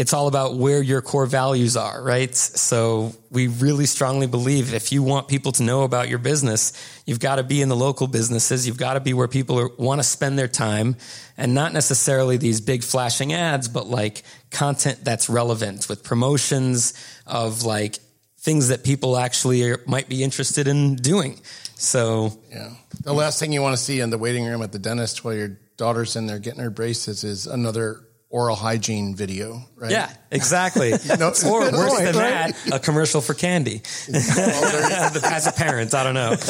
it's 0.00 0.14
all 0.14 0.28
about 0.28 0.54
where 0.54 0.80
your 0.80 1.02
core 1.02 1.26
values 1.26 1.76
are, 1.76 2.02
right? 2.02 2.34
So 2.34 3.12
we 3.30 3.48
really 3.48 3.84
strongly 3.84 4.26
believe 4.26 4.72
if 4.72 4.92
you 4.92 5.02
want 5.02 5.28
people 5.28 5.52
to 5.52 5.62
know 5.62 5.82
about 5.82 6.08
your 6.08 6.18
business, 6.18 6.72
you've 7.04 7.20
got 7.20 7.36
to 7.36 7.42
be 7.42 7.60
in 7.60 7.68
the 7.68 7.76
local 7.76 8.06
businesses. 8.06 8.66
You've 8.66 8.78
got 8.78 8.94
to 8.94 9.00
be 9.00 9.12
where 9.12 9.28
people 9.28 9.68
want 9.76 9.98
to 9.98 10.02
spend 10.02 10.38
their 10.38 10.48
time 10.48 10.96
and 11.36 11.54
not 11.54 11.74
necessarily 11.74 12.38
these 12.38 12.62
big 12.62 12.82
flashing 12.82 13.34
ads, 13.34 13.68
but 13.68 13.88
like 13.88 14.22
content 14.50 15.04
that's 15.04 15.28
relevant 15.28 15.86
with 15.86 16.02
promotions 16.02 16.94
of 17.26 17.64
like 17.64 17.96
things 18.38 18.68
that 18.68 18.82
people 18.82 19.18
actually 19.18 19.68
are, 19.68 19.82
might 19.86 20.08
be 20.08 20.22
interested 20.24 20.66
in 20.66 20.96
doing. 20.96 21.38
So, 21.74 22.40
yeah. 22.48 22.70
The 23.02 23.12
last 23.12 23.38
thing 23.38 23.52
you 23.52 23.60
want 23.60 23.76
to 23.76 23.82
see 23.82 24.00
in 24.00 24.08
the 24.08 24.16
waiting 24.16 24.46
room 24.46 24.62
at 24.62 24.72
the 24.72 24.78
dentist 24.78 25.26
while 25.26 25.34
your 25.34 25.58
daughter's 25.76 26.16
in 26.16 26.26
there 26.26 26.38
getting 26.38 26.60
her 26.60 26.70
braces 26.70 27.22
is 27.22 27.46
another 27.46 28.06
oral 28.30 28.54
hygiene 28.54 29.16
video, 29.16 29.60
right? 29.76 29.90
Yeah, 29.90 30.10
exactly. 30.30 30.90
no, 31.18 31.28
or 31.28 31.32
worse 31.32 31.92
point, 31.92 32.04
than 32.04 32.16
right? 32.16 32.54
that, 32.54 32.74
a 32.74 32.78
commercial 32.78 33.20
for 33.20 33.34
candy. 33.34 33.82
As 34.08 35.46
a 35.46 35.52
parent, 35.52 35.92
I 35.94 36.04
don't 36.04 36.14
know. 36.14 36.32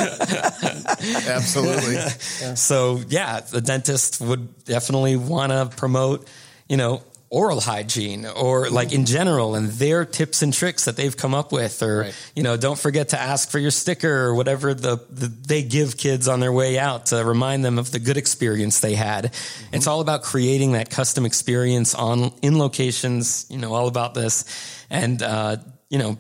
Absolutely. 1.27 1.95
Yeah. 1.95 2.55
So 2.55 3.01
yeah, 3.09 3.41
the 3.41 3.63
dentist 3.63 4.21
would 4.21 4.65
definitely 4.65 5.17
want 5.17 5.53
to 5.53 5.75
promote, 5.75 6.29
you 6.69 6.77
know, 6.77 7.03
oral 7.31 7.61
hygiene 7.61 8.27
or 8.27 8.69
like 8.71 8.93
in 8.93 9.07
general 9.07 9.55
and 9.55 9.69
their 9.71 10.05
tips 10.05 10.43
and 10.43 10.53
tricks 10.53 10.87
that 10.87 10.97
they've 10.97 11.17
come 11.17 11.33
up 11.33 11.53
with 11.53 11.81
or 11.81 12.01
right. 12.01 12.31
you 12.35 12.43
know 12.43 12.57
don't 12.57 12.79
forget 12.79 13.11
to 13.11 13.21
ask 13.21 13.51
for 13.51 13.61
your 13.61 13.71
sticker 13.71 14.27
or 14.27 14.35
whatever 14.35 14.75
the, 14.75 14.97
the, 15.11 15.29
they 15.47 15.63
give 15.63 15.97
kids 15.97 16.27
on 16.27 16.41
their 16.41 16.53
way 16.53 16.77
out 16.77 17.07
to 17.07 17.25
remind 17.25 17.65
them 17.65 17.79
of 17.79 17.93
the 17.93 18.01
good 18.01 18.17
experience 18.17 18.81
they 18.81 18.97
had 18.97 19.27
mm-hmm. 19.27 19.75
it's 19.75 19.87
all 19.87 20.01
about 20.01 20.23
creating 20.23 20.73
that 20.73 20.91
custom 20.91 21.25
experience 21.25 21.95
on 21.95 22.33
in 22.43 22.59
locations 22.59 23.47
you 23.49 23.59
know 23.59 23.75
all 23.75 23.87
about 23.87 24.13
this 24.13 24.45
and 24.91 25.23
uh, 25.23 25.57
you 25.89 25.99
know 25.99 26.19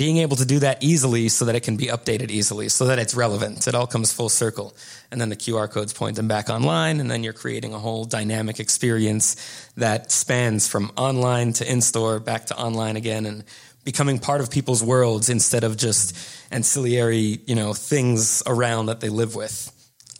being 0.00 0.16
able 0.16 0.34
to 0.34 0.46
do 0.46 0.60
that 0.60 0.82
easily 0.82 1.28
so 1.28 1.44
that 1.44 1.54
it 1.54 1.60
can 1.60 1.76
be 1.76 1.88
updated 1.88 2.30
easily 2.30 2.70
so 2.70 2.86
that 2.86 2.98
it's 2.98 3.14
relevant. 3.14 3.68
It 3.68 3.74
all 3.74 3.86
comes 3.86 4.10
full 4.10 4.30
circle. 4.30 4.74
And 5.10 5.20
then 5.20 5.28
the 5.28 5.36
QR 5.36 5.70
codes 5.70 5.92
point 5.92 6.16
them 6.16 6.26
back 6.26 6.48
online. 6.48 7.00
And 7.00 7.10
then 7.10 7.22
you're 7.22 7.34
creating 7.34 7.74
a 7.74 7.78
whole 7.78 8.06
dynamic 8.06 8.60
experience 8.60 9.36
that 9.76 10.10
spans 10.10 10.66
from 10.66 10.90
online 10.96 11.52
to 11.52 11.70
in 11.70 11.82
store, 11.82 12.18
back 12.18 12.46
to 12.46 12.56
online 12.56 12.96
again, 12.96 13.26
and 13.26 13.44
becoming 13.84 14.18
part 14.18 14.40
of 14.40 14.50
people's 14.50 14.82
worlds 14.82 15.28
instead 15.28 15.64
of 15.64 15.76
just 15.76 16.16
ancillary, 16.50 17.40
you 17.46 17.54
know, 17.54 17.74
things 17.74 18.42
around 18.46 18.86
that 18.86 19.00
they 19.00 19.10
live 19.10 19.34
with. 19.34 19.70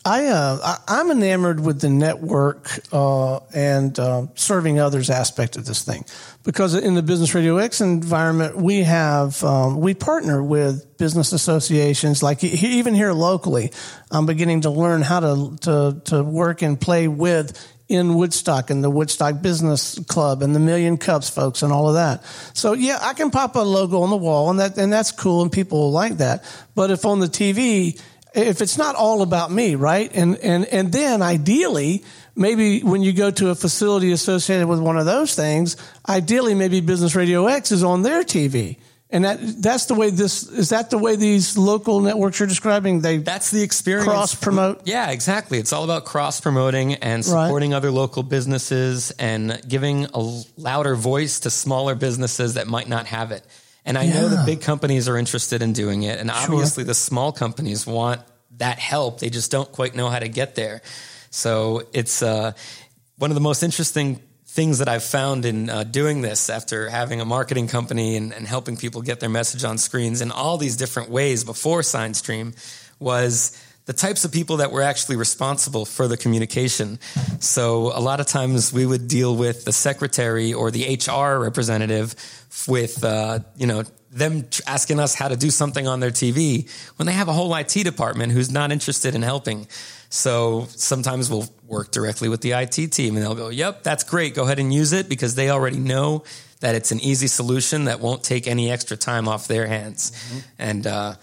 I, 0.05 0.27
uh, 0.27 0.77
I 0.89 1.01
am 1.01 1.11
enamored 1.11 1.61
with 1.61 1.81
the 1.81 1.91
network 1.91 2.69
uh, 2.93 3.41
and 3.55 3.99
uh, 3.99 4.27
serving 4.35 4.79
others 4.79 5.09
aspect 5.09 5.57
of 5.57 5.65
this 5.65 5.85
thing 5.85 6.05
because 6.43 6.75
in 6.75 6.95
the 6.95 7.03
Business 7.03 7.35
Radio 7.35 7.59
X 7.59 7.81
environment 7.81 8.57
we 8.57 8.83
have 8.83 9.43
um, 9.45 9.81
we 9.81 9.95
partner 9.95 10.43
with 10.43 10.97
business 10.99 11.33
associations 11.33 12.23
like 12.23 12.43
even 12.43 12.95
here 12.95 13.13
locally. 13.13 13.73
I'm 14.11 14.27
beginning 14.27 14.63
to 14.63 14.71
learn 14.71 15.03
how 15.03 15.21
to 15.21 15.57
to 15.63 16.03
to 16.07 16.23
work 16.23 16.63
and 16.63 16.81
play 16.81 17.09
with 17.09 17.59
in 17.89 18.15
Woodstock 18.15 18.71
and 18.71 18.85
the 18.85 18.91
Woodstock 18.91 19.43
Business 19.43 19.99
Club 20.07 20.43
and 20.43 20.55
the 20.55 20.61
Million 20.61 20.97
Cups 20.97 21.29
folks 21.29 21.63
and 21.63 21.73
all 21.73 21.89
of 21.89 21.95
that. 21.95 22.25
So 22.55 22.73
yeah, 22.73 22.99
I 23.03 23.15
can 23.15 23.31
pop 23.31 23.57
a 23.57 23.61
logo 23.61 24.03
on 24.03 24.11
the 24.11 24.17
wall 24.17 24.49
and 24.51 24.61
that 24.61 24.79
and 24.79 24.93
that's 24.93 25.13
cool 25.13 25.43
and 25.43 25.51
people 25.51 25.81
will 25.81 25.93
like 25.93 26.19
that. 26.19 26.45
But 26.75 26.91
if 26.91 27.05
on 27.05 27.21
the 27.21 27.27
TV 27.27 28.01
if 28.35 28.61
it's 28.61 28.79
not 28.79 28.95
all 28.95 29.23
about 29.23 29.51
me, 29.51 29.75
right? 29.75 30.11
And 30.15 30.37
and 30.39 30.65
and 30.67 30.93
then 30.93 31.23
ideally, 31.23 32.05
maybe 32.35 32.81
when 32.81 33.03
you 33.03 33.13
go 33.13 33.31
to 33.31 33.51
a 33.51 33.55
facility 33.55 34.13
associated 34.13 34.67
with 34.67 34.81
one 34.81 34.97
of 34.97 35.07
those 35.07 35.35
things, 35.35 35.77
ideally 36.09 36.55
maybe 36.55 36.81
Business 36.81 37.15
Radio 37.15 37.47
X 37.47 37.73
is 37.73 37.85
on 37.85 38.03
their 38.03 38.23
TV. 38.23 38.77
And 39.13 39.25
that 39.25 39.41
that's 39.61 39.87
the 39.87 39.95
way 39.95 40.11
this 40.11 40.45
is 40.45 40.69
that 40.69 40.91
the 40.91 40.99
way 40.99 41.17
these 41.17 41.59
local 41.59 41.99
networks 42.01 42.39
you're 42.39 42.47
describing 42.47 43.01
they 43.01 43.19
That's 43.19 43.51
the 43.51 43.63
experience 43.63 44.07
cross 44.07 44.35
promote. 44.37 44.83
Yeah, 44.87 45.11
exactly. 45.11 45.59
It's 45.59 45.73
all 45.73 45.83
about 45.83 46.05
cross 46.05 46.41
promoting 46.41 46.95
and 46.95 47.25
supporting 47.25 47.73
right. 47.73 47.77
other 47.77 47.91
local 47.91 48.23
businesses 48.23 49.11
and 49.13 49.61
giving 49.67 50.07
a 50.15 50.43
louder 50.57 50.95
voice 50.95 51.41
to 51.41 51.51
smaller 51.51 51.97
businesses 51.97 52.55
that 52.55 52.69
might 52.69 52.89
not 52.89 53.07
have 53.07 53.33
it. 53.33 53.45
And 53.85 53.99
I 53.99 54.05
yeah. 54.05 54.15
know 54.15 54.29
the 54.29 54.43
big 54.47 54.61
companies 54.61 55.09
are 55.09 55.17
interested 55.17 55.61
in 55.61 55.73
doing 55.73 56.05
it. 56.05 56.21
And 56.21 56.31
obviously, 56.31 56.83
sure. 56.83 56.89
the 56.89 56.95
small 56.95 57.33
companies 57.33 57.87
want 57.87 58.21
that 58.59 58.79
help. 58.79 59.19
They 59.19 59.31
just 59.31 59.51
don't 59.51 59.71
quite 59.73 59.97
know 59.97 60.09
how 60.09 60.21
to 60.21 60.29
get 60.29 60.55
there. 60.55 60.83
So 61.31 61.83
it's 61.93 62.23
uh, 62.23 62.53
one 63.17 63.31
of 63.31 63.37
the 63.37 63.41
most 63.41 63.63
interesting 63.63 64.21
things 64.47 64.79
that 64.79 64.89
I've 64.89 65.05
found 65.05 65.45
in 65.45 65.71
uh, 65.71 65.85
doing 65.85 66.23
this 66.23 66.51
after 66.51 66.89
having 66.89 67.21
a 67.21 67.25
marketing 67.25 67.69
company 67.69 68.17
and, 68.17 68.35
and, 68.35 68.49
helping 68.49 68.77
people 68.77 69.01
get 69.01 69.21
their 69.21 69.29
message 69.29 69.63
on 69.63 69.79
screens 69.79 70.21
in 70.21 70.33
all 70.33 70.59
these 70.59 70.77
different 70.77 71.09
ways 71.09 71.45
before 71.45 71.83
SignStream 71.83 72.57
was 72.99 73.57
the 73.87 73.93
types 73.93 74.25
of 74.25 74.33
people 74.33 74.57
that 74.57 74.73
were 74.73 74.83
actually 74.83 75.15
responsible 75.15 75.85
for 75.85 76.09
the 76.09 76.17
communication. 76.17 76.99
So 77.39 77.97
a 77.97 78.01
lot 78.01 78.19
of 78.19 78.27
times 78.27 78.73
we 78.73 78.85
would 78.85 79.07
deal 79.07 79.37
with 79.37 79.65
the 79.65 79.73
secretary 79.73 80.53
or 80.53 80.73
the 80.73 80.97
HR 80.97 81.41
representative 81.41 82.15
with, 82.67 83.05
uh, 83.05 83.41
you 83.57 83.69
know, 83.69 83.85
them 84.11 84.47
asking 84.67 84.99
us 84.99 85.15
how 85.15 85.29
to 85.29 85.37
do 85.37 85.51
something 85.51 85.87
on 85.87 86.01
their 86.01 86.11
TV 86.11 86.69
when 86.97 87.07
they 87.07 87.13
have 87.13 87.29
a 87.29 87.33
whole 87.33 87.55
IT 87.55 87.73
department 87.85 88.33
who's 88.33 88.51
not 88.51 88.73
interested 88.73 89.15
in 89.15 89.23
helping. 89.23 89.69
So 90.11 90.67
sometimes 90.71 91.31
we'll 91.31 91.49
work 91.67 91.93
directly 91.93 92.29
with 92.29 92.41
the 92.41 92.53
IT 92.53 92.93
team 92.93 93.17
and 93.17 93.25
they'll 93.25 93.37
go, 93.37 93.49
Yep, 93.49 93.85
that's 93.85 94.05
great. 94.05 94.35
Go 94.35 94.43
ahead 94.43 94.59
and 94.59 94.75
use 94.75 94.93
it 94.93 95.09
because 95.09 95.37
they 95.37 95.51
already 95.51 95.79
know 95.79 96.25
that 96.59 96.75
it's 96.75 96.91
an 96.93 97.01
easy 97.01 97.29
solution 97.29 97.85
that 97.85 98.01
won't 98.01 98.23
take 98.23 98.47
any 98.47 98.71
extra 98.71 98.97
time 98.97 99.29
off 99.29 99.47
their 99.47 99.67
hands. 99.67 100.11
Mm-hmm. 100.11 100.39
And 100.59 100.87
uh, 100.87 101.15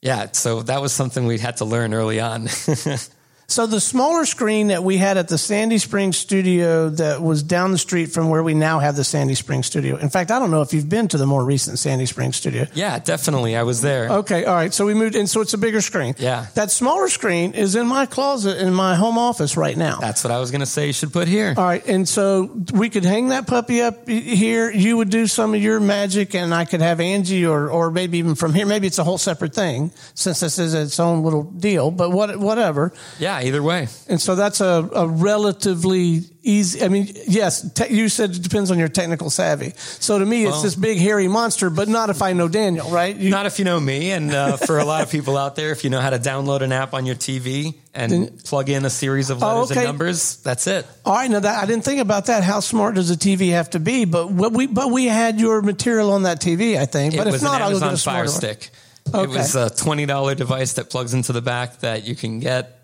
yeah, 0.00 0.32
so 0.32 0.62
that 0.62 0.80
was 0.80 0.92
something 0.92 1.26
we 1.26 1.38
had 1.38 1.58
to 1.58 1.64
learn 1.64 1.92
early 1.92 2.20
on. 2.20 2.48
So 3.50 3.66
the 3.66 3.80
smaller 3.80 4.26
screen 4.26 4.66
that 4.66 4.84
we 4.84 4.98
had 4.98 5.16
at 5.16 5.28
the 5.28 5.38
Sandy 5.38 5.78
Springs 5.78 6.18
studio 6.18 6.90
that 6.90 7.22
was 7.22 7.42
down 7.42 7.72
the 7.72 7.78
street 7.78 8.12
from 8.12 8.28
where 8.28 8.42
we 8.42 8.52
now 8.52 8.78
have 8.78 8.94
the 8.94 9.04
Sandy 9.04 9.34
Springs 9.34 9.64
studio. 9.64 9.96
In 9.96 10.10
fact, 10.10 10.30
I 10.30 10.38
don't 10.38 10.50
know 10.50 10.60
if 10.60 10.74
you've 10.74 10.90
been 10.90 11.08
to 11.08 11.16
the 11.16 11.24
more 11.24 11.42
recent 11.42 11.78
Sandy 11.78 12.04
Springs 12.04 12.36
studio. 12.36 12.66
Yeah, 12.74 12.98
definitely. 12.98 13.56
I 13.56 13.62
was 13.62 13.80
there. 13.80 14.10
Okay, 14.10 14.44
all 14.44 14.54
right. 14.54 14.74
So 14.74 14.84
we 14.84 14.92
moved 14.92 15.16
in, 15.16 15.26
so 15.26 15.40
it's 15.40 15.54
a 15.54 15.58
bigger 15.58 15.80
screen. 15.80 16.14
Yeah. 16.18 16.48
That 16.56 16.70
smaller 16.70 17.08
screen 17.08 17.54
is 17.54 17.74
in 17.74 17.86
my 17.86 18.04
closet 18.04 18.58
in 18.58 18.74
my 18.74 18.96
home 18.96 19.16
office 19.16 19.56
right 19.56 19.78
now. 19.78 19.96
That's 19.96 20.22
what 20.22 20.30
I 20.30 20.40
was 20.40 20.50
going 20.50 20.60
to 20.60 20.66
say 20.66 20.88
you 20.88 20.92
should 20.92 21.14
put 21.14 21.26
here. 21.26 21.54
All 21.56 21.64
right, 21.64 21.84
and 21.86 22.06
so 22.06 22.54
we 22.74 22.90
could 22.90 23.06
hang 23.06 23.28
that 23.28 23.46
puppy 23.46 23.80
up 23.80 24.06
here. 24.06 24.70
You 24.70 24.98
would 24.98 25.08
do 25.08 25.26
some 25.26 25.54
of 25.54 25.62
your 25.62 25.80
magic, 25.80 26.34
and 26.34 26.52
I 26.52 26.66
could 26.66 26.82
have 26.82 27.00
Angie, 27.00 27.46
or 27.46 27.70
or 27.70 27.90
maybe 27.90 28.18
even 28.18 28.34
from 28.34 28.52
here. 28.52 28.66
Maybe 28.66 28.86
it's 28.86 28.98
a 28.98 29.04
whole 29.04 29.16
separate 29.16 29.54
thing 29.54 29.90
since 30.12 30.40
this 30.40 30.58
is 30.58 30.74
its 30.74 31.00
own 31.00 31.22
little 31.22 31.44
deal. 31.44 31.90
But 31.90 32.10
what 32.10 32.38
whatever. 32.38 32.92
Yeah, 33.18 33.37
either 33.44 33.62
way. 33.62 33.88
And 34.08 34.20
so 34.20 34.34
that's 34.34 34.60
a, 34.60 34.88
a 34.94 35.06
relatively 35.08 36.20
easy. 36.42 36.82
I 36.82 36.88
mean, 36.88 37.08
yes, 37.26 37.70
te- 37.72 37.92
you 37.94 38.08
said 38.08 38.30
it 38.30 38.42
depends 38.42 38.70
on 38.70 38.78
your 38.78 38.88
technical 38.88 39.30
savvy. 39.30 39.72
So 39.76 40.18
to 40.18 40.24
me, 40.26 40.44
it's 40.44 40.52
Well- 40.52 40.62
this 40.62 40.74
big 40.74 40.98
hairy 40.98 41.28
monster, 41.28 41.70
but 41.70 41.88
not 41.88 42.10
if 42.10 42.22
I 42.22 42.32
know 42.32 42.48
Daniel, 42.48 42.88
right? 42.90 43.14
You- 43.16 43.30
Not 43.30 43.46
if 43.46 43.58
you 43.58 43.64
know 43.64 43.78
me, 43.80 44.10
and 44.12 44.32
uh, 44.32 44.56
for 44.56 44.78
a 44.78 44.84
lot 44.84 45.02
of 45.02 45.10
people 45.10 45.36
out 45.36 45.56
there, 45.56 45.72
if 45.72 45.84
you 45.84 45.90
know 45.90 46.00
how 46.00 46.10
to 46.10 46.18
download 46.18 46.60
an 46.62 46.72
app 46.72 46.94
on 46.94 47.06
your 47.06 47.16
TV 47.16 47.74
and 47.94 48.42
plug 48.44 48.68
in 48.68 48.84
a 48.84 48.90
series 48.90 49.30
of 49.30 49.42
Oh, 49.42 49.46
letters 49.60 49.70
okay. 49.72 49.80
and 49.80 49.86
numbers, 49.88 50.36
that's 50.36 50.66
it. 50.66 50.86
All 51.04 51.14
right, 51.14 51.30
now 51.30 51.40
that 51.40 51.62
I 51.62 51.66
didn't 51.66 51.84
think 51.84 52.00
about 52.00 52.26
that. 52.26 52.44
How 52.44 52.60
smart 52.60 52.94
does 52.94 53.10
a 53.10 53.16
TV 53.16 53.50
have 53.50 53.70
to 53.70 53.80
be? 53.80 54.04
But 54.04 54.30
what 54.30 54.52
we 54.52 54.66
but 54.66 54.90
we 54.90 55.06
had 55.06 55.40
your 55.40 55.62
material 55.62 56.12
on 56.12 56.22
that 56.24 56.40
TV, 56.40 56.76
I 56.78 56.86
think. 56.86 57.16
But 57.16 57.26
it 57.26 57.28
if 57.28 57.32
was 57.34 57.42
not, 57.42 57.56
an 57.56 57.62
I'll 57.62 57.72
go 57.72 57.80
get 57.80 57.92
a 57.92 57.96
Fire 57.96 58.20
one. 58.24 58.28
Stick. 58.28 58.70
Okay. 59.12 59.22
It 59.22 59.28
was 59.30 59.56
a 59.56 59.70
twenty 59.70 60.04
dollar 60.06 60.34
device 60.34 60.74
that 60.74 60.90
plugs 60.90 61.14
into 61.14 61.32
the 61.32 61.40
back 61.42 61.80
that 61.80 62.06
you 62.06 62.14
can 62.14 62.40
get 62.40 62.77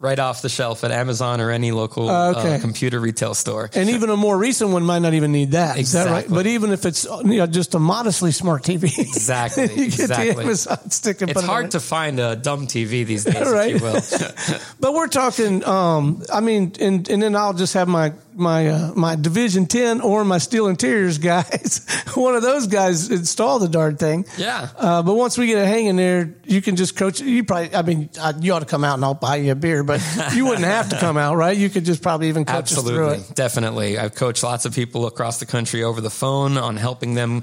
right 0.00 0.18
off 0.18 0.40
the 0.40 0.48
shelf 0.48 0.82
at 0.82 0.90
Amazon 0.90 1.42
or 1.42 1.50
any 1.50 1.72
local 1.72 2.10
Okay. 2.10 2.54
uh, 2.54 2.58
computer 2.60 2.98
retail 2.98 3.34
store. 3.34 3.68
And 3.74 3.90
even 3.90 4.08
a 4.08 4.16
more 4.16 4.36
recent 4.36 4.70
one 4.70 4.82
might 4.82 5.00
not 5.00 5.12
even 5.12 5.30
need 5.30 5.50
that. 5.50 5.78
Is 5.78 5.92
that 5.92 6.06
right? 6.06 6.24
Exactly. 6.24 6.34
But 6.34 6.46
even 6.46 6.72
if 6.72 6.86
it's 6.86 7.04
you 7.04 7.36
know, 7.36 7.46
just 7.46 7.74
a 7.74 7.78
modestly 7.78 8.32
smart 8.32 8.62
TV, 8.62 8.84
Exactly, 8.98 9.64
you 9.70 9.76
get 9.76 9.84
exactly. 10.00 10.32
the 10.34 10.40
Amazon 10.40 10.90
stick 10.90 11.20
and 11.20 11.30
It's 11.30 11.36
put 11.40 11.44
it 11.44 11.48
on 11.48 11.54
hard 11.54 11.64
it. 11.66 11.70
to 11.72 11.80
find 11.80 12.18
a 12.18 12.34
dumb 12.34 12.66
TV 12.66 13.04
these 13.04 13.24
days, 13.24 13.46
Right. 13.46 13.74
if 13.76 13.80
you 13.82 13.86
will. 13.86 14.58
But 14.80 14.94
we're 14.94 15.08
talking. 15.08 15.62
Um, 15.66 16.22
I 16.32 16.40
mean, 16.40 16.72
and 16.80 17.06
and 17.10 17.22
then 17.22 17.36
I'll 17.36 17.52
just 17.52 17.74
have 17.74 17.86
my 17.86 18.14
my 18.40 18.68
uh, 18.68 18.92
my 18.94 19.14
Division 19.16 19.66
Ten 19.66 20.00
or 20.00 20.24
my 20.24 20.38
Steel 20.38 20.66
Interiors 20.66 21.18
guys. 21.18 21.86
one 22.14 22.34
of 22.34 22.42
those 22.42 22.66
guys 22.66 23.10
install 23.10 23.58
the 23.58 23.68
darn 23.68 23.96
thing. 23.96 24.24
Yeah. 24.36 24.68
Uh, 24.76 25.02
but 25.02 25.14
once 25.14 25.38
we 25.38 25.46
get 25.46 25.58
it 25.58 25.66
hanging 25.66 25.96
there, 25.96 26.34
you 26.44 26.62
can 26.62 26.76
just 26.76 26.96
coach. 26.96 27.20
You 27.20 27.44
probably. 27.44 27.74
I 27.74 27.82
mean, 27.82 28.10
uh, 28.20 28.32
you 28.40 28.52
ought 28.52 28.60
to 28.60 28.66
come 28.66 28.84
out 28.84 28.94
and 28.94 29.04
I'll 29.04 29.14
buy 29.14 29.36
you 29.36 29.52
a 29.52 29.54
beer, 29.54 29.84
but 29.84 30.00
you 30.34 30.46
wouldn't 30.46 30.64
have 30.64 30.88
to 30.90 30.98
come 30.98 31.16
out, 31.16 31.36
right? 31.36 31.56
You 31.56 31.70
could 31.70 31.84
just 31.84 32.02
probably 32.02 32.28
even 32.28 32.44
coach 32.44 32.72
us 32.72 32.82
through 32.82 33.04
Absolutely, 33.04 33.30
it. 33.30 33.34
definitely. 33.36 33.98
I've 33.98 34.14
coached 34.14 34.42
lots 34.42 34.64
of 34.64 34.74
people 34.74 35.06
across 35.06 35.38
the 35.38 35.46
country 35.46 35.82
over 35.82 36.00
the 36.00 36.10
phone 36.10 36.56
on 36.56 36.76
helping 36.76 37.14
them 37.14 37.42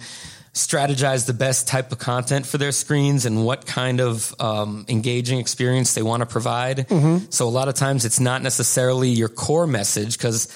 strategize 0.57 1.27
the 1.27 1.33
best 1.33 1.67
type 1.67 1.91
of 1.91 1.99
content 1.99 2.45
for 2.45 2.57
their 2.57 2.71
screens 2.71 3.25
and 3.25 3.45
what 3.45 3.65
kind 3.67 4.01
of 4.01 4.33
um, 4.39 4.85
engaging 4.89 5.39
experience 5.39 5.93
they 5.93 6.01
want 6.01 6.21
to 6.21 6.25
provide. 6.25 6.87
Mm-hmm. 6.87 7.25
So 7.29 7.47
a 7.47 7.49
lot 7.49 7.67
of 7.67 7.75
times 7.75 8.05
it's 8.05 8.19
not 8.19 8.41
necessarily 8.41 9.09
your 9.09 9.29
core 9.29 9.67
message 9.67 10.17
because 10.17 10.47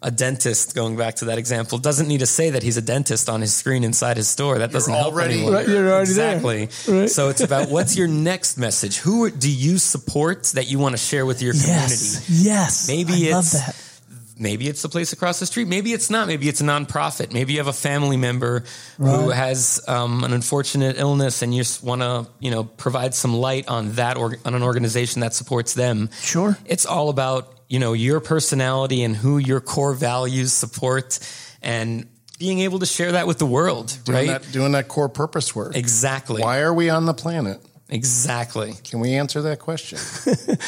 a 0.00 0.12
dentist, 0.12 0.76
going 0.76 0.96
back 0.96 1.16
to 1.16 1.24
that 1.24 1.38
example, 1.38 1.78
doesn't 1.78 2.06
need 2.06 2.20
to 2.20 2.26
say 2.26 2.50
that 2.50 2.62
he's 2.62 2.76
a 2.76 2.82
dentist 2.82 3.28
on 3.28 3.40
his 3.40 3.52
screen 3.52 3.82
inside 3.82 4.16
his 4.16 4.28
store. 4.28 4.58
That 4.58 4.70
doesn't 4.70 4.94
help 4.94 5.12
already- 5.12 5.34
anyone. 5.34 5.54
Right, 5.54 5.68
you're 5.68 5.90
already 5.90 6.12
there. 6.12 6.36
exactly. 6.36 6.68
Right. 6.86 7.10
So 7.10 7.28
it's 7.28 7.40
about 7.40 7.68
what's 7.68 7.96
your 7.96 8.06
next 8.06 8.58
message. 8.58 8.98
Who 8.98 9.28
do 9.28 9.50
you 9.50 9.78
support 9.78 10.44
that 10.54 10.68
you 10.70 10.78
want 10.78 10.92
to 10.92 10.98
share 10.98 11.26
with 11.26 11.42
your 11.42 11.52
community? 11.52 11.72
Yes. 11.80 12.30
Yes. 12.30 12.88
Maybe 12.88 13.28
I 13.28 13.32
love 13.32 13.44
it's 13.44 13.52
that. 13.54 13.87
Maybe 14.38 14.68
it's 14.68 14.82
the 14.82 14.88
place 14.88 15.12
across 15.12 15.38
the 15.40 15.46
street. 15.46 15.68
Maybe 15.68 15.92
it's 15.92 16.10
not. 16.10 16.28
Maybe 16.28 16.48
it's 16.48 16.60
a 16.60 16.64
nonprofit. 16.64 17.32
Maybe 17.32 17.54
you 17.54 17.58
have 17.58 17.68
a 17.68 17.72
family 17.72 18.16
member 18.16 18.64
who 18.98 19.30
has 19.30 19.80
um, 19.88 20.24
an 20.24 20.32
unfortunate 20.32 20.98
illness, 20.98 21.42
and 21.42 21.54
you 21.54 21.60
just 21.60 21.82
want 21.82 22.02
to, 22.02 22.26
you 22.40 22.50
know, 22.50 22.64
provide 22.64 23.14
some 23.14 23.34
light 23.34 23.68
on 23.68 23.92
that 23.92 24.16
or 24.16 24.36
on 24.44 24.54
an 24.54 24.62
organization 24.62 25.20
that 25.20 25.34
supports 25.34 25.74
them. 25.74 26.10
Sure. 26.20 26.56
It's 26.64 26.86
all 26.86 27.08
about 27.08 27.54
you 27.68 27.78
know 27.78 27.92
your 27.92 28.20
personality 28.20 29.02
and 29.02 29.16
who 29.16 29.38
your 29.38 29.60
core 29.60 29.94
values 29.94 30.52
support, 30.52 31.18
and 31.62 32.08
being 32.38 32.60
able 32.60 32.78
to 32.78 32.86
share 32.86 33.12
that 33.12 33.26
with 33.26 33.38
the 33.38 33.46
world. 33.46 33.96
doing 34.04 34.28
right? 34.28 34.42
that 34.42 34.52
doing 34.52 34.72
that 34.72 34.88
core 34.88 35.08
purpose 35.08 35.54
work. 35.54 35.76
Exactly. 35.76 36.42
Why 36.42 36.60
are 36.60 36.74
we 36.74 36.90
on 36.90 37.06
the 37.06 37.14
planet? 37.14 37.60
Exactly. 37.90 38.74
Can 38.84 39.00
we 39.00 39.14
answer 39.14 39.40
that 39.42 39.60
question? 39.60 39.98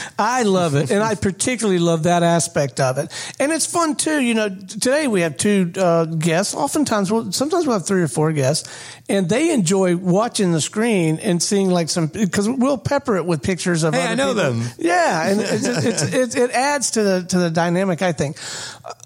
I 0.19 0.43
love 0.45 0.75
it, 0.75 0.91
and 0.91 1.03
I 1.03 1.15
particularly 1.15 1.79
love 1.79 2.05
that 2.05 2.23
aspect 2.23 2.81
of 2.81 2.97
it. 2.97 3.13
And 3.39 3.53
it's 3.53 3.67
fun 3.67 3.97
too. 3.97 4.21
You 4.21 4.33
know, 4.33 4.49
today 4.49 5.07
we 5.07 5.21
have 5.21 5.37
two 5.37 5.71
uh, 5.77 6.07
guests. 6.07 6.55
Oftentimes, 6.55 7.13
we'll, 7.13 7.31
sometimes 7.31 7.67
we'll 7.67 7.77
have 7.77 7.87
three 7.87 8.01
or 8.01 8.09
four 8.09 8.33
guests, 8.33 8.71
and 9.11 9.29
they 9.29 9.53
enjoy 9.53 9.97
watching 9.97 10.53
the 10.53 10.63
screen 10.63 11.19
and 11.19 11.43
seeing 11.43 11.69
like 11.69 11.91
some 11.91 12.07
because 12.07 12.49
we'll 12.49 12.79
pepper 12.79 13.17
it 13.17 13.27
with 13.27 13.43
pictures 13.43 13.83
of. 13.83 13.93
Hey, 13.93 14.01
other 14.01 14.13
I 14.13 14.15
know 14.15 14.35
people. 14.35 14.53
them. 14.53 14.71
Yeah, 14.79 15.29
and 15.29 15.41
it's, 15.43 15.67
it's, 15.67 16.03
it's, 16.03 16.35
it 16.37 16.51
adds 16.53 16.93
to 16.93 17.03
the 17.03 17.27
to 17.29 17.39
the 17.39 17.51
dynamic. 17.51 18.01
I 18.01 18.13
think. 18.13 18.39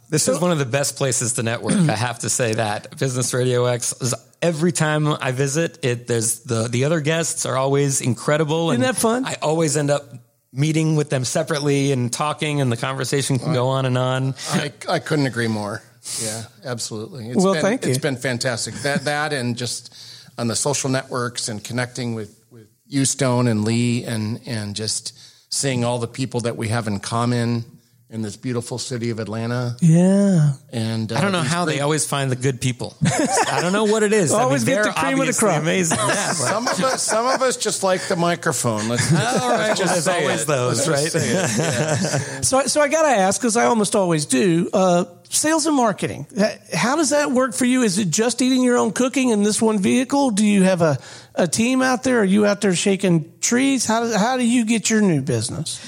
This 0.09 0.29
is 0.29 0.39
one 0.39 0.53
of 0.53 0.59
the 0.61 0.67
best 0.67 0.95
places 0.95 1.33
to 1.33 1.43
network. 1.43 1.75
I 1.75 1.97
have 1.97 2.21
to 2.21 2.31
say 2.31 2.55
that 2.55 2.97
Business 2.97 3.35
Radio 3.35 3.65
X 3.65 3.93
is 4.01 4.15
every 4.45 4.72
time 4.72 5.09
I 5.09 5.32
visit 5.32 5.84
it. 5.84 6.07
There's 6.07 6.40
the 6.40 6.68
the 6.68 6.84
other 6.84 7.01
guests 7.01 7.47
are 7.47 7.57
always 7.57 8.01
incredible. 8.01 8.70
Isn't 8.70 8.84
and 8.84 8.95
that 8.95 9.01
fun? 9.01 9.24
I 9.24 9.36
always 9.40 9.76
end 9.76 9.90
up 9.90 10.05
meeting 10.53 10.95
with 10.97 11.11
them 11.11 11.24
separately 11.24 11.90
and 11.92 12.12
talking, 12.12 12.61
and 12.61 12.70
the 12.70 12.76
conversation 12.76 13.38
can 13.38 13.53
go 13.53 13.68
on 13.68 13.86
and 13.86 13.99
on. 13.99 14.34
I, 14.51 14.72
I 14.88 14.99
couldn't 15.01 15.26
agree 15.26 15.49
more. 15.49 15.82
Yeah, 16.22 16.45
absolutely. 16.64 17.30
It's 17.30 17.42
Well, 17.42 17.55
been, 17.55 17.62
thank 17.62 17.84
you. 17.84 17.90
It's 17.90 17.99
been 17.99 18.16
fantastic. 18.16 18.74
That 18.82 19.05
that 19.07 19.32
and 19.32 19.57
just 19.57 19.95
on 20.36 20.49
the 20.49 20.57
social 20.57 20.90
networks 20.90 21.49
and 21.49 21.64
connecting 21.64 22.14
with 22.14 22.45
with 22.51 22.68
you, 22.86 23.05
Stone 23.05 23.49
and 23.49 23.64
Lee, 23.64 24.05
and 24.05 24.40
and 24.47 24.76
just 24.76 25.18
seeing 25.53 25.84
all 25.84 25.99
the 25.99 26.09
people 26.09 26.40
that 26.40 26.57
we 26.57 26.68
have 26.68 26.86
in 26.86 27.01
common 27.01 27.64
in 28.11 28.22
this 28.22 28.36
beautiful 28.36 28.78
city 28.78 29.11
of 29.11 29.18
Atlanta. 29.18 29.76
Yeah. 29.80 30.52
And 30.70 31.11
uh, 31.11 31.16
I 31.16 31.20
don't 31.22 31.32
know 31.32 31.40
how 31.40 31.64
great- 31.64 31.76
they 31.76 31.80
always 31.80 32.07
find 32.07 32.30
the 32.30 32.36
good 32.36 32.61
people. 32.61 32.94
I 33.02 33.59
don't 33.61 33.72
know 33.72 33.84
what 33.84 34.02
it 34.02 34.12
is. 34.12 34.30
Always 34.44 34.62
I 34.62 34.66
mean, 34.66 34.76
get 34.76 34.84
the 34.84 35.00
cream 35.00 35.20
of 35.20 35.26
the 35.26 35.32
crop. 35.32 35.62
Amazing. 35.62 35.98
Yeah, 36.05 36.32
Some 36.32 36.68
of 36.68 36.80
us, 36.80 37.02
some 37.02 37.26
of 37.26 37.40
us 37.42 37.57
just 37.57 37.82
like 37.82 38.07
the 38.09 38.16
microphone. 38.16 38.88
Let's, 38.88 39.11
all 39.12 39.18
right. 39.18 39.68
let's 39.68 39.80
just 39.80 39.92
There's 39.94 40.05
say 40.05 40.22
always 40.22 40.42
it. 40.42 40.46
those, 40.46 40.86
Let's 40.86 41.12
right? 41.14 41.22
say 41.22 42.38
it. 42.38 42.44
So, 42.44 42.66
so 42.66 42.80
I 42.80 42.88
got 42.88 43.02
to 43.02 43.09
ask 43.09 43.40
because 43.40 43.57
I 43.57 43.64
almost 43.64 43.96
always 43.96 44.26
do. 44.26 44.68
Uh, 44.72 45.07
sales 45.30 45.66
and 45.66 45.74
marketing. 45.74 46.26
How 46.72 46.94
does 46.96 47.11
that 47.11 47.32
work 47.32 47.55
for 47.55 47.64
you? 47.64 47.82
Is 47.82 47.98
it 47.98 48.11
just 48.11 48.42
eating 48.42 48.62
your 48.62 48.76
own 48.76 48.92
cooking 48.92 49.30
in 49.30 49.42
this 49.42 49.61
one 49.61 49.78
vehicle? 49.78 50.30
Do 50.30 50.44
you 50.46 50.62
have 50.62 50.82
a, 50.82 50.98
a 51.34 51.48
team 51.48 51.82
out 51.82 52.05
there? 52.05 52.20
Are 52.20 52.24
you 52.24 52.46
out 52.46 52.61
there 52.61 52.74
shaking 52.74 53.32
trees? 53.40 53.86
How 53.86 54.05
do, 54.05 54.12
how 54.16 54.36
do 54.36 54.46
you 54.46 54.64
get 54.66 54.90
your 54.90 55.00
new 55.00 55.22
business? 55.22 55.80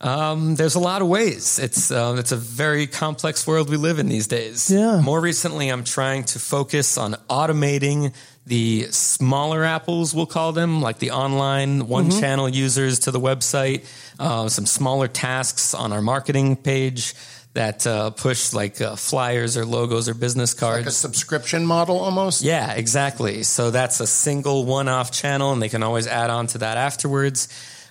Um, 0.00 0.54
there's 0.54 0.76
a 0.76 0.80
lot 0.80 1.02
of 1.02 1.08
ways. 1.08 1.58
It's 1.58 1.90
uh, 1.90 2.16
it's 2.18 2.32
a 2.32 2.36
very 2.36 2.86
complex 2.86 3.46
world 3.46 3.68
we 3.68 3.76
live 3.76 3.98
in 3.98 4.08
these 4.08 4.26
days. 4.26 4.70
Yeah. 4.70 5.00
More 5.00 5.20
recently, 5.20 5.68
I'm 5.68 5.84
trying 5.84 6.24
to 6.24 6.38
focus 6.38 6.96
on 6.96 7.14
automating 7.28 8.14
the 8.46 8.88
smaller 8.90 9.62
apples, 9.62 10.12
we'll 10.14 10.26
call 10.26 10.52
them, 10.52 10.80
like 10.80 10.98
the 10.98 11.12
online 11.12 11.86
one 11.86 12.10
channel 12.10 12.48
users 12.48 13.00
to 13.00 13.10
the 13.10 13.20
website. 13.20 13.84
Uh, 14.18 14.48
some 14.48 14.66
smaller 14.66 15.06
tasks 15.06 15.72
on 15.72 15.92
our 15.92 16.02
marketing 16.02 16.56
page 16.56 17.14
that 17.52 17.86
uh, 17.86 18.10
push 18.10 18.52
like 18.52 18.80
uh, 18.80 18.96
flyers 18.96 19.56
or 19.56 19.64
logos 19.64 20.08
or 20.08 20.14
business 20.14 20.54
cards. 20.54 20.78
Like 20.78 20.86
a 20.86 20.90
subscription 20.90 21.66
model 21.66 21.98
almost. 21.98 22.42
Yeah, 22.42 22.72
exactly. 22.72 23.42
So 23.42 23.70
that's 23.70 24.00
a 24.00 24.06
single 24.06 24.64
one 24.64 24.88
off 24.88 25.10
channel, 25.12 25.52
and 25.52 25.62
they 25.62 25.68
can 25.68 25.82
always 25.82 26.06
add 26.06 26.30
on 26.30 26.46
to 26.48 26.58
that 26.58 26.76
afterwards. 26.76 27.48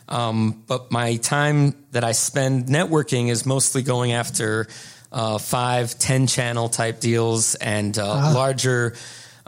Um, 0.09 0.63
but 0.67 0.91
my 0.91 1.17
time 1.17 1.75
that 1.91 2.03
I 2.03 2.11
spend 2.13 2.65
networking 2.65 3.29
is 3.29 3.45
mostly 3.45 3.83
going 3.83 4.11
after 4.11 4.67
uh, 5.11 5.37
five, 5.37 5.97
10 5.97 6.27
channel 6.27 6.67
type 6.67 6.99
deals 6.99 7.55
and 7.55 7.97
uh, 7.97 8.33
larger. 8.33 8.95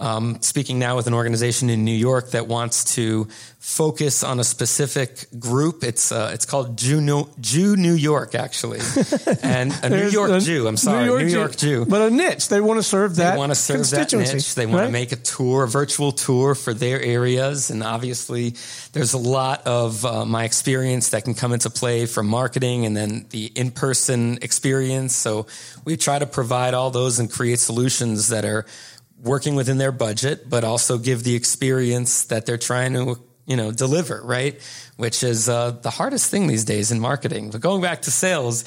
Um, 0.01 0.41
speaking 0.41 0.79
now 0.79 0.95
with 0.95 1.05
an 1.05 1.13
organization 1.13 1.69
in 1.69 1.85
New 1.85 1.95
York 1.95 2.31
that 2.31 2.47
wants 2.47 2.95
to 2.95 3.27
focus 3.59 4.23
on 4.23 4.39
a 4.39 4.43
specific 4.43 5.27
group. 5.37 5.83
It's 5.83 6.11
uh, 6.11 6.31
it's 6.33 6.47
called 6.47 6.75
Jew 6.75 6.99
New, 6.99 7.29
Jew 7.39 7.75
New 7.75 7.93
York 7.93 8.33
actually, 8.33 8.79
and 9.43 9.71
a 9.83 9.89
New 9.89 10.09
York 10.09 10.31
a 10.31 10.39
Jew. 10.39 10.67
I'm 10.67 10.75
sorry, 10.75 11.05
New 11.05 11.27
York, 11.27 11.55
Jew. 11.55 11.85
But 11.85 12.01
a 12.01 12.09
niche. 12.09 12.47
They 12.47 12.59
want 12.59 12.79
to 12.79 12.83
serve 12.83 13.17
that. 13.17 13.33
They 13.33 13.37
want 13.37 13.51
to 13.51 13.55
serve 13.55 13.87
that 13.91 14.11
niche. 14.11 14.55
They 14.55 14.65
want 14.65 14.79
right? 14.79 14.85
to 14.87 14.91
make 14.91 15.11
a 15.11 15.17
tour, 15.17 15.65
a 15.65 15.67
virtual 15.67 16.11
tour 16.11 16.55
for 16.55 16.73
their 16.73 16.99
areas. 16.99 17.69
And 17.69 17.83
obviously, 17.83 18.55
there's 18.93 19.13
a 19.13 19.19
lot 19.19 19.67
of 19.67 20.03
uh, 20.03 20.25
my 20.25 20.43
experience 20.43 21.09
that 21.09 21.23
can 21.23 21.35
come 21.35 21.53
into 21.53 21.69
play 21.69 22.07
from 22.07 22.25
marketing 22.25 22.87
and 22.87 22.97
then 22.97 23.27
the 23.29 23.51
in 23.53 23.69
person 23.69 24.39
experience. 24.41 25.15
So 25.15 25.45
we 25.85 25.95
try 25.95 26.17
to 26.17 26.25
provide 26.25 26.73
all 26.73 26.89
those 26.89 27.19
and 27.19 27.31
create 27.31 27.59
solutions 27.59 28.29
that 28.29 28.45
are 28.45 28.65
working 29.21 29.55
within 29.55 29.77
their 29.77 29.91
budget, 29.91 30.49
but 30.49 30.63
also 30.63 30.97
give 30.97 31.23
the 31.23 31.35
experience 31.35 32.25
that 32.25 32.45
they're 32.45 32.57
trying 32.57 32.93
to 32.93 33.21
you 33.45 33.57
know, 33.57 33.71
deliver, 33.71 34.21
right? 34.23 34.61
Which 34.97 35.23
is 35.23 35.49
uh, 35.49 35.71
the 35.71 35.89
hardest 35.89 36.29
thing 36.29 36.47
these 36.47 36.63
days 36.63 36.91
in 36.91 36.99
marketing. 36.99 37.49
But 37.49 37.61
going 37.61 37.81
back 37.81 38.03
to 38.03 38.11
sales, 38.11 38.63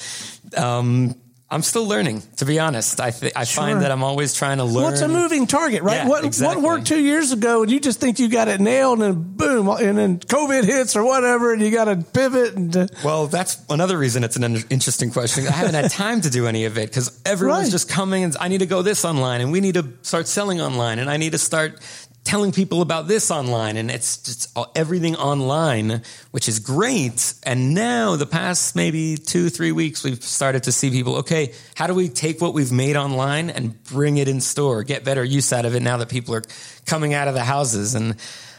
um, 0.55 1.15
I'm 1.55 1.63
still 1.63 1.87
learning, 1.87 2.21
to 2.37 2.45
be 2.45 2.59
honest. 2.59 2.99
I 3.01 3.09
th- 3.11 3.33
I 3.35 3.43
Sure. 3.45 3.63
find 3.63 3.81
that 3.81 3.91
I'm 3.91 4.03
always 4.03 4.33
trying 4.33 4.57
to 4.59 4.63
learn. 4.65 4.83
Well, 4.83 4.91
it's 4.93 5.01
a 5.01 5.07
moving 5.07 5.47
target, 5.47 5.81
right? 5.81 5.95
Yeah, 6.03 6.07
what 6.07 6.23
exactly. 6.25 6.61
what 6.61 6.69
worked 6.77 6.87
two 6.87 6.99
years 6.99 7.31
ago, 7.31 7.63
and 7.63 7.71
you 7.71 7.79
just 7.79 7.99
think 7.99 8.19
you 8.19 8.27
got 8.27 8.47
it 8.47 8.59
nailed, 8.61 9.01
and 9.01 9.35
boom, 9.37 9.67
and 9.69 9.97
then 9.97 10.19
COVID 10.19 10.63
hits 10.65 10.95
or 10.95 11.03
whatever, 11.03 11.53
and 11.53 11.61
you 11.61 11.71
got 11.71 11.85
to 11.85 11.95
pivot. 11.95 12.53
And 12.55 12.75
uh, 12.75 12.87
Well, 13.03 13.27
that's 13.27 13.57
another 13.69 13.97
reason 13.97 14.23
it's 14.23 14.35
an 14.35 14.43
interesting 14.69 15.09
question. 15.11 15.47
I 15.47 15.51
haven't 15.51 15.75
had 15.75 15.89
time 15.91 16.21
to 16.21 16.29
do 16.29 16.45
any 16.47 16.65
of 16.65 16.77
it 16.77 16.89
because 16.89 17.19
everyone's 17.25 17.63
Right. 17.65 17.71
just 17.71 17.89
coming 17.89 18.23
and 18.23 18.35
I 18.39 18.47
need 18.49 18.59
to 18.59 18.65
go 18.65 18.81
this 18.81 19.05
online 19.05 19.41
and 19.41 19.51
we 19.51 19.61
need 19.61 19.75
to 19.75 19.85
start 20.01 20.27
selling 20.27 20.59
online 20.61 20.99
and 20.99 21.09
I 21.09 21.17
need 21.17 21.31
to 21.31 21.37
start 21.37 21.79
telling 22.25 22.51
people 22.51 22.81
about 22.81 23.07
this 23.07 23.29
online 23.29 23.77
and 23.77 23.89
it's 23.89 24.17
just 24.17 24.57
everything 24.75 25.15
online, 25.15 26.01
which 26.31 26.49
is 26.49 26.59
great. 26.59 27.35
And 27.43 27.73
now 27.73 28.15
the 28.15 28.25
past 28.25 28.75
maybe 28.75 29.15
two, 29.15 29.49
three 29.49 29.71
weeks, 29.71 30.03
we've 30.03 30.21
started 30.21 30.63
to 30.63 30.71
see 30.71 30.89
people, 30.89 31.17
okay, 31.17 31.53
how 31.75 31.85
do 31.87 31.93
we 31.93 32.09
take 32.09 32.41
what 32.41 32.53
we've 32.53 32.71
made 32.71 32.95
online 32.97 33.51
and 33.51 33.81
bring 33.85 34.17
it 34.17 34.27
in 34.27 34.41
store, 34.41 34.83
get 34.83 35.05
better 35.05 35.23
use 35.23 35.53
out 35.53 35.65
of 35.65 35.75
it 35.75 35.81
now 35.81 35.97
that 35.97 36.09
people 36.09 36.33
are 36.33 36.43
coming 36.85 37.13
out 37.13 37.27
of 37.27 37.35
the 37.35 37.43
houses 37.43 37.93
and 37.93 38.15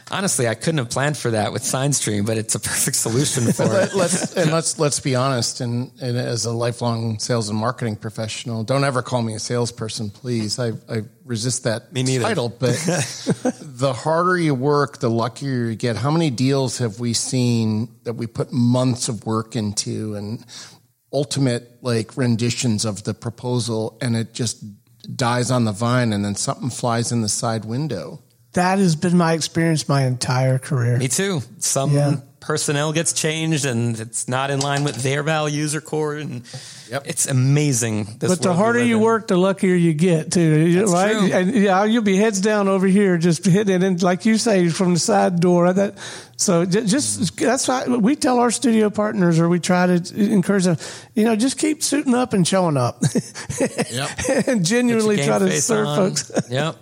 Honestly, 0.09 0.47
I 0.47 0.55
couldn't 0.55 0.77
have 0.77 0.89
planned 0.89 1.17
for 1.17 1.31
that 1.31 1.51
with 1.51 1.63
SignStream, 1.63 2.25
but 2.25 2.37
it's 2.37 2.55
a 2.55 2.59
perfect 2.59 2.95
solution 2.95 3.51
for 3.51 3.63
it. 3.65 3.69
Let, 3.69 3.93
let's 3.93 4.35
and 4.35 4.51
let's 4.51 4.79
let's 4.79 4.99
be 4.99 5.15
honest. 5.15 5.59
And, 5.59 5.91
and 6.01 6.17
as 6.17 6.45
a 6.45 6.51
lifelong 6.51 7.19
sales 7.19 7.49
and 7.49 7.57
marketing 7.59 7.97
professional, 7.97 8.63
don't 8.63 8.83
ever 8.83 9.01
call 9.01 9.21
me 9.21 9.35
a 9.35 9.39
salesperson, 9.39 10.09
please. 10.09 10.59
I, 10.59 10.73
I 10.89 11.03
resist 11.25 11.65
that 11.65 11.91
Me 11.91 12.03
neither. 12.03 12.23
title. 12.23 12.49
But 12.49 12.75
the 13.61 13.93
harder 13.93 14.37
you 14.37 14.55
work, 14.55 14.99
the 14.99 15.09
luckier 15.09 15.65
you 15.65 15.75
get. 15.75 15.97
How 15.97 16.11
many 16.11 16.29
deals 16.29 16.77
have 16.77 16.99
we 16.99 17.13
seen 17.13 17.89
that 18.03 18.13
we 18.13 18.27
put 18.27 18.53
months 18.53 19.09
of 19.09 19.25
work 19.25 19.55
into 19.55 20.15
and 20.15 20.45
ultimate 21.11 21.83
like 21.83 22.15
renditions 22.17 22.85
of 22.85 23.03
the 23.03 23.13
proposal, 23.13 23.97
and 24.01 24.15
it 24.15 24.33
just 24.33 24.63
dies 25.15 25.51
on 25.51 25.65
the 25.65 25.71
vine, 25.71 26.13
and 26.13 26.23
then 26.23 26.35
something 26.35 26.69
flies 26.69 27.11
in 27.11 27.21
the 27.21 27.29
side 27.29 27.65
window. 27.65 28.21
That 28.57 28.77
has 28.79 28.95
been 28.95 29.17
my 29.17 29.33
experience 29.33 29.87
my 29.87 30.03
entire 30.05 30.59
career. 30.59 30.97
Me 30.97 31.07
too. 31.07 31.41
Some 31.59 31.91
Yeah. 31.91 32.15
personnel 32.39 32.93
gets 32.93 33.11
changed 33.13 33.65
and 33.65 33.99
it's 33.99 34.27
not 34.27 34.49
in 34.51 34.59
line 34.61 34.83
with 34.83 34.95
their 35.03 35.21
values 35.23 35.75
or 35.75 35.81
core. 35.81 36.15
And 36.15 36.43
Yep. 36.89 37.03
it's 37.05 37.25
amazing. 37.27 38.15
This 38.19 38.29
But 38.29 38.41
the 38.41 38.53
harder 38.53 38.81
you 38.81 38.95
in. 38.97 39.03
work, 39.03 39.27
the 39.27 39.35
luckier 39.35 39.75
you 39.75 39.93
get 39.93 40.31
too, 40.31 40.73
That's 40.79 40.91
right? 40.91 41.11
true. 41.17 41.31
And 41.33 41.53
yeah, 41.55 41.83
you'll 41.83 42.03
be 42.03 42.15
heads 42.15 42.39
down 42.39 42.69
over 42.69 42.87
here, 42.87 43.17
just 43.17 43.43
hitting 43.45 43.81
it, 43.83 44.01
like 44.01 44.25
you 44.25 44.37
say, 44.37 44.69
from 44.69 44.93
the 44.93 44.99
side 44.99 45.41
door. 45.41 45.73
That 45.73 45.95
so 46.37 46.63
just 46.63 47.35
that's 47.35 47.67
why 47.67 47.85
we 47.87 48.15
tell 48.15 48.39
our 48.39 48.51
studio 48.51 48.89
partners, 48.89 49.37
or 49.39 49.49
we 49.49 49.59
try 49.59 49.85
to 49.97 50.15
encourage 50.31 50.63
them. 50.63 50.77
You 51.15 51.25
know, 51.25 51.35
just 51.35 51.57
keep 51.57 51.83
suiting 51.83 52.15
up 52.15 52.31
and 52.31 52.47
showing 52.47 52.77
up, 52.77 53.03
Yep. 53.91 54.09
and 54.47 54.65
genuinely 54.65 55.17
try 55.25 55.39
to 55.39 55.51
serve 55.61 55.87
on. 55.87 55.97
folks. 56.15 56.31
Yep. 56.49 56.77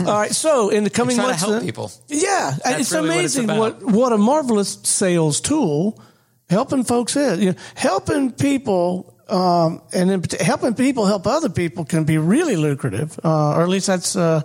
All 0.00 0.06
right, 0.06 0.32
so 0.32 0.70
in 0.70 0.84
the 0.84 0.90
coming 0.90 1.16
try 1.16 1.24
to 1.24 1.28
months, 1.30 1.42
help 1.42 1.54
uh, 1.56 1.60
people. 1.60 1.92
Yeah, 2.08 2.56
That's 2.64 2.80
it's 2.80 2.92
really 2.92 3.08
what 3.08 3.24
it's 3.24 3.36
amazing 3.36 3.58
what 3.58 3.82
what 3.82 4.12
a 4.12 4.18
marvelous 4.18 4.78
sales 4.84 5.40
tool 5.40 6.02
helping 6.48 6.84
folks 6.84 7.16
is. 7.16 7.40
You 7.40 7.52
know, 7.52 7.58
helping 7.74 8.32
people. 8.32 9.10
Um, 9.26 9.80
and 9.94 10.10
in, 10.10 10.22
helping 10.38 10.74
people 10.74 11.06
help 11.06 11.26
other 11.26 11.48
people 11.48 11.86
can 11.86 12.04
be 12.04 12.18
really 12.18 12.56
lucrative, 12.56 13.18
uh, 13.24 13.54
or 13.56 13.62
at 13.62 13.70
least 13.70 13.86
that's 13.86 14.16
uh, 14.16 14.42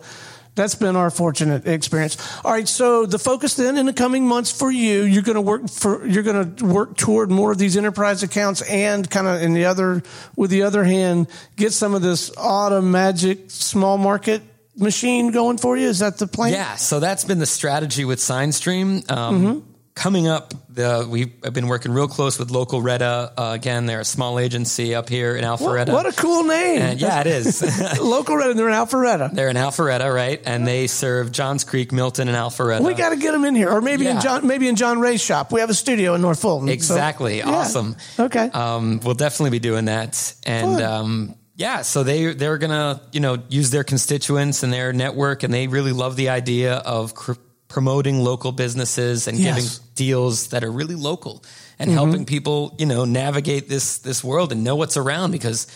that's 0.55 0.75
been 0.75 0.95
our 0.95 1.09
fortunate 1.09 1.67
experience. 1.67 2.17
All 2.43 2.51
right, 2.51 2.67
so 2.67 3.05
the 3.05 3.19
focus 3.19 3.55
then 3.55 3.77
in 3.77 3.85
the 3.85 3.93
coming 3.93 4.25
months 4.25 4.51
for 4.51 4.71
you, 4.71 5.03
you're 5.03 5.23
going 5.23 5.35
to 5.35 5.41
work 5.41 5.69
for 5.69 6.05
you're 6.05 6.23
going 6.23 6.55
to 6.55 6.65
work 6.65 6.97
toward 6.97 7.31
more 7.31 7.51
of 7.51 7.57
these 7.57 7.77
enterprise 7.77 8.23
accounts, 8.23 8.61
and 8.63 9.09
kind 9.09 9.27
of 9.27 9.41
in 9.41 9.53
the 9.53 9.65
other 9.65 10.01
with 10.35 10.49
the 10.49 10.63
other 10.63 10.83
hand, 10.83 11.27
get 11.55 11.73
some 11.73 11.93
of 11.93 12.01
this 12.01 12.31
auto 12.37 12.81
magic 12.81 13.51
small 13.51 13.97
market 13.97 14.41
machine 14.79 15.31
going 15.31 15.57
for 15.57 15.77
you. 15.77 15.87
Is 15.87 15.99
that 15.99 16.17
the 16.17 16.27
plan? 16.27 16.53
Yeah. 16.53 16.75
So 16.75 16.99
that's 16.99 17.23
been 17.25 17.39
the 17.39 17.45
strategy 17.45 18.05
with 18.05 18.19
SignStream. 18.19 19.09
Um, 19.11 19.41
Mm-hmm. 19.41 19.59
Coming 19.95 20.29
up, 20.29 20.53
the, 20.69 21.05
we've 21.09 21.41
been 21.41 21.67
working 21.67 21.91
real 21.91 22.07
close 22.07 22.39
with 22.39 22.51
local 22.51 22.81
Retta. 22.81 23.33
Uh, 23.37 23.51
again, 23.53 23.85
they're 23.85 23.99
a 23.99 24.05
small 24.05 24.39
agency 24.39 24.95
up 24.95 25.09
here 25.09 25.35
in 25.35 25.43
What, 25.45 25.59
Alpharetta. 25.59 25.91
what 25.91 26.05
a 26.05 26.13
cool 26.13 26.43
name. 26.45 26.81
And 26.81 27.01
yeah, 27.01 27.19
it 27.19 27.27
is. 27.27 27.61
Local 27.99 28.39
and 28.39 28.57
they're 28.57 28.69
in 28.69 28.73
Alpharetta. 28.75 29.33
they're 29.33 29.49
in 29.49 29.57
Alpharetta, 29.57 30.13
right? 30.13 30.41
And 30.45 30.65
they 30.65 30.87
serve 30.87 31.33
Johns 31.33 31.65
Creek, 31.65 31.91
Milton, 31.91 32.29
and 32.29 32.37
Alpharetta. 32.37 32.79
We 32.81 32.93
got 32.93 33.09
to 33.09 33.17
get 33.17 33.33
them 33.33 33.43
in 33.43 33.55
here, 33.55 33.69
or 33.69 33.81
maybe 33.81 34.07
in 34.07 34.21
John, 34.21 34.47
maybe 34.47 34.69
in 34.69 34.77
John 34.77 34.99
Ray's 35.01 35.21
shop. 35.21 35.51
We 35.51 35.59
have 35.59 35.69
a 35.69 35.73
studio 35.73 36.13
in 36.13 36.21
North 36.21 36.39
Fulton. 36.39 36.67
so- 36.69 36.73
Exactly. 36.73 37.39
yeah. 37.39 37.49
Awesome. 37.49 37.97
Okay. 38.17 38.49
Um, 38.51 39.01
we'll 39.03 39.15
definitely 39.15 39.49
be 39.51 39.59
doing 39.59 39.85
that. 39.85 40.33
And 40.45 40.81
um, 40.81 41.35
yeah, 41.59 41.81
so 41.83 42.03
they 42.03 42.33
they're 42.33 42.57
gonna 42.57 43.01
you 43.11 43.19
know 43.19 43.37
use 43.49 43.69
their 43.69 43.83
constituents 43.83 44.63
and 44.63 44.71
their 44.73 44.93
network, 44.93 45.43
and 45.43 45.53
they 45.53 45.67
really 45.67 45.91
love 45.91 46.15
the 46.15 46.29
idea 46.29 46.75
of 46.75 47.13
cr- 47.13 47.33
promoting 47.67 48.23
local 48.23 48.51
businesses 48.51 49.27
and 49.27 49.37
Yes. 49.37 49.45
Mm-hmm. 49.47 49.55
giving 49.55 49.71
deals 49.95 50.47
that 50.47 50.63
are 50.63 50.71
really 50.71 50.95
local 50.95 51.43
and 51.77 51.91
helping 51.91 52.25
people 52.25 52.73
you 52.79 52.85
know 52.85 53.03
navigate 53.05 53.67
this 53.69 53.97
this 53.99 54.23
world 54.23 54.51
and 54.53 54.63
know 54.63 54.75
what's 54.75 54.97
around 54.97 55.31
because. 55.31 55.67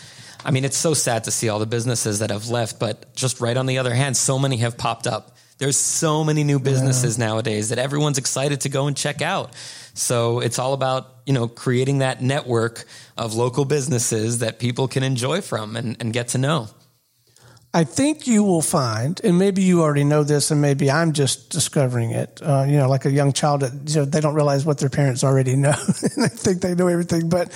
I 0.46 0.50
mean, 0.50 0.66
it's 0.66 0.76
so 0.76 0.92
sad 0.92 1.24
to 1.24 1.30
see 1.30 1.48
all 1.48 1.58
the 1.58 1.64
businesses 1.76 2.18
that 2.18 2.28
have 2.28 2.50
left, 2.50 2.78
but 2.78 3.14
just 3.16 3.40
right 3.40 3.56
on 3.56 3.64
the 3.64 3.78
other 3.78 3.94
hand, 3.94 4.14
so 4.14 4.38
many 4.38 4.58
have 4.58 4.76
popped 4.76 5.06
up. 5.06 5.38
There's 5.56 5.78
so 5.78 6.22
many 6.22 6.44
new 6.44 6.58
businesses 6.58 7.16
nowadays 7.16 7.70
that 7.70 7.78
everyone's 7.78 8.18
excited 8.18 8.60
to 8.60 8.68
go 8.68 8.86
and 8.86 8.94
check 8.94 9.22
out. 9.22 9.54
So 9.94 10.40
it's 10.40 10.58
all 10.58 10.74
about, 10.74 11.08
you 11.26 11.32
know, 11.32 11.48
creating 11.48 11.98
that 11.98 12.22
network 12.22 12.84
of 13.16 13.34
local 13.34 13.64
businesses 13.64 14.38
that 14.38 14.58
people 14.58 14.88
can 14.88 15.02
enjoy 15.02 15.40
from 15.40 15.76
and, 15.76 15.96
and 16.00 16.12
get 16.12 16.28
to 16.28 16.38
know. 16.38 16.68
I 17.72 17.82
think 17.82 18.28
you 18.28 18.44
will 18.44 18.62
find, 18.62 19.20
and 19.24 19.36
maybe 19.36 19.62
you 19.62 19.82
already 19.82 20.04
know 20.04 20.22
this, 20.22 20.52
and 20.52 20.60
maybe 20.60 20.92
I'm 20.92 21.12
just 21.12 21.50
discovering 21.50 22.12
it. 22.12 22.40
Uh, 22.40 22.64
you 22.68 22.76
know, 22.76 22.88
like 22.88 23.04
a 23.04 23.10
young 23.10 23.32
child 23.32 23.62
that 23.62 23.72
you 23.92 24.00
know, 24.00 24.04
they 24.04 24.20
don't 24.20 24.34
realize 24.34 24.64
what 24.64 24.78
their 24.78 24.88
parents 24.88 25.24
already 25.24 25.56
know, 25.56 25.74
and 26.02 26.24
they 26.24 26.28
think 26.28 26.62
they 26.62 26.76
know 26.76 26.86
everything. 26.86 27.28
But 27.28 27.50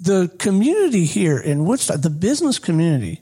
the 0.00 0.28
community 0.40 1.04
here 1.04 1.38
in 1.38 1.64
Woodstock, 1.64 2.00
the 2.00 2.10
business 2.10 2.58
community, 2.58 3.20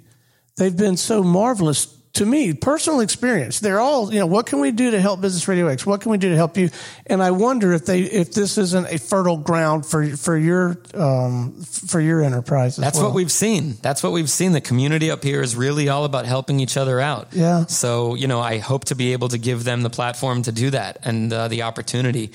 they've 0.56 0.74
been 0.74 0.96
so 0.96 1.22
marvelous 1.22 1.84
to 2.14 2.26
me. 2.26 2.52
Personal 2.54 3.00
experience. 3.00 3.60
They're 3.60 3.80
all, 3.80 4.12
you 4.12 4.18
know, 4.18 4.26
what 4.26 4.46
can 4.46 4.60
we 4.60 4.72
do 4.72 4.90
to 4.90 5.00
help 5.00 5.20
Business 5.20 5.46
Radio 5.46 5.68
X? 5.68 5.86
What 5.86 6.00
can 6.00 6.10
we 6.10 6.18
do 6.18 6.30
to 6.30 6.36
help 6.36 6.56
you? 6.56 6.70
And 7.06 7.22
I 7.22 7.30
wonder 7.30 7.72
if 7.72 7.86
they, 7.86 8.00
if 8.00 8.32
this 8.32 8.58
isn't 8.58 8.86
a 8.92 8.98
fertile 8.98 9.36
ground 9.36 9.86
for 9.86 10.16
for 10.16 10.36
your 10.36 10.80
um, 10.94 11.52
for 11.62 12.00
your 12.00 12.22
enterprise. 12.22 12.78
As 12.78 12.84
That's 12.84 12.98
well. 12.98 13.06
what 13.06 13.14
we've 13.14 13.30
seen. 13.32 13.76
That's 13.82 14.02
what 14.02 14.12
we've 14.12 14.30
seen. 14.30 14.52
The 14.52 14.60
community 14.60 15.10
up 15.10 15.22
here 15.22 15.42
is 15.42 15.54
really 15.54 15.88
all 15.88 16.04
about 16.04 16.26
helping 16.26 16.60
each 16.60 16.76
other 16.76 17.00
out. 17.00 17.28
Yeah. 17.32 17.66
So, 17.66 18.14
you 18.14 18.26
know, 18.26 18.40
I 18.40 18.58
hope 18.58 18.86
to 18.86 18.94
be 18.94 19.12
able 19.12 19.28
to 19.28 19.38
give 19.38 19.64
them 19.64 19.82
the 19.82 19.90
platform 19.90 20.42
to 20.42 20.52
do 20.52 20.70
that 20.70 20.98
and 21.04 21.32
uh, 21.32 21.48
the 21.48 21.62
opportunity. 21.62 22.32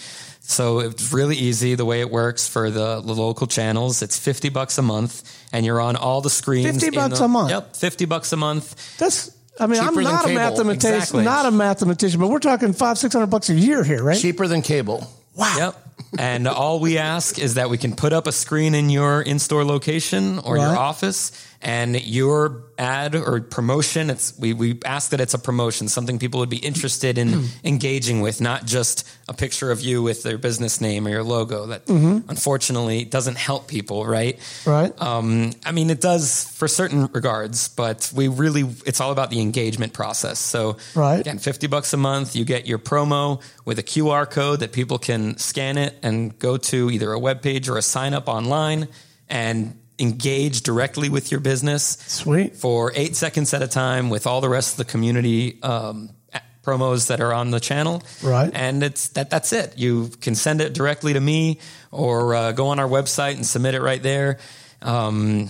So 0.48 0.80
it's 0.80 1.12
really 1.12 1.36
easy 1.36 1.74
the 1.74 1.86
way 1.86 2.02
it 2.02 2.12
works 2.12 2.48
for 2.48 2.70
the, 2.70 3.02
the 3.02 3.16
local 3.16 3.48
channels. 3.48 4.04
It's 4.04 4.18
50 4.20 4.50
bucks 4.50 4.78
a 4.78 4.84
month 4.84 5.24
and 5.52 5.66
you're 5.66 5.82
on 5.82 5.96
all 5.96 6.22
the 6.22 6.30
screens. 6.30 6.84
50 6.84 6.96
bucks 6.96 7.18
the- 7.20 7.26
a 7.26 7.28
month? 7.28 7.50
Yep. 7.50 7.76
50 7.76 8.06
bucks 8.06 8.32
a 8.32 8.38
month. 8.38 8.98
That's. 9.00 9.32
I 9.60 9.68
mean, 9.68 9.80
Cheaper 9.80 10.00
I'm 10.00 10.04
not 10.04 10.30
a 10.30 10.34
mathematician, 10.34 10.96
Exactly. 10.96 11.24
not 11.24 11.46
a 11.46 11.52
mathematician, 11.52 12.20
but 12.20 12.28
we're 12.28 12.40
talking 12.40 12.74
five, 12.74 12.98
six 12.98 13.14
hundred 13.14 13.28
bucks 13.28 13.50
a 13.50 13.54
year 13.54 13.84
here, 13.84 14.04
right? 14.04 14.20
Cheaper 14.20 14.48
than 14.48 14.62
cable. 14.62 15.10
Wow. 15.36 15.56
Yep. 15.58 15.82
And 16.20 16.48
all 16.48 16.80
we 16.80 16.98
ask 16.98 17.40
is 17.40 17.56
that 17.56 17.70
we 17.70 17.78
can 17.78 17.96
put 17.96 18.14
up 18.14 18.28
a 18.28 18.32
screen 18.32 18.74
in 18.76 18.90
your 18.90 19.22
in-store 19.22 19.66
location 19.66 20.40
or 20.40 20.58
your 20.58 20.78
office 20.78 21.32
and 21.62 22.00
your 22.06 22.64
ad 22.78 23.16
or 23.16 23.40
promotion 23.42 24.10
it's 24.10 24.38
we, 24.38 24.54
we 24.54 24.78
ask 24.86 25.12
that 25.12 25.22
it's 25.22 25.34
a 25.34 25.40
promotion 25.40 25.88
something 25.88 26.20
people 26.20 26.40
would 26.42 26.50
be 26.50 26.58
interested 26.58 27.18
in 27.18 27.48
engaging 27.64 28.20
with 28.22 28.42
not 28.42 28.66
just 28.66 29.08
a 29.30 29.34
picture 29.34 29.72
of 29.72 29.80
you 29.82 30.04
with 30.04 30.24
their 30.24 30.38
business 30.38 30.82
name 30.82 31.08
or 31.08 31.10
your 31.10 31.24
logo 31.24 31.68
that 31.68 31.88
unfortunately 32.28 33.06
doesn't 33.06 33.38
help 33.38 33.68
people 33.68 34.06
right 34.06 34.40
Right. 34.66 34.94
um, 35.02 35.54
I 35.66 35.72
mean, 35.72 35.90
it 35.90 36.02
does 36.02 36.44
for 36.56 36.68
certain 36.68 37.08
regards, 37.14 37.68
but 37.70 38.12
we 38.16 38.28
really, 38.28 38.64
it's 38.86 39.00
all 39.00 39.12
about 39.12 39.30
the 39.30 39.40
engagement 39.42 39.94
process. 39.94 40.40
So, 40.40 40.78
Right. 40.96 41.20
again, 41.20 41.38
50 41.40 41.68
bucks 41.68 41.94
a 41.94 41.98
month, 41.98 42.36
you 42.36 42.46
get 42.46 42.66
your 42.68 42.80
promo 42.80 43.42
with 43.64 43.80
a 43.80 43.84
QR 43.84 44.30
code 44.30 44.60
that 44.60 44.72
people 44.74 44.98
can 44.98 45.38
scan 45.38 45.78
it 45.78 45.96
and 46.04 46.38
go 46.40 46.58
to 46.58 46.90
either 46.92 47.12
a 47.12 47.20
web 47.20 47.42
page 47.42 47.70
or 47.70 47.78
a 47.78 47.82
sign 47.82 48.14
up 48.14 48.28
online 48.28 48.88
and 49.30 49.78
engage 50.00 50.62
directly 50.62 51.10
with 51.10 51.32
your 51.32 51.40
business 51.40 51.98
Sweet. 52.08 52.56
for 52.56 52.92
eight 52.96 53.16
seconds 53.16 53.54
at 53.54 53.62
a 53.62 53.68
time 53.68 54.10
with 54.10 54.28
all 54.28 54.42
the 54.42 54.50
rest 54.50 54.74
of 54.74 54.78
the 54.86 54.92
community 54.92 55.62
um, 55.64 56.10
promos 56.66 57.08
that 57.08 57.22
are 57.22 57.34
on 57.34 57.52
the 57.52 57.60
channel. 57.60 58.04
Right. 58.24 58.52
And 58.54 58.84
it's 58.84 59.10
that 59.10 59.30
that's 59.30 59.54
it. 59.54 59.78
You 59.78 60.10
can 60.22 60.36
send 60.36 60.62
it 60.62 60.74
directly 60.74 61.14
to 61.14 61.20
me 61.20 61.60
or 61.92 62.36
uh, 62.36 62.52
go 62.52 62.68
on 62.68 62.80
our 62.80 62.88
website 62.88 63.36
and 63.36 63.46
submit 63.46 63.76
it 63.76 63.82
right 63.82 64.02
there. 64.02 64.40
Um, 64.82 65.50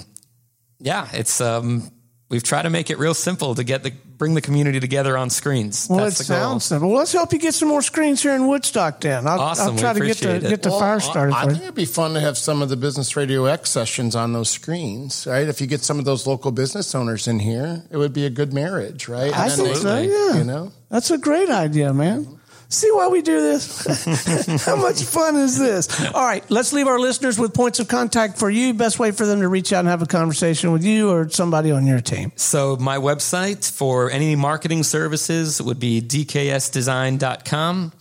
yeah, 0.80 1.08
it's 1.14 1.42
um, 1.42 1.90
we've 2.30 2.44
tried 2.44 2.64
to 2.64 2.70
make 2.70 2.90
it 2.90 2.98
real 2.98 3.14
simple 3.14 3.56
to 3.56 3.64
get 3.64 3.84
the 3.84 3.92
bring 4.18 4.34
the 4.34 4.42
community 4.42 4.80
together 4.80 5.18
on 5.18 5.30
screens. 5.30 5.88
Well, 5.90 6.00
That's 6.00 6.22
it 6.22 6.28
the 6.28 6.34
goal. 6.36 6.42
sounds 6.44 6.64
simple. 6.66 6.88
Well, 6.90 7.00
let's 7.00 7.12
help 7.12 7.34
you 7.34 7.40
get 7.40 7.54
some 7.54 7.68
more 7.68 7.82
screens 7.82 8.24
here 8.24 8.34
in 8.34 8.48
Woodstock. 8.48 9.02
Then 9.02 9.28
I'll, 9.28 9.40
Awesome. 9.42 9.68
I'll 9.68 9.74
We 9.74 9.80
try 9.82 9.94
to 9.94 10.00
get 10.06 10.18
the 10.18 10.36
it. 10.36 10.42
get 10.50 10.64
the 10.64 10.70
Well, 10.70 10.80
fire 10.80 11.00
started 11.02 11.36
I 11.36 11.42
for 11.44 11.48
think 11.50 11.60
you. 11.60 11.64
it'd 11.66 11.76
be 11.76 11.84
fun 11.86 12.14
to 12.14 12.22
have 12.22 12.38
some 12.38 12.62
of 12.62 12.70
the 12.70 12.78
Business 12.78 13.18
Radio 13.18 13.44
X 13.44 13.70
sessions 13.72 14.16
on 14.16 14.32
those 14.32 14.50
screens, 14.50 15.28
right? 15.30 15.48
If 15.50 15.60
you 15.60 15.68
get 15.68 15.82
some 15.84 16.00
of 16.00 16.06
those 16.06 16.26
local 16.26 16.52
business 16.52 16.96
owners 16.96 17.28
in 17.28 17.40
here, 17.40 17.84
it 17.92 17.98
would 17.98 18.14
be 18.14 18.26
a 18.26 18.30
good 18.30 18.54
marriage, 18.54 19.10
right? 19.10 19.34
I 19.38 19.48
And 19.48 19.52
then 19.52 19.66
think 19.66 19.78
so. 19.78 19.84
they- 19.96 20.08
Yeah, 20.08 20.38
You 20.38 20.44
know, 20.46 20.72
that's 20.90 21.12
a 21.12 21.18
great 21.18 21.50
idea, 21.50 21.94
man. 21.94 22.40
See 22.70 22.92
why 22.92 23.08
we 23.08 23.22
do 23.22 23.42
this? 23.42 24.66
How 24.66 24.76
much 24.76 25.04
fun 25.04 25.36
is 25.36 25.58
this? 25.58 26.02
All 26.14 26.26
right, 26.26 26.44
let's 26.50 26.74
leave 26.74 26.88
our 26.88 27.00
listeners 27.00 27.38
with 27.38 27.54
points 27.54 27.80
of 27.80 27.88
contact 27.88 28.38
for 28.40 28.50
you. 28.50 28.74
Best 28.74 29.00
way 29.00 29.12
for 29.12 29.26
them 29.26 29.42
to 29.42 29.48
reach 29.48 29.72
out 29.72 29.80
and 29.80 29.88
have 29.88 30.02
a 30.02 30.08
conversation 30.08 30.72
with 30.72 30.84
you 30.84 31.10
or 31.12 31.30
somebody 31.30 31.72
on 31.72 31.86
your 31.86 32.02
team. 32.02 32.32
So 32.36 32.76
my 32.78 32.98
website 32.98 33.72
for 33.72 34.10
any 34.10 34.36
marketing 34.36 34.84
services 34.84 35.62
would 35.62 35.80
be 35.80 36.02
dksdesign.com. 36.02 37.92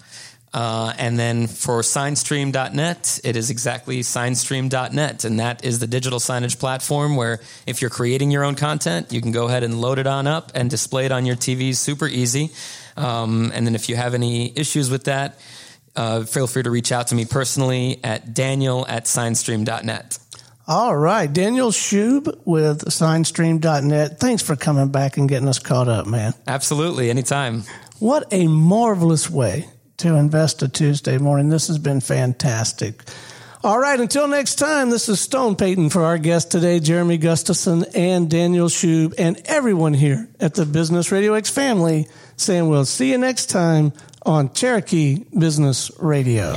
Uh, 0.55 0.95
and 0.99 1.19
then 1.19 1.49
for 1.49 1.81
signstream.net, 1.83 3.21
it 3.25 3.35
is 3.35 3.51
exactly 3.51 4.01
signstream.net. 4.01 5.25
And 5.25 5.41
that 5.41 5.65
is 5.65 5.81
the 5.81 5.89
digital 5.89 6.21
signage 6.21 6.61
platform 6.61 7.17
where 7.17 7.41
if 7.67 7.81
you're 7.81 7.91
creating 7.91 8.31
your 8.31 8.45
own 8.45 8.55
content, 8.55 9.13
you 9.13 9.21
can 9.21 9.33
go 9.33 9.49
ahead 9.49 9.65
and 9.65 9.81
load 9.81 9.99
it 9.99 10.07
on 10.07 10.29
up 10.29 10.53
and 10.55 10.71
display 10.71 11.07
it 11.07 11.13
on 11.13 11.27
your 11.27 11.35
TV 11.35 11.75
super 11.75 12.07
easy. 12.07 12.53
Um, 12.97 13.51
and 13.55 13.67
then 13.67 13.75
if 13.75 13.89
you 13.89 13.97
have 13.97 14.15
any 14.15 14.57
issues 14.57 14.91
with 14.91 15.05
that, 15.05 15.39
uh, 15.97 16.25
feel 16.25 16.47
free 16.47 16.63
to 16.63 16.71
reach 16.71 16.93
out 16.93 17.09
to 17.09 17.15
me 17.15 17.25
personally 17.25 18.01
at 18.03 18.35
daniel 18.35 18.85
at 18.89 19.05
signstream.net. 19.05 20.19
All 20.67 20.97
right, 20.97 21.31
Daniel 21.31 21.71
Schub 21.71 22.41
with 22.47 22.87
signstream.net. 22.87 24.19
Thanks 24.19 24.43
for 24.43 24.57
coming 24.57 24.89
back 24.89 25.19
and 25.19 25.29
getting 25.29 25.47
us 25.47 25.59
caught 25.59 25.89
up, 25.89 26.07
man. 26.07 26.33
Absolutely, 26.47 27.11
anytime. 27.11 27.65
What 27.99 28.27
a 28.33 28.47
marvelous 28.47 29.29
way 29.29 29.69
to 29.99 30.15
invest 30.15 30.63
a 30.63 30.69
Tuesday 30.69 31.19
morning. 31.19 31.51
This 31.51 31.69
has 31.69 31.77
been 31.77 32.01
fantastic. 32.01 33.03
All 33.63 33.79
right, 33.79 34.01
until 34.01 34.27
next 34.27 34.55
time, 34.55 34.89
this 34.89 35.09
is 35.11 35.21
Stone 35.21 35.57
Payton 35.57 35.91
for 35.91 36.03
our 36.03 36.17
guest 36.17 36.51
today, 36.51 36.81
Jeremy 36.81 37.19
Gustafson 37.19 37.85
and 37.95 38.31
Daniel 38.31 38.69
Schub, 38.69 39.15
and 39.19 39.41
everyone 39.45 39.93
here 39.95 40.29
at 40.41 40.55
the 40.55 40.65
Business 40.65 41.13
Radio 41.13 41.35
X 41.35 41.51
family 41.51 42.09
saying 42.37 42.69
we'll 42.69 42.85
see 42.85 43.11
you 43.11 43.19
next 43.19 43.47
time 43.47 43.93
on 44.25 44.53
Cherokee 44.53 45.25
Business 45.39 45.91
Radio. 45.99 46.57